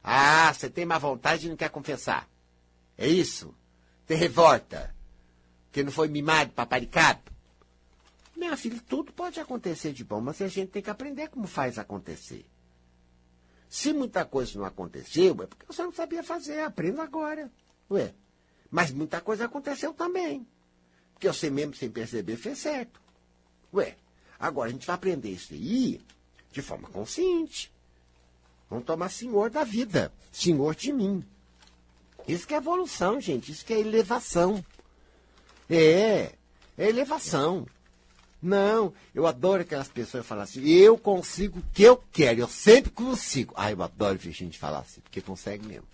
Ah, 0.03 0.53
você 0.53 0.69
tem 0.69 0.85
má 0.85 0.97
vontade 0.97 1.47
e 1.47 1.49
não 1.49 1.57
quer 1.57 1.69
confessar. 1.69 2.29
É 2.97 3.07
isso? 3.07 3.53
Tem 4.05 4.15
revolta 4.17 4.95
que 5.71 5.83
não 5.83 5.91
foi 5.91 6.07
mimado, 6.07 6.51
paparicado. 6.51 7.21
Minha 8.35 8.55
filha, 8.55 8.81
tudo 8.87 9.11
pode 9.11 9.39
acontecer 9.39 9.93
de 9.93 10.03
bom, 10.03 10.21
mas 10.21 10.41
a 10.41 10.47
gente 10.47 10.69
tem 10.69 10.81
que 10.81 10.89
aprender 10.89 11.29
como 11.29 11.47
faz 11.47 11.79
acontecer. 11.79 12.45
Se 13.69 13.91
muita 13.91 14.23
coisa 14.25 14.57
não 14.57 14.65
aconteceu, 14.65 15.41
é 15.41 15.47
porque 15.47 15.65
você 15.65 15.83
não 15.83 15.91
sabia 15.91 16.23
fazer, 16.23 16.61
aprenda 16.61 17.03
agora. 17.03 17.51
Ué, 17.89 18.13
mas 18.69 18.91
muita 18.91 19.19
coisa 19.21 19.45
aconteceu 19.45 19.93
também. 19.93 20.47
Porque 21.13 21.27
você 21.27 21.49
mesmo, 21.49 21.75
sem 21.75 21.89
perceber, 21.89 22.37
fez 22.37 22.59
certo. 22.59 23.01
Ué, 23.73 23.97
agora 24.39 24.69
a 24.69 24.71
gente 24.71 24.85
vai 24.85 24.95
aprender 24.95 25.31
isso 25.31 25.53
aí 25.53 25.99
de 26.51 26.61
forma 26.61 26.87
consciente. 26.89 27.71
Vamos 28.69 28.85
tomar 28.85 29.09
senhor 29.09 29.49
da 29.49 29.63
vida, 29.63 30.13
senhor 30.31 30.75
de 30.75 30.93
mim. 30.93 31.25
Isso 32.27 32.45
que 32.45 32.53
é 32.53 32.57
evolução, 32.57 33.19
gente. 33.19 33.51
Isso 33.51 33.65
que 33.65 33.73
é 33.73 33.79
elevação. 33.79 34.63
É, 35.69 36.33
é 36.77 36.89
elevação. 36.89 37.65
Não, 38.41 38.93
eu 39.15 39.25
adoro 39.25 39.63
aquelas 39.63 39.87
pessoas 39.87 40.21
que 40.21 40.29
falam 40.29 40.43
assim, 40.43 40.63
eu 40.67 40.97
consigo 40.97 41.59
o 41.59 41.63
que 41.73 41.83
eu 41.83 41.97
quero, 42.11 42.41
eu 42.41 42.47
sempre 42.47 42.91
consigo. 42.91 43.53
Ah, 43.57 43.71
eu 43.71 43.81
adoro 43.81 44.17
ver 44.17 44.31
gente 44.31 44.59
falar 44.59 44.79
assim, 44.79 45.01
porque 45.01 45.21
consegue 45.21 45.67
mesmo. 45.67 45.87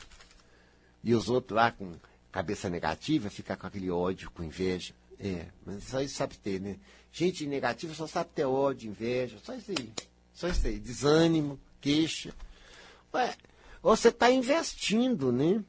E 1.03 1.15
os 1.15 1.29
outros 1.29 1.55
lá 1.55 1.71
com 1.71 1.93
cabeça 2.31 2.69
negativa, 2.69 3.29
ficar 3.29 3.55
com 3.55 3.67
aquele 3.67 3.89
ódio, 3.89 4.29
com 4.31 4.43
inveja. 4.43 4.93
É, 5.19 5.45
mas 5.65 5.83
só 5.85 6.01
isso 6.01 6.15
sabe 6.15 6.37
ter, 6.37 6.59
né? 6.59 6.77
Gente 7.11 7.45
negativa 7.45 7.93
só 7.93 8.07
sabe 8.07 8.31
ter 8.33 8.43
ódio, 8.43 8.89
inveja, 8.89 9.37
só 9.43 9.53
isso 9.53 9.71
aí. 9.71 9.89
Só 10.33 10.47
isso 10.47 10.67
aí. 10.67 10.79
Desânimo, 10.79 11.59
queixa. 11.79 12.33
Ué, 13.13 13.35
você 13.81 14.09
está 14.09 14.31
investindo, 14.31 15.31
né? 15.31 15.63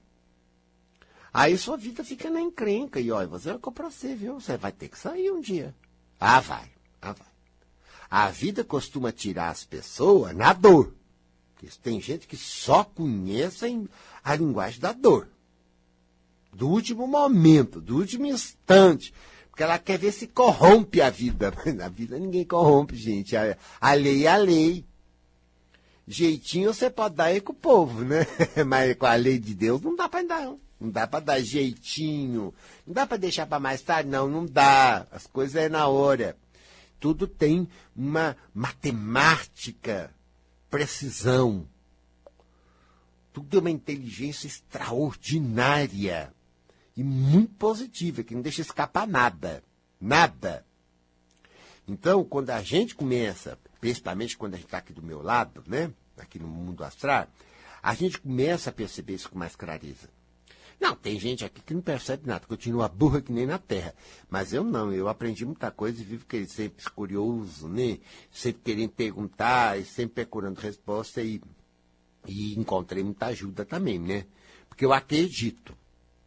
Aí 1.35 1.59
sua 1.59 1.77
vida 1.77 2.05
fica 2.05 2.31
na 2.31 2.41
encrenca. 2.41 3.01
E 3.01 3.11
olha, 3.11 3.27
você 3.27 3.51
é 3.51 3.59
pra 3.59 3.91
você, 3.91 4.15
viu? 4.15 4.41
Você 4.41 4.57
vai 4.57 4.71
ter 4.71 4.89
que 4.89 4.97
sair 4.97 5.33
um 5.33 5.41
dia. 5.41 5.75
Ah, 6.21 6.39
vai. 6.39 6.71
Ah, 7.03 7.13
vai. 7.13 7.27
A 8.09 8.31
vida 8.31 8.63
costuma 8.63 9.11
tirar 9.11 9.51
as 9.51 9.65
pessoas 9.65 10.35
na 10.37 10.53
dor. 10.53 10.95
Tem 11.83 12.01
gente 12.01 12.29
que 12.29 12.37
só 12.37 12.85
conhece 12.85 13.89
a 14.23 14.37
linguagem 14.37 14.79
da 14.79 14.93
dor 14.93 15.29
do 16.55 16.69
último 16.69 17.07
momento, 17.07 17.81
do 17.81 17.97
último 17.97 18.27
instante. 18.27 19.13
Porque 19.51 19.63
ela 19.63 19.79
quer 19.79 19.99
ver 19.99 20.13
se 20.13 20.27
corrompe 20.27 21.01
a 21.01 21.11
vida. 21.11 21.53
Na 21.75 21.89
vida 21.89 22.19
ninguém 22.19 22.45
corrompe, 22.45 22.97
gente. 22.97 23.37
A, 23.37 23.57
a 23.81 23.93
lei 23.95 24.27
é 24.27 24.31
a 24.31 24.37
lei. 24.37 24.85
Jeitinho 26.07 26.73
você 26.73 26.91
pode 26.91 27.15
dar 27.15 27.25
aí 27.25 27.41
com 27.41 27.53
o 27.53 27.57
povo, 27.57 28.05
né? 28.05 28.27
Mas 28.67 28.95
com 28.97 29.07
a 29.07 29.15
lei 29.15 29.39
de 29.39 29.55
Deus 29.55 29.81
não 29.81 29.97
dá 29.97 30.09
para 30.09 30.27
dar, 30.27 30.43
não. 30.43 30.61
Não 30.85 30.91
dá 30.91 31.07
para 31.07 31.25
dar 31.25 31.41
jeitinho. 31.41 32.53
Não 32.87 32.93
dá 32.93 33.07
para 33.07 33.17
deixar 33.17 33.47
para 33.47 33.59
mais 33.59 33.81
tarde, 33.81 34.11
não. 34.11 34.29
Não 34.29 34.45
dá. 34.45 35.07
As 35.11 35.27
coisas 35.27 35.57
é 35.57 35.69
na 35.69 35.89
hora. 35.89 36.37
Tudo 37.01 37.27
tem 37.27 37.67
uma 37.97 38.37
matemática, 38.55 40.15
precisão. 40.71 41.67
Tudo 43.33 43.57
é 43.57 43.61
uma 43.61 43.71
inteligência 43.71 44.47
extraordinária 44.47 46.33
e 46.97 47.03
muito 47.03 47.55
positiva, 47.55 48.23
que 48.23 48.35
não 48.35 48.43
deixa 48.43 48.61
escapar 48.61 49.07
nada. 49.07 49.63
Nada. 50.01 50.65
Então, 51.89 52.25
quando 52.25 52.51
a 52.51 52.63
gente 52.63 52.95
começa, 52.95 53.59
principalmente 53.81 54.37
quando 54.37 54.55
a 54.55 54.57
gente 54.57 54.67
está 54.67 54.79
aqui 54.79 54.93
do 54.93 55.03
meu 55.03 55.23
lado, 55.23 55.65
né? 55.67 55.91
Aqui 56.17 56.39
no 56.39 56.47
mundo 56.47 56.85
astral, 56.85 57.27
a 57.83 57.95
gente 57.95 58.21
começa 58.21 58.71
a 58.71 58.73
perceber 58.73 59.15
isso 59.15 59.31
com 59.31 59.39
mais 59.39 59.57
clareza. 59.57 60.14
Não, 60.81 60.95
tem 60.95 61.19
gente 61.19 61.45
aqui 61.45 61.61
que 61.63 61.75
não 61.75 61.81
percebe 61.81 62.27
nada, 62.27 62.47
continua 62.47 62.89
burra 62.89 63.21
que 63.21 63.33
nem 63.33 63.47
na 63.47 63.59
terra. 63.59 63.95
Mas 64.29 64.53
eu 64.53 64.65
não, 64.65 64.93
eu 64.93 65.09
aprendi 65.09 65.45
muita 65.45 65.71
coisa 65.71 66.01
e 66.01 66.05
vivo 66.05 66.27
que 66.27 66.47
sempre 66.47 66.85
curioso, 66.91 67.69
né? 67.69 67.99
Sempre 68.31 68.63
querendo 68.63 68.91
perguntar 68.91 69.79
e 69.79 69.85
sempre 69.85 70.25
procurando 70.25 70.59
resposta 70.59 71.23
e, 71.23 71.41
e 72.27 72.59
encontrei 72.59 73.03
muita 73.03 73.27
ajuda 73.27 73.65
também, 73.65 73.99
né? 73.99 74.27
Porque 74.69 74.85
eu 74.85 74.93
acredito. 74.93 75.77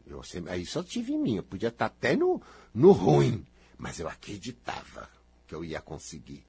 Eu 0.05 0.23
sempre, 0.23 0.55
isso 0.57 0.79
eu 0.79 0.83
tive 0.83 1.13
em 1.13 1.19
mim. 1.19 1.35
Eu 1.35 1.43
podia 1.43 1.69
estar 1.69 1.87
até 1.87 2.15
no, 2.15 2.41
no 2.73 2.91
ruim, 2.91 3.45
mas 3.77 3.99
eu 3.99 4.07
acreditava 4.07 5.09
que 5.45 5.53
eu 5.53 5.63
ia 5.63 5.81
conseguir. 5.81 6.45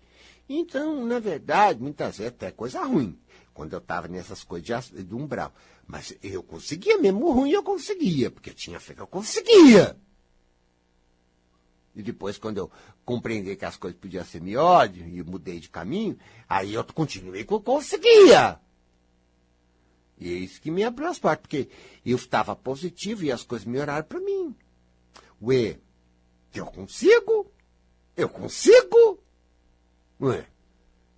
Então, 0.48 1.04
na 1.04 1.18
verdade, 1.18 1.80
muitas 1.80 2.18
vezes 2.18 2.32
até 2.32 2.50
coisa 2.50 2.82
ruim, 2.82 3.18
quando 3.58 3.72
eu 3.72 3.80
estava 3.80 4.06
nessas 4.06 4.44
coisas 4.44 4.88
de, 4.88 5.02
de 5.02 5.14
umbral. 5.16 5.52
Mas 5.84 6.16
eu 6.22 6.44
conseguia, 6.44 6.96
mesmo 6.96 7.32
ruim 7.32 7.50
eu 7.50 7.62
conseguia, 7.64 8.30
porque 8.30 8.50
eu 8.50 8.54
tinha 8.54 8.78
fé 8.78 8.94
que 8.94 9.00
eu 9.00 9.06
conseguia. 9.08 9.96
E 11.92 12.00
depois, 12.00 12.38
quando 12.38 12.58
eu 12.58 12.70
compreendi 13.04 13.56
que 13.56 13.64
as 13.64 13.76
coisas 13.76 13.98
podiam 13.98 14.24
ser 14.24 14.40
melhores 14.40 14.96
e 14.96 15.24
mudei 15.24 15.58
de 15.58 15.68
caminho, 15.68 16.16
aí 16.48 16.74
eu 16.74 16.84
continuei 16.84 17.44
que 17.44 17.52
eu 17.52 17.60
conseguia. 17.60 18.60
E 20.20 20.32
é 20.32 20.36
isso 20.36 20.60
que 20.60 20.70
me 20.70 20.84
abriu 20.84 21.08
as 21.08 21.18
portas, 21.18 21.42
porque 21.42 21.68
eu 22.06 22.14
estava 22.14 22.54
positivo 22.54 23.24
e 23.24 23.32
as 23.32 23.42
coisas 23.42 23.66
melhoraram 23.66 24.06
para 24.06 24.20
mim. 24.20 24.54
Ué, 25.42 25.80
eu 26.54 26.66
consigo? 26.66 27.50
Eu 28.16 28.28
consigo? 28.28 29.18
Ué, 30.20 30.46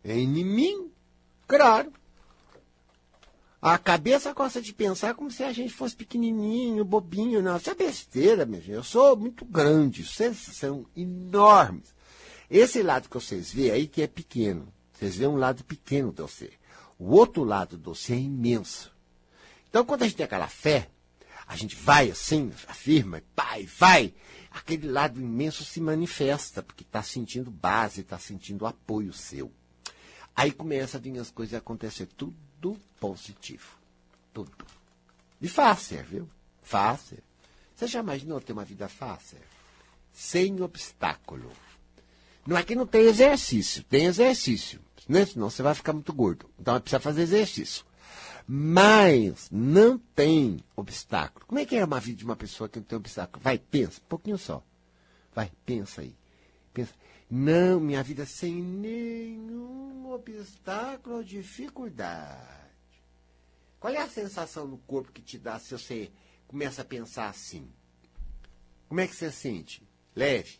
é 0.02 0.16
em 0.16 0.42
mim? 0.42 0.90
Claro. 1.46 1.99
A 3.62 3.76
cabeça 3.76 4.32
gosta 4.32 4.62
de 4.62 4.72
pensar 4.72 5.14
como 5.14 5.30
se 5.30 5.44
a 5.44 5.52
gente 5.52 5.74
fosse 5.74 5.94
pequenininho, 5.94 6.82
bobinho. 6.82 7.42
Não, 7.42 7.58
isso 7.58 7.68
é 7.68 7.74
besteira, 7.74 8.46
meu 8.46 8.58
gente. 8.58 8.70
Eu 8.70 8.82
sou 8.82 9.14
muito 9.14 9.44
grande, 9.44 10.02
vocês 10.02 10.38
são 10.38 10.86
enormes. 10.96 11.94
Esse 12.48 12.82
lado 12.82 13.08
que 13.08 13.14
vocês 13.14 13.52
veem 13.52 13.70
aí 13.70 13.86
que 13.86 14.00
é 14.00 14.06
pequeno. 14.06 14.72
Vocês 14.94 15.16
veem 15.16 15.28
um 15.28 15.36
lado 15.36 15.62
pequeno 15.62 16.10
do 16.10 16.26
ser. 16.26 16.54
O 16.98 17.14
outro 17.14 17.44
lado 17.44 17.76
do 17.76 17.94
ser 17.94 18.14
é 18.14 18.20
imenso. 18.20 18.90
Então, 19.68 19.84
quando 19.84 20.02
a 20.02 20.04
gente 20.06 20.16
tem 20.16 20.24
aquela 20.24 20.48
fé, 20.48 20.88
a 21.46 21.54
gente 21.54 21.76
vai 21.76 22.10
assim, 22.10 22.50
afirma, 22.66 23.22
pai, 23.36 23.68
vai. 23.78 24.14
Aquele 24.50 24.88
lado 24.88 25.20
imenso 25.20 25.64
se 25.64 25.82
manifesta, 25.82 26.62
porque 26.62 26.82
está 26.82 27.02
sentindo 27.02 27.50
base, 27.50 28.00
está 28.00 28.18
sentindo 28.18 28.66
apoio 28.66 29.12
seu. 29.12 29.52
Aí 30.34 30.50
começa 30.50 30.96
a 30.96 31.00
vir 31.00 31.18
as 31.18 31.30
coisas 31.30 31.54
acontecer, 31.54 32.06
tudo 32.06 32.34
positivo. 32.98 33.78
Tudo. 34.32 34.66
E 35.40 35.48
fácil, 35.48 36.02
viu? 36.04 36.28
Fácil. 36.62 37.18
Você 37.74 37.86
já 37.86 38.00
imaginou 38.00 38.40
ter 38.40 38.52
uma 38.52 38.64
vida 38.64 38.88
fácil? 38.88 39.38
Sem 40.12 40.60
obstáculo. 40.60 41.50
Não 42.46 42.56
é 42.56 42.62
que 42.62 42.74
não 42.74 42.86
tem 42.86 43.02
exercício, 43.02 43.84
tem 43.84 44.06
exercício 44.06 44.80
né? 45.10 45.26
Senão 45.26 45.50
você 45.50 45.60
vai 45.62 45.74
ficar 45.74 45.92
muito 45.92 46.12
gordo. 46.12 46.48
Então 46.58 46.80
precisa 46.80 47.00
fazer 47.00 47.22
exercício. 47.22 47.84
Mas 48.46 49.48
não 49.50 49.98
tem 49.98 50.62
obstáculo. 50.76 51.44
Como 51.46 51.58
é 51.58 51.66
que 51.66 51.76
é 51.76 51.84
uma 51.84 51.98
vida 51.98 52.18
de 52.18 52.24
uma 52.24 52.36
pessoa 52.36 52.68
que 52.68 52.78
não 52.78 52.86
tem 52.86 52.96
obstáculo? 52.96 53.42
Vai, 53.42 53.58
pensa, 53.58 54.00
um 54.00 54.08
pouquinho 54.08 54.38
só. 54.38 54.62
Vai, 55.34 55.50
pensa 55.66 56.00
aí. 56.00 56.14
Pensa. 56.72 56.92
Não, 57.30 57.78
minha 57.78 58.02
vida 58.02 58.26
sem 58.26 58.60
nenhum 58.60 60.10
obstáculo 60.10 61.16
ou 61.16 61.22
dificuldade. 61.22 62.60
Qual 63.78 63.94
é 63.94 63.98
a 63.98 64.08
sensação 64.08 64.66
no 64.66 64.78
corpo 64.78 65.12
que 65.12 65.22
te 65.22 65.38
dá 65.38 65.58
se 65.58 65.70
você 65.70 66.10
começa 66.48 66.82
a 66.82 66.84
pensar 66.84 67.28
assim? 67.28 67.72
Como 68.88 69.00
é 69.00 69.06
que 69.06 69.14
você 69.14 69.30
sente? 69.30 69.88
Leve? 70.14 70.58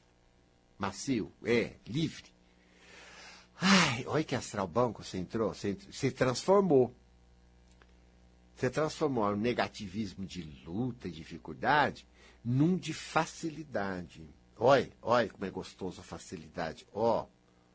Macio? 0.79 1.33
É? 1.45 1.75
Livre? 1.85 2.33
Ai, 3.61 4.05
olha 4.07 4.25
que 4.25 4.37
astral 4.37 4.69
banco 4.69 5.03
você 5.03 5.19
entrou, 5.19 5.53
você 5.53 5.77
se 5.91 6.13
transformou. 6.13 6.95
Você 8.55 8.71
transformou 8.71 9.25
o 9.25 9.37
negativismo 9.37 10.25
de 10.25 10.43
luta 10.65 11.09
e 11.09 11.11
dificuldade 11.11 12.07
num 12.45 12.77
de 12.77 12.95
facilidade. 12.95 14.33
Olha, 14.63 14.93
olha 15.01 15.31
como 15.31 15.47
é 15.47 15.51
gostoso 15.51 16.03
a 16.03 16.05
facilidade. 16.05 16.87
Ó, 16.93 17.27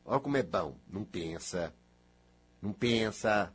olha 0.06 0.20
como 0.20 0.38
é 0.38 0.44
bom. 0.44 0.78
Não 0.88 1.04
pensa, 1.04 1.74
não 2.62 2.72
pensa, 2.72 3.52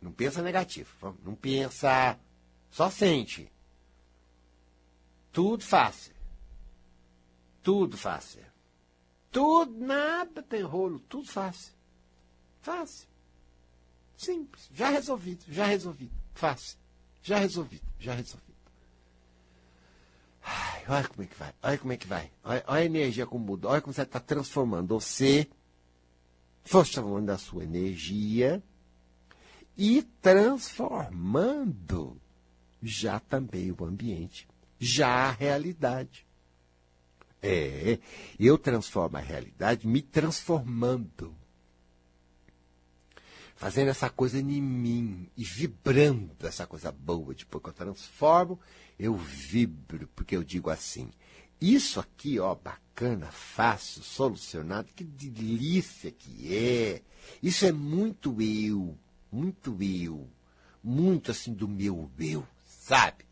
não 0.00 0.10
pensa 0.10 0.42
negativo. 0.42 1.14
Não 1.22 1.34
pensa, 1.34 2.18
só 2.70 2.88
sente. 2.88 3.52
Tudo 5.30 5.62
fácil. 5.62 6.14
Tudo 7.62 7.98
fácil. 7.98 8.42
Tudo, 9.30 9.78
nada 9.78 10.42
tem 10.42 10.62
rolo, 10.62 11.00
tudo 11.00 11.28
fácil. 11.28 11.74
Fácil. 12.62 13.06
Simples. 14.16 14.70
Já 14.72 14.88
resolvido, 14.88 15.44
já 15.48 15.66
resolvido. 15.66 16.14
Fácil. 16.32 16.78
Já 17.22 17.36
resolvido, 17.36 17.86
já 17.98 18.14
resolvido. 18.14 18.47
Ai, 20.50 20.82
olha 20.88 21.06
como 21.08 21.22
é 21.22 21.26
que 21.26 21.36
vai, 21.36 21.52
olha 21.62 21.78
como 21.78 21.92
é 21.92 21.96
que 21.98 22.06
vai. 22.06 22.30
Olha, 22.42 22.64
olha 22.66 22.80
a 22.80 22.84
energia 22.84 23.26
como 23.26 23.44
muda, 23.44 23.68
olha 23.68 23.82
como 23.82 23.92
você 23.92 24.00
está 24.02 24.18
transformando 24.18 24.98
você, 24.98 25.46
transformando 26.64 27.28
a 27.30 27.36
sua 27.36 27.64
energia 27.64 28.62
e 29.76 30.02
transformando 30.22 32.18
já 32.82 33.20
também 33.20 33.70
o 33.70 33.84
ambiente, 33.84 34.48
já 34.78 35.28
a 35.28 35.32
realidade. 35.32 36.26
É, 37.42 37.98
eu 38.40 38.56
transformo 38.56 39.18
a 39.18 39.20
realidade 39.20 39.86
me 39.86 40.00
transformando. 40.00 41.36
Fazendo 43.58 43.88
essa 43.88 44.08
coisa 44.08 44.38
em 44.38 44.62
mim 44.62 45.28
e 45.36 45.42
vibrando 45.42 46.46
essa 46.46 46.64
coisa 46.64 46.92
boa. 46.92 47.34
Depois 47.34 47.60
que 47.60 47.68
eu 47.68 47.72
transformo, 47.72 48.60
eu 48.96 49.16
vibro, 49.16 50.08
porque 50.14 50.36
eu 50.36 50.44
digo 50.44 50.70
assim: 50.70 51.10
isso 51.60 51.98
aqui, 51.98 52.38
ó, 52.38 52.54
bacana, 52.54 53.26
fácil, 53.32 54.04
solucionado, 54.04 54.92
que 54.94 55.02
delícia 55.02 56.12
que 56.12 56.54
é. 56.54 57.02
Isso 57.42 57.66
é 57.66 57.72
muito 57.72 58.40
eu, 58.40 58.96
muito 59.30 59.76
eu, 59.82 60.28
muito 60.80 61.32
assim 61.32 61.52
do 61.52 61.66
meu 61.66 62.08
eu, 62.16 62.46
sabe? 62.64 63.24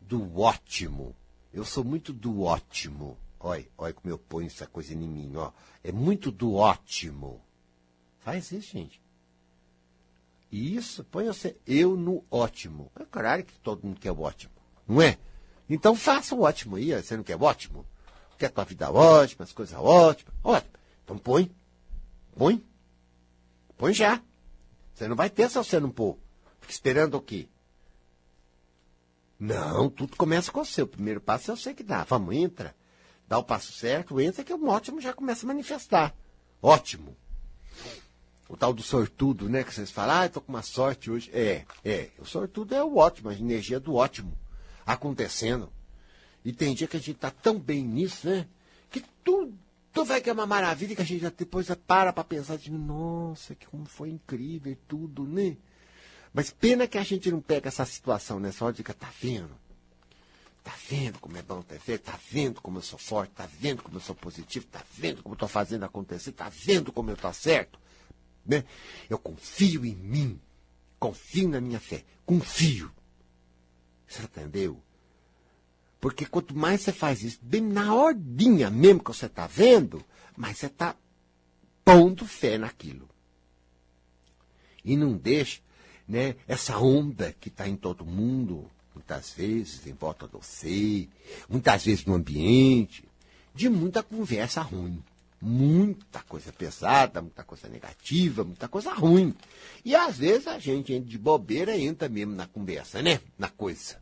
Do 0.00 0.34
ótimo. 0.40 1.14
Eu 1.52 1.66
sou 1.66 1.84
muito 1.84 2.10
do 2.10 2.40
ótimo. 2.40 3.18
Olha, 3.38 3.68
olha 3.76 3.92
como 3.92 4.10
eu 4.10 4.18
ponho 4.18 4.46
essa 4.46 4.66
coisa 4.66 4.94
em 4.94 4.96
mim, 4.96 5.32
ó. 5.36 5.52
É 5.84 5.92
muito 5.92 6.30
do 6.30 6.54
ótimo. 6.54 7.44
Faz 8.20 8.50
isso, 8.50 8.72
gente. 8.72 9.09
Isso, 10.50 11.04
põe 11.04 11.26
você, 11.26 11.56
eu 11.66 11.96
no 11.96 12.24
ótimo. 12.30 12.90
É 12.98 13.04
claro 13.04 13.44
que 13.44 13.58
todo 13.60 13.86
mundo 13.86 14.00
quer 14.00 14.10
o 14.10 14.20
ótimo, 14.20 14.52
não 14.86 15.00
é? 15.00 15.18
Então 15.68 15.94
faça 15.94 16.34
o 16.34 16.42
ótimo 16.42 16.76
aí, 16.76 16.92
você 16.92 17.16
não 17.16 17.22
quer 17.22 17.36
o 17.36 17.42
ótimo? 17.42 17.86
Quer 18.36 18.46
a 18.46 18.50
tua 18.50 18.64
vida 18.64 18.90
ótima, 18.90 19.44
as 19.44 19.52
coisas 19.52 19.78
ótimas? 19.78 20.34
Ótimo. 20.42 20.72
Então 21.04 21.18
põe. 21.18 21.50
Põe. 22.36 22.64
Põe 23.76 23.94
já. 23.94 24.20
Você 24.94 25.06
não 25.06 25.14
vai 25.14 25.30
ter 25.30 25.48
se 25.48 25.56
você 25.56 25.78
não 25.78 25.90
pôr. 25.90 26.18
Fica 26.60 26.72
esperando 26.72 27.14
o 27.14 27.20
quê? 27.20 27.48
Não, 29.38 29.88
tudo 29.88 30.16
começa 30.16 30.50
com 30.50 30.64
você. 30.64 30.82
O 30.82 30.86
primeiro 30.86 31.20
passo 31.20 31.52
é 31.52 31.56
você 31.56 31.72
que 31.72 31.82
dá. 31.82 32.04
Vamos, 32.04 32.34
entra. 32.34 32.74
Dá 33.28 33.38
o 33.38 33.44
passo 33.44 33.72
certo, 33.72 34.20
entra 34.20 34.42
que 34.42 34.52
o 34.52 34.68
ótimo 34.68 35.00
já 35.00 35.12
começa 35.12 35.46
a 35.46 35.48
manifestar. 35.48 36.14
Ótimo. 36.60 37.16
O 38.50 38.56
tal 38.56 38.72
do 38.72 38.82
sortudo, 38.82 39.48
né? 39.48 39.62
Que 39.62 39.72
vocês 39.72 39.92
falam, 39.92 40.22
ah, 40.22 40.28
tô 40.28 40.40
com 40.40 40.52
uma 40.52 40.60
sorte 40.60 41.08
hoje. 41.08 41.30
É, 41.32 41.64
é. 41.84 42.08
O 42.18 42.24
sortudo 42.24 42.74
é 42.74 42.82
o 42.82 42.96
ótimo, 42.96 43.28
a 43.28 43.34
energia 43.34 43.78
do 43.78 43.94
ótimo 43.94 44.36
acontecendo. 44.84 45.72
E 46.44 46.52
tem 46.52 46.74
dia 46.74 46.88
que 46.88 46.96
a 46.96 47.00
gente 47.00 47.14
tá 47.14 47.30
tão 47.30 47.60
bem 47.60 47.84
nisso, 47.84 48.28
né? 48.28 48.48
Que 48.90 49.04
tudo, 49.22 49.56
vai 50.04 50.20
que 50.20 50.28
é 50.28 50.32
uma 50.32 50.46
maravilha 50.46 50.96
que 50.96 51.02
a 51.02 51.04
gente 51.04 51.30
depois 51.30 51.68
para 51.86 52.12
para 52.12 52.24
pensar 52.24 52.58
de, 52.58 52.72
nossa, 52.72 53.54
que 53.54 53.66
como 53.66 53.84
foi 53.84 54.10
incrível 54.10 54.76
tudo, 54.88 55.22
né? 55.28 55.56
Mas 56.34 56.50
pena 56.50 56.88
que 56.88 56.98
a 56.98 57.04
gente 57.04 57.30
não 57.30 57.40
pega 57.40 57.68
essa 57.68 57.84
situação 57.84 58.40
nessa 58.40 58.64
hora 58.64 58.74
e 58.74 58.78
fica, 58.78 58.92
tá 58.92 59.12
vendo? 59.20 59.54
Tá 60.64 60.74
vendo 60.88 61.20
como 61.20 61.36
é 61.36 61.42
bom 61.42 61.62
ter 61.62 61.78
feito? 61.78 62.02
Tá 62.02 62.18
vendo 62.28 62.60
como 62.60 62.78
eu 62.78 62.82
sou 62.82 62.98
forte? 62.98 63.30
Tá 63.30 63.48
vendo 63.60 63.80
como 63.80 63.98
eu 63.98 64.00
sou 64.00 64.14
positivo? 64.16 64.66
Tá 64.66 64.82
vendo 64.92 65.22
como 65.22 65.36
eu 65.36 65.38
tô 65.38 65.46
fazendo 65.46 65.84
acontecer? 65.84 66.32
Tá 66.32 66.48
vendo 66.48 66.90
como 66.90 67.12
eu 67.12 67.16
tô 67.16 67.32
certo? 67.32 67.78
Né? 68.44 68.64
Eu 69.08 69.18
confio 69.18 69.84
em 69.84 69.94
mim. 69.94 70.40
Confio 70.98 71.48
na 71.48 71.60
minha 71.60 71.80
fé. 71.80 72.04
Confio. 72.24 72.90
Você 74.06 74.22
entendeu? 74.22 74.80
Porque 76.00 76.24
quanto 76.24 76.56
mais 76.56 76.80
você 76.80 76.92
faz 76.92 77.22
isso, 77.22 77.38
bem 77.42 77.60
na 77.60 77.94
ordinha 77.94 78.70
mesmo 78.70 79.04
que 79.04 79.12
você 79.12 79.26
está 79.26 79.46
vendo, 79.46 80.02
mais 80.36 80.58
você 80.58 80.66
está 80.66 80.96
pondo 81.84 82.26
fé 82.26 82.56
naquilo. 82.56 83.08
E 84.82 84.96
não 84.96 85.12
deixa 85.12 85.60
né, 86.08 86.36
essa 86.48 86.78
onda 86.78 87.34
que 87.38 87.48
está 87.48 87.68
em 87.68 87.76
todo 87.76 88.04
mundo, 88.04 88.70
muitas 88.94 89.32
vezes 89.32 89.86
em 89.86 89.92
volta 89.92 90.26
de 90.26 90.32
você, 90.32 91.08
muitas 91.48 91.84
vezes 91.84 92.06
no 92.06 92.14
ambiente, 92.14 93.04
de 93.54 93.68
muita 93.68 94.02
conversa 94.02 94.62
ruim. 94.62 95.04
Muita 95.40 96.20
coisa 96.22 96.52
pesada, 96.52 97.22
muita 97.22 97.42
coisa 97.42 97.68
negativa, 97.68 98.44
muita 98.44 98.68
coisa 98.68 98.92
ruim. 98.92 99.34
E 99.84 99.94
às 99.94 100.18
vezes 100.18 100.46
a 100.46 100.58
gente 100.58 100.98
de 101.00 101.18
bobeira 101.18 101.76
entra 101.76 102.08
mesmo 102.08 102.34
na 102.34 102.46
conversa, 102.46 103.00
né? 103.00 103.20
Na 103.38 103.48
coisa. 103.48 103.96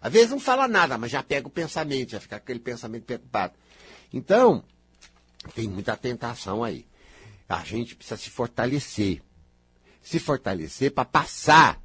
Às 0.00 0.12
vezes 0.12 0.30
não 0.30 0.38
fala 0.38 0.68
nada, 0.68 0.96
mas 0.96 1.10
já 1.10 1.22
pega 1.22 1.48
o 1.48 1.50
pensamento, 1.50 2.10
já 2.10 2.20
fica 2.20 2.36
aquele 2.36 2.60
pensamento 2.60 3.04
preocupado. 3.04 3.54
Então, 4.12 4.62
tem 5.54 5.66
muita 5.66 5.96
tentação 5.96 6.62
aí. 6.62 6.86
A 7.48 7.64
gente 7.64 7.96
precisa 7.96 8.16
se 8.16 8.30
fortalecer 8.30 9.20
se 10.04 10.18
fortalecer 10.18 10.92
para 10.92 11.06
passar 11.06 11.82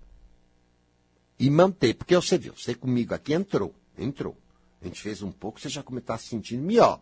e 1.39 1.49
manter. 1.49 1.95
Porque 1.95 2.13
você 2.13 2.37
viu, 2.37 2.53
você 2.53 2.75
comigo 2.75 3.13
aqui 3.13 3.33
entrou, 3.33 3.73
entrou. 3.97 4.37
A 4.81 4.85
gente 4.85 5.01
fez 5.01 5.23
um 5.23 5.31
pouco, 5.31 5.59
você 5.59 5.69
já 5.69 5.81
está 5.81 6.17
se 6.17 6.27
sentindo 6.27 6.61
melhor. 6.61 7.01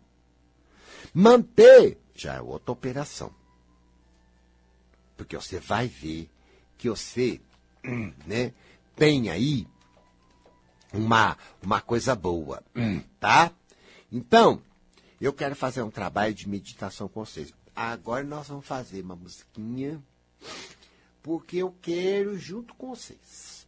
Manter 1.13 1.97
já 2.15 2.35
é 2.35 2.41
outra 2.41 2.71
operação. 2.71 3.33
Porque 5.15 5.35
você 5.35 5.59
vai 5.59 5.87
ver 5.87 6.29
que 6.77 6.89
você 6.89 7.41
né, 8.25 8.53
tem 8.95 9.29
aí 9.29 9.67
uma, 10.93 11.37
uma 11.61 11.81
coisa 11.81 12.15
boa, 12.15 12.63
tá? 13.19 13.51
Então, 14.11 14.61
eu 15.19 15.33
quero 15.33 15.55
fazer 15.55 15.81
um 15.81 15.91
trabalho 15.91 16.33
de 16.33 16.47
meditação 16.47 17.07
com 17.07 17.25
vocês. 17.25 17.53
Agora 17.75 18.23
nós 18.23 18.47
vamos 18.47 18.65
fazer 18.65 19.01
uma 19.01 19.15
musiquinha 19.15 20.01
porque 21.21 21.57
eu 21.57 21.75
quero, 21.81 22.37
junto 22.37 22.73
com 22.75 22.95
vocês, 22.95 23.67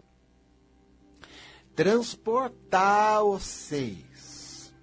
transportar 1.76 3.22
vocês 3.22 4.74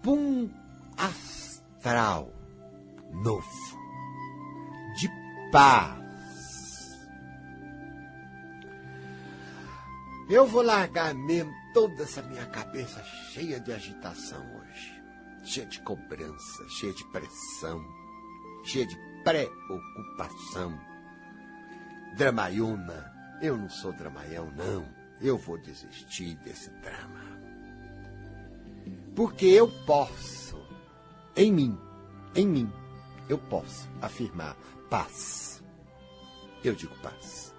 para 0.00 0.10
um 0.10 0.48
astral 1.02 2.32
novo, 3.12 3.78
de 4.96 5.08
paz. 5.50 6.00
Eu 10.30 10.46
vou 10.46 10.62
largar 10.62 11.14
mesmo 11.14 11.52
toda 11.74 12.04
essa 12.04 12.22
minha 12.22 12.46
cabeça 12.46 13.02
cheia 13.04 13.60
de 13.60 13.72
agitação 13.72 14.40
hoje, 14.56 15.02
cheia 15.44 15.66
de 15.66 15.80
cobrança, 15.80 16.68
cheia 16.68 16.92
de 16.92 17.04
pressão, 17.06 17.84
cheia 18.64 18.86
de 18.86 18.96
preocupação 19.24 20.78
Dramaiuna, 22.16 23.10
eu 23.40 23.56
não 23.56 23.68
sou 23.70 23.92
dramaião, 23.92 24.50
não. 24.52 24.86
Eu 25.20 25.38
vou 25.38 25.56
desistir 25.56 26.34
desse 26.36 26.68
drama. 26.82 27.22
Porque 29.14 29.46
eu 29.46 29.68
posso, 29.86 30.41
em 31.36 31.52
mim, 31.52 31.78
em 32.34 32.46
mim, 32.46 32.72
eu 33.28 33.38
posso 33.38 33.88
afirmar 34.00 34.56
paz. 34.90 35.62
Eu 36.62 36.74
digo 36.74 36.94
paz. 37.02 37.54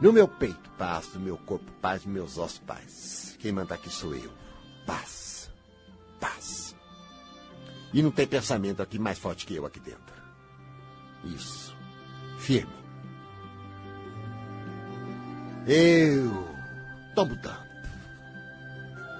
No 0.00 0.12
meu 0.12 0.26
peito, 0.26 0.68
paz. 0.76 1.14
No 1.14 1.20
meu 1.20 1.36
corpo, 1.38 1.70
paz. 1.80 2.04
Nos 2.04 2.12
meus 2.12 2.38
ossos, 2.38 2.58
paz. 2.58 3.36
Quem 3.38 3.52
manda 3.52 3.74
aqui 3.74 3.88
sou 3.88 4.14
eu. 4.14 4.32
Paz. 4.84 5.50
Paz. 6.18 6.74
E 7.92 8.02
não 8.02 8.10
tem 8.10 8.26
pensamento 8.26 8.82
aqui 8.82 8.98
mais 8.98 9.18
forte 9.18 9.46
que 9.46 9.54
eu 9.54 9.64
aqui 9.64 9.78
dentro. 9.80 10.14
Isso. 11.24 11.76
Firme. 12.38 12.72
Eu 15.66 16.48
estou 17.08 17.26
mudando. 17.26 17.71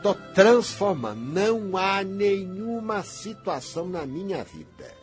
Estou 0.02 0.14
transformando. 0.34 1.20
Não 1.20 1.76
há 1.76 2.02
nenhuma 2.02 3.02
situação 3.04 3.88
na 3.88 4.04
minha 4.04 4.42
vida 4.42 5.02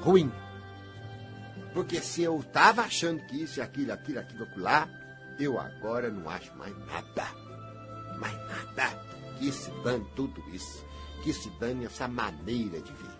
ruim. 0.00 0.32
Porque 1.74 2.00
se 2.00 2.22
eu 2.22 2.38
estava 2.40 2.82
achando 2.82 3.20
que 3.26 3.42
isso, 3.42 3.60
aquilo, 3.60 3.92
aquilo, 3.92 4.20
aquilo, 4.20 4.46
lá, 4.56 4.88
eu 5.38 5.58
agora 5.58 6.10
não 6.10 6.28
acho 6.30 6.54
mais 6.56 6.74
nada. 6.86 7.26
Mais 8.18 8.36
nada. 8.48 8.98
Que 9.38 9.52
se 9.52 9.70
dane 9.82 10.06
tudo 10.14 10.42
isso. 10.52 10.84
Que 11.22 11.32
se 11.32 11.50
dane 11.58 11.84
essa 11.84 12.06
maneira 12.08 12.80
de 12.80 12.92
ver. 12.92 13.16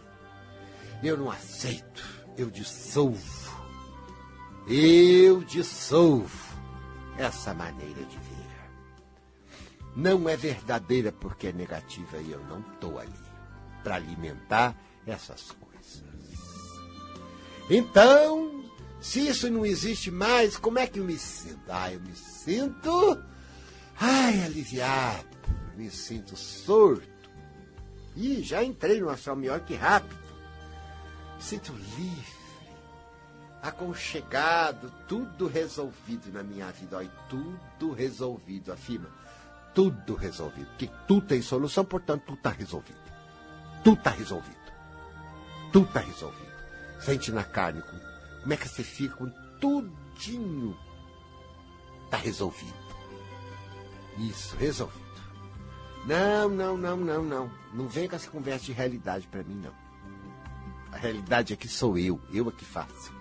Eu 1.03 1.19
não 1.19 1.31
aceito. 1.31 2.03
Eu 2.37 2.51
dissolvo 2.51 3.45
eu 4.67 5.45
dissolvo 5.45 6.55
essa 7.19 7.53
maneira 7.53 8.03
de 8.05 8.17
ver. 8.17 8.34
Não 9.97 10.29
é 10.29 10.37
verdadeira 10.37 11.13
porque 11.13 11.49
é 11.49 11.53
negativa 11.53 12.19
e 12.19 12.33
eu 12.33 12.45
não 12.45 12.61
estou 12.61 12.99
ali 12.99 13.13
para 13.83 13.97
alimentar 13.97 14.77
essas 15.07 15.51
coisas. 15.53 16.03
Então, 17.71 18.65
se 19.01 19.27
isso 19.29 19.51
não 19.51 19.65
existe 19.65 20.11
mais, 20.11 20.57
como 20.57 20.79
é 20.79 20.87
que 20.87 20.99
eu 20.99 21.05
me 21.05 21.19
sinto? 21.19 21.63
Ah, 21.69 21.93
eu 21.93 22.01
me 22.01 22.15
sinto. 22.15 23.23
Ai, 24.01 24.43
aliviado. 24.43 25.29
Me 25.77 25.91
sinto 25.91 26.37
sorto. 26.37 27.31
Ih, 28.17 28.43
já 28.43 28.63
entrei 28.63 29.01
melhor 29.37 29.61
que 29.61 29.75
rápido. 29.75 30.25
Me 31.37 31.43
sinto 31.43 31.73
livre 31.73 32.35
aconchegado, 33.65 34.93
tudo 35.09 35.47
resolvido 35.47 36.31
na 36.31 36.43
minha 36.43 36.71
vida. 36.71 36.99
Olha, 36.99 37.11
tudo 37.31 37.93
resolvido, 37.93 38.71
afirma. 38.71 39.09
Tudo 39.75 40.15
resolvido. 40.15 40.67
Porque 40.69 40.91
tudo 41.07 41.27
tem 41.27 41.43
solução, 41.43 41.85
portanto, 41.85 42.23
tudo 42.27 42.37
está 42.39 42.51
resolvido. 42.51 42.99
Tudo 43.83 43.99
está 43.99 44.11
resolvido. 44.11 44.73
Tudo 45.73 45.87
está 45.87 46.01
resolvido. 46.01 46.55
Sente 47.01 47.33
na 47.33 47.45
carne. 47.45 47.83
Como 48.43 48.53
é 48.53 48.57
que 48.57 48.69
você 48.69 48.83
fica 48.83 49.17
com 49.17 49.29
tudinho? 49.61 50.77
Está 52.05 52.17
resolvido. 52.17 52.85
Isso, 54.19 54.57
resolvido. 54.57 55.05
Não, 56.07 56.49
não, 56.49 56.77
não, 56.77 56.97
não, 56.97 57.23
não. 57.23 57.51
Não 57.73 57.89
vem 57.89 58.09
com 58.09 58.15
essa 58.15 58.31
conversa 58.31 58.67
de 58.67 58.73
realidade 58.73 59.27
para 59.27 59.43
mim, 59.43 59.61
não. 59.63 59.73
A 60.93 60.97
realidade 60.97 61.53
aqui 61.53 61.67
sou 61.67 61.99
eu. 61.99 62.21
Eu 62.33 62.49
é 62.49 62.53
que 62.53 62.65
faço. 62.65 63.13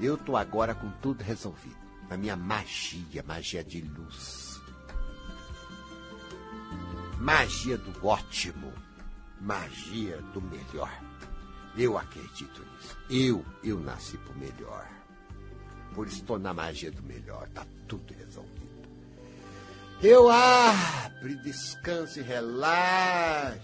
Eu 0.00 0.16
tô 0.16 0.36
agora 0.36 0.74
com 0.74 0.90
tudo 1.02 1.22
resolvido. 1.22 1.76
Na 2.08 2.16
minha 2.16 2.36
magia, 2.36 3.22
magia 3.22 3.62
de 3.62 3.82
luz. 3.82 4.47
Magia 7.28 7.76
do 7.76 8.06
ótimo. 8.06 8.72
Magia 9.38 10.16
do 10.32 10.40
melhor. 10.40 10.90
Eu 11.76 11.98
acredito 11.98 12.62
nisso. 12.62 12.96
Eu, 13.10 13.44
eu 13.62 13.78
nasci 13.78 14.16
pro 14.16 14.34
melhor. 14.38 14.88
Por 15.94 16.06
isso 16.06 16.16
estou 16.16 16.38
na 16.38 16.54
magia 16.54 16.90
do 16.90 17.02
melhor. 17.02 17.46
Tá 17.50 17.66
tudo 17.86 18.14
resolvido. 18.14 18.88
Eu 20.02 20.30
abro, 20.30 21.36
descanso 21.42 22.18
e 22.18 22.22
relaxo. 22.22 23.60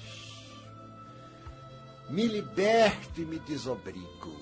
Me 2.11 2.27
liberto 2.27 3.23
e 3.23 3.25
me 3.25 3.39
desobrigo 3.39 4.39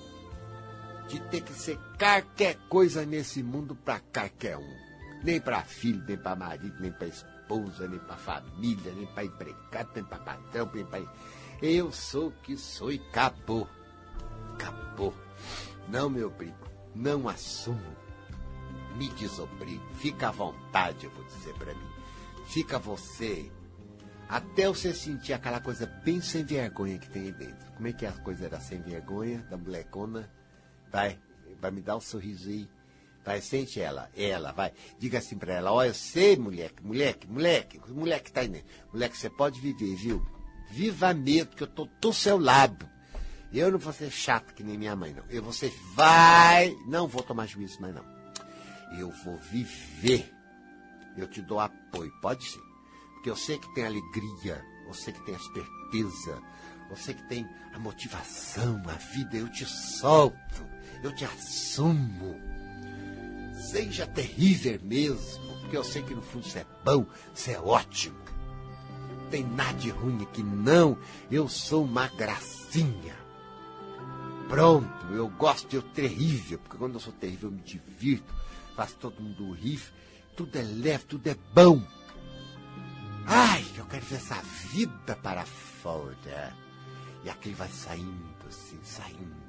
de 1.07 1.21
ter 1.29 1.43
que 1.43 1.53
ser 1.53 1.79
qualquer 1.97 2.57
coisa 2.67 3.05
nesse 3.05 3.41
mundo 3.41 3.73
para 3.73 4.01
qualquer 4.01 4.57
um. 4.57 4.77
Nem 5.23 5.39
para 5.39 5.63
filho, 5.63 6.03
nem 6.05 6.17
para 6.17 6.35
marido, 6.35 6.75
nem 6.81 6.91
para 6.91 7.07
esposa, 7.07 7.32
nem 7.89 7.99
para 7.99 8.15
família, 8.15 8.93
nem 8.93 9.05
para 9.07 9.25
empregado, 9.25 9.89
nem 9.95 10.03
para 10.03 10.17
patrão, 10.19 10.69
nem 10.73 10.85
para. 10.85 11.03
Eu 11.61 11.91
sou 11.91 12.31
que 12.43 12.57
sou 12.57 12.91
e 12.91 13.01
acabou. 13.09 13.67
Acabou. 14.53 15.13
Não 15.87 16.09
me 16.09 16.23
obrigo, 16.23 16.55
não 16.95 17.27
assumo. 17.27 18.03
Me 18.97 19.09
desobrigo. 19.09 19.83
Fica 19.95 20.29
à 20.29 20.31
vontade, 20.31 21.05
eu 21.05 21.11
vou 21.11 21.23
dizer 21.25 21.53
para 21.55 21.73
mim. 21.73 21.87
Fica 22.45 22.77
você. 22.77 23.51
Até 24.29 24.67
você 24.67 24.93
sentir 24.93 25.33
aquela 25.33 25.59
coisa 25.59 25.85
bem 25.85 26.21
sem 26.21 26.43
vergonha 26.43 26.97
que 26.97 27.09
tem 27.09 27.23
aí 27.23 27.31
dentro. 27.31 27.71
Como 27.73 27.87
é 27.87 27.93
que 27.93 28.05
é 28.05 28.09
a 28.09 28.13
coisa 28.13 28.45
era 28.45 28.59
sem 28.59 28.81
vergonha, 28.81 29.39
da 29.49 29.57
molecona? 29.57 30.29
Vai, 30.91 31.19
vai 31.59 31.71
me 31.71 31.81
dar 31.81 31.97
um 31.97 32.01
sorriso 32.01 32.49
aí. 32.49 32.69
Vai, 33.23 33.41
sente 33.41 33.79
ela, 33.79 34.09
ela, 34.15 34.51
vai. 34.51 34.73
Diga 34.99 35.19
assim 35.19 35.37
pra 35.37 35.53
ela, 35.53 35.71
olha, 35.71 35.89
eu 35.89 35.93
sei, 35.93 36.35
moleque, 36.35 36.83
moleque, 36.83 37.27
moleque, 37.27 37.79
moleque 37.89 38.31
tá 38.31 38.41
aí. 38.41 38.63
Moleque, 38.91 39.17
você 39.17 39.29
pode 39.29 39.59
viver, 39.61 39.95
viu? 39.95 40.25
Viva 40.71 41.13
mesmo, 41.13 41.51
que 41.51 41.63
eu 41.63 41.67
tô 41.67 41.87
do 42.01 42.11
seu 42.11 42.37
lado. 42.37 42.89
Eu 43.51 43.71
não 43.71 43.79
vou 43.79 43.93
ser 43.93 44.11
chato 44.11 44.53
que 44.53 44.63
nem 44.63 44.77
minha 44.77 44.95
mãe, 44.95 45.13
não. 45.13 45.23
Eu, 45.29 45.43
você 45.43 45.71
vai, 45.93 46.75
não 46.87 47.07
vou 47.07 47.23
tomar 47.23 47.45
juízo 47.45 47.79
mais, 47.79 47.95
não. 47.95 48.05
Eu 48.97 49.09
vou 49.23 49.37
viver. 49.37 50.29
Eu 51.15 51.27
te 51.27 51.41
dou 51.41 51.59
apoio, 51.59 52.11
pode 52.21 52.43
ser. 52.43 52.61
Porque 53.13 53.29
eu 53.29 53.35
sei 53.35 53.57
que 53.57 53.73
tem 53.73 53.85
alegria, 53.85 54.61
eu 54.87 54.93
sei 54.93 55.13
que 55.13 55.23
tem 55.25 55.35
esperteza, 55.35 56.41
sei 56.95 57.13
que 57.13 57.23
tem 57.29 57.47
a 57.73 57.79
motivação, 57.79 58.81
a 58.85 58.93
vida, 58.93 59.37
eu 59.37 59.49
te 59.49 59.65
solto 59.65 60.73
eu 61.03 61.13
te 61.13 61.25
assumo. 61.25 62.52
Seja 63.53 64.07
terrível 64.07 64.79
mesmo, 64.83 65.59
porque 65.61 65.77
eu 65.77 65.83
sei 65.83 66.01
que 66.01 66.15
no 66.15 66.21
fundo 66.21 66.45
você 66.47 66.59
é 66.59 66.65
bom, 66.83 67.05
você 67.33 67.51
é 67.51 67.59
ótimo. 67.59 68.17
Não 69.21 69.29
tem 69.29 69.43
nada 69.43 69.77
de 69.77 69.89
ruim 69.89 70.21
aqui, 70.23 70.43
não. 70.43 70.97
Eu 71.29 71.47
sou 71.47 71.83
uma 71.83 72.07
gracinha. 72.07 73.15
Pronto, 74.49 75.05
eu 75.13 75.29
gosto 75.29 75.67
de 75.69 75.75
eu 75.77 75.81
terrível, 75.81 76.59
porque 76.59 76.77
quando 76.77 76.95
eu 76.95 76.99
sou 76.99 77.13
terrível 77.13 77.49
eu 77.49 77.55
me 77.55 77.61
divirto, 77.61 78.33
faço 78.75 78.95
todo 78.97 79.21
mundo 79.21 79.51
rir, 79.53 79.81
tudo 80.35 80.57
é 80.57 80.61
leve, 80.61 81.05
tudo 81.05 81.27
é 81.27 81.35
bom. 81.53 81.81
Ai, 83.25 83.65
eu 83.77 83.85
quero 83.85 84.05
ver 84.05 84.15
essa 84.15 84.41
vida 84.71 85.15
para 85.15 85.45
fora. 85.45 86.53
E 87.23 87.29
aquele 87.29 87.55
vai 87.55 87.69
saindo, 87.69 88.47
assim, 88.47 88.79
saindo 88.83 89.42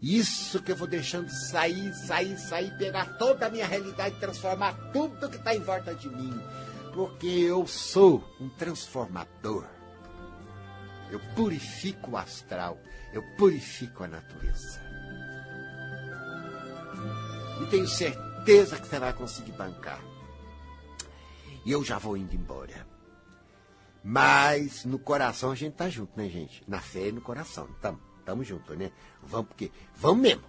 isso 0.00 0.62
que 0.62 0.70
eu 0.70 0.76
vou 0.76 0.86
deixando 0.86 1.28
sair, 1.28 1.92
sair, 1.92 2.38
sair, 2.38 2.76
pegar 2.78 3.16
toda 3.18 3.46
a 3.46 3.50
minha 3.50 3.66
realidade 3.66 4.16
e 4.16 4.20
transformar 4.20 4.72
tudo 4.92 5.28
que 5.28 5.36
está 5.36 5.54
em 5.54 5.60
volta 5.60 5.94
de 5.94 6.08
mim. 6.08 6.40
Porque 6.94 7.26
eu 7.26 7.66
sou 7.66 8.24
um 8.40 8.48
transformador. 8.48 9.64
Eu 11.10 11.20
purifico 11.34 12.12
o 12.12 12.16
astral, 12.16 12.78
eu 13.12 13.22
purifico 13.36 14.04
a 14.04 14.08
natureza. 14.08 14.80
E 17.60 17.66
tenho 17.66 17.88
certeza 17.88 18.76
que 18.78 18.86
você 18.86 18.98
vai 19.00 19.12
conseguir 19.12 19.52
bancar. 19.52 20.00
E 21.64 21.72
eu 21.72 21.82
já 21.82 21.98
vou 21.98 22.16
indo 22.16 22.34
embora. 22.34 22.86
Mas 24.04 24.84
no 24.84 24.98
coração 24.98 25.50
a 25.50 25.54
gente 25.54 25.74
tá 25.74 25.88
junto, 25.88 26.16
né, 26.16 26.28
gente? 26.28 26.62
Na 26.68 26.80
fé 26.80 27.08
e 27.08 27.12
no 27.12 27.20
coração, 27.20 27.68
estamos 27.74 28.07
tamo 28.28 28.44
junto, 28.44 28.74
né? 28.74 28.92
Vamos 29.22 29.48
porque 29.48 29.72
vamos 29.96 30.20
mesmo. 30.20 30.44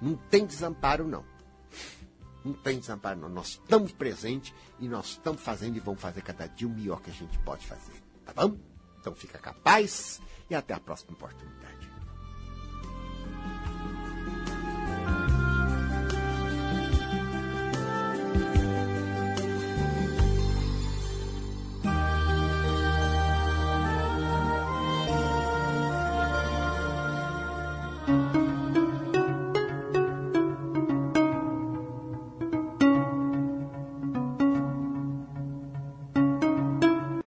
Não 0.00 0.16
tem 0.16 0.44
desamparo, 0.44 1.06
não. 1.06 1.24
Não 2.44 2.52
tem 2.52 2.80
desamparo, 2.80 3.20
não. 3.20 3.28
Nós 3.28 3.50
estamos 3.50 3.92
presentes 3.92 4.52
e 4.80 4.88
nós 4.88 5.10
estamos 5.10 5.40
fazendo 5.40 5.76
e 5.76 5.80
vamos 5.80 6.00
fazer 6.00 6.20
cada 6.22 6.48
dia 6.48 6.66
o 6.66 6.70
melhor 6.70 7.00
que 7.00 7.10
a 7.10 7.14
gente 7.14 7.38
pode 7.38 7.64
fazer. 7.64 7.94
Tá 8.24 8.32
bom? 8.34 8.56
Então 8.98 9.14
fica 9.14 9.38
capaz 9.38 10.20
e 10.50 10.54
até 10.56 10.74
a 10.74 10.80
próxima 10.80 11.12
oportunidade. 11.12 11.81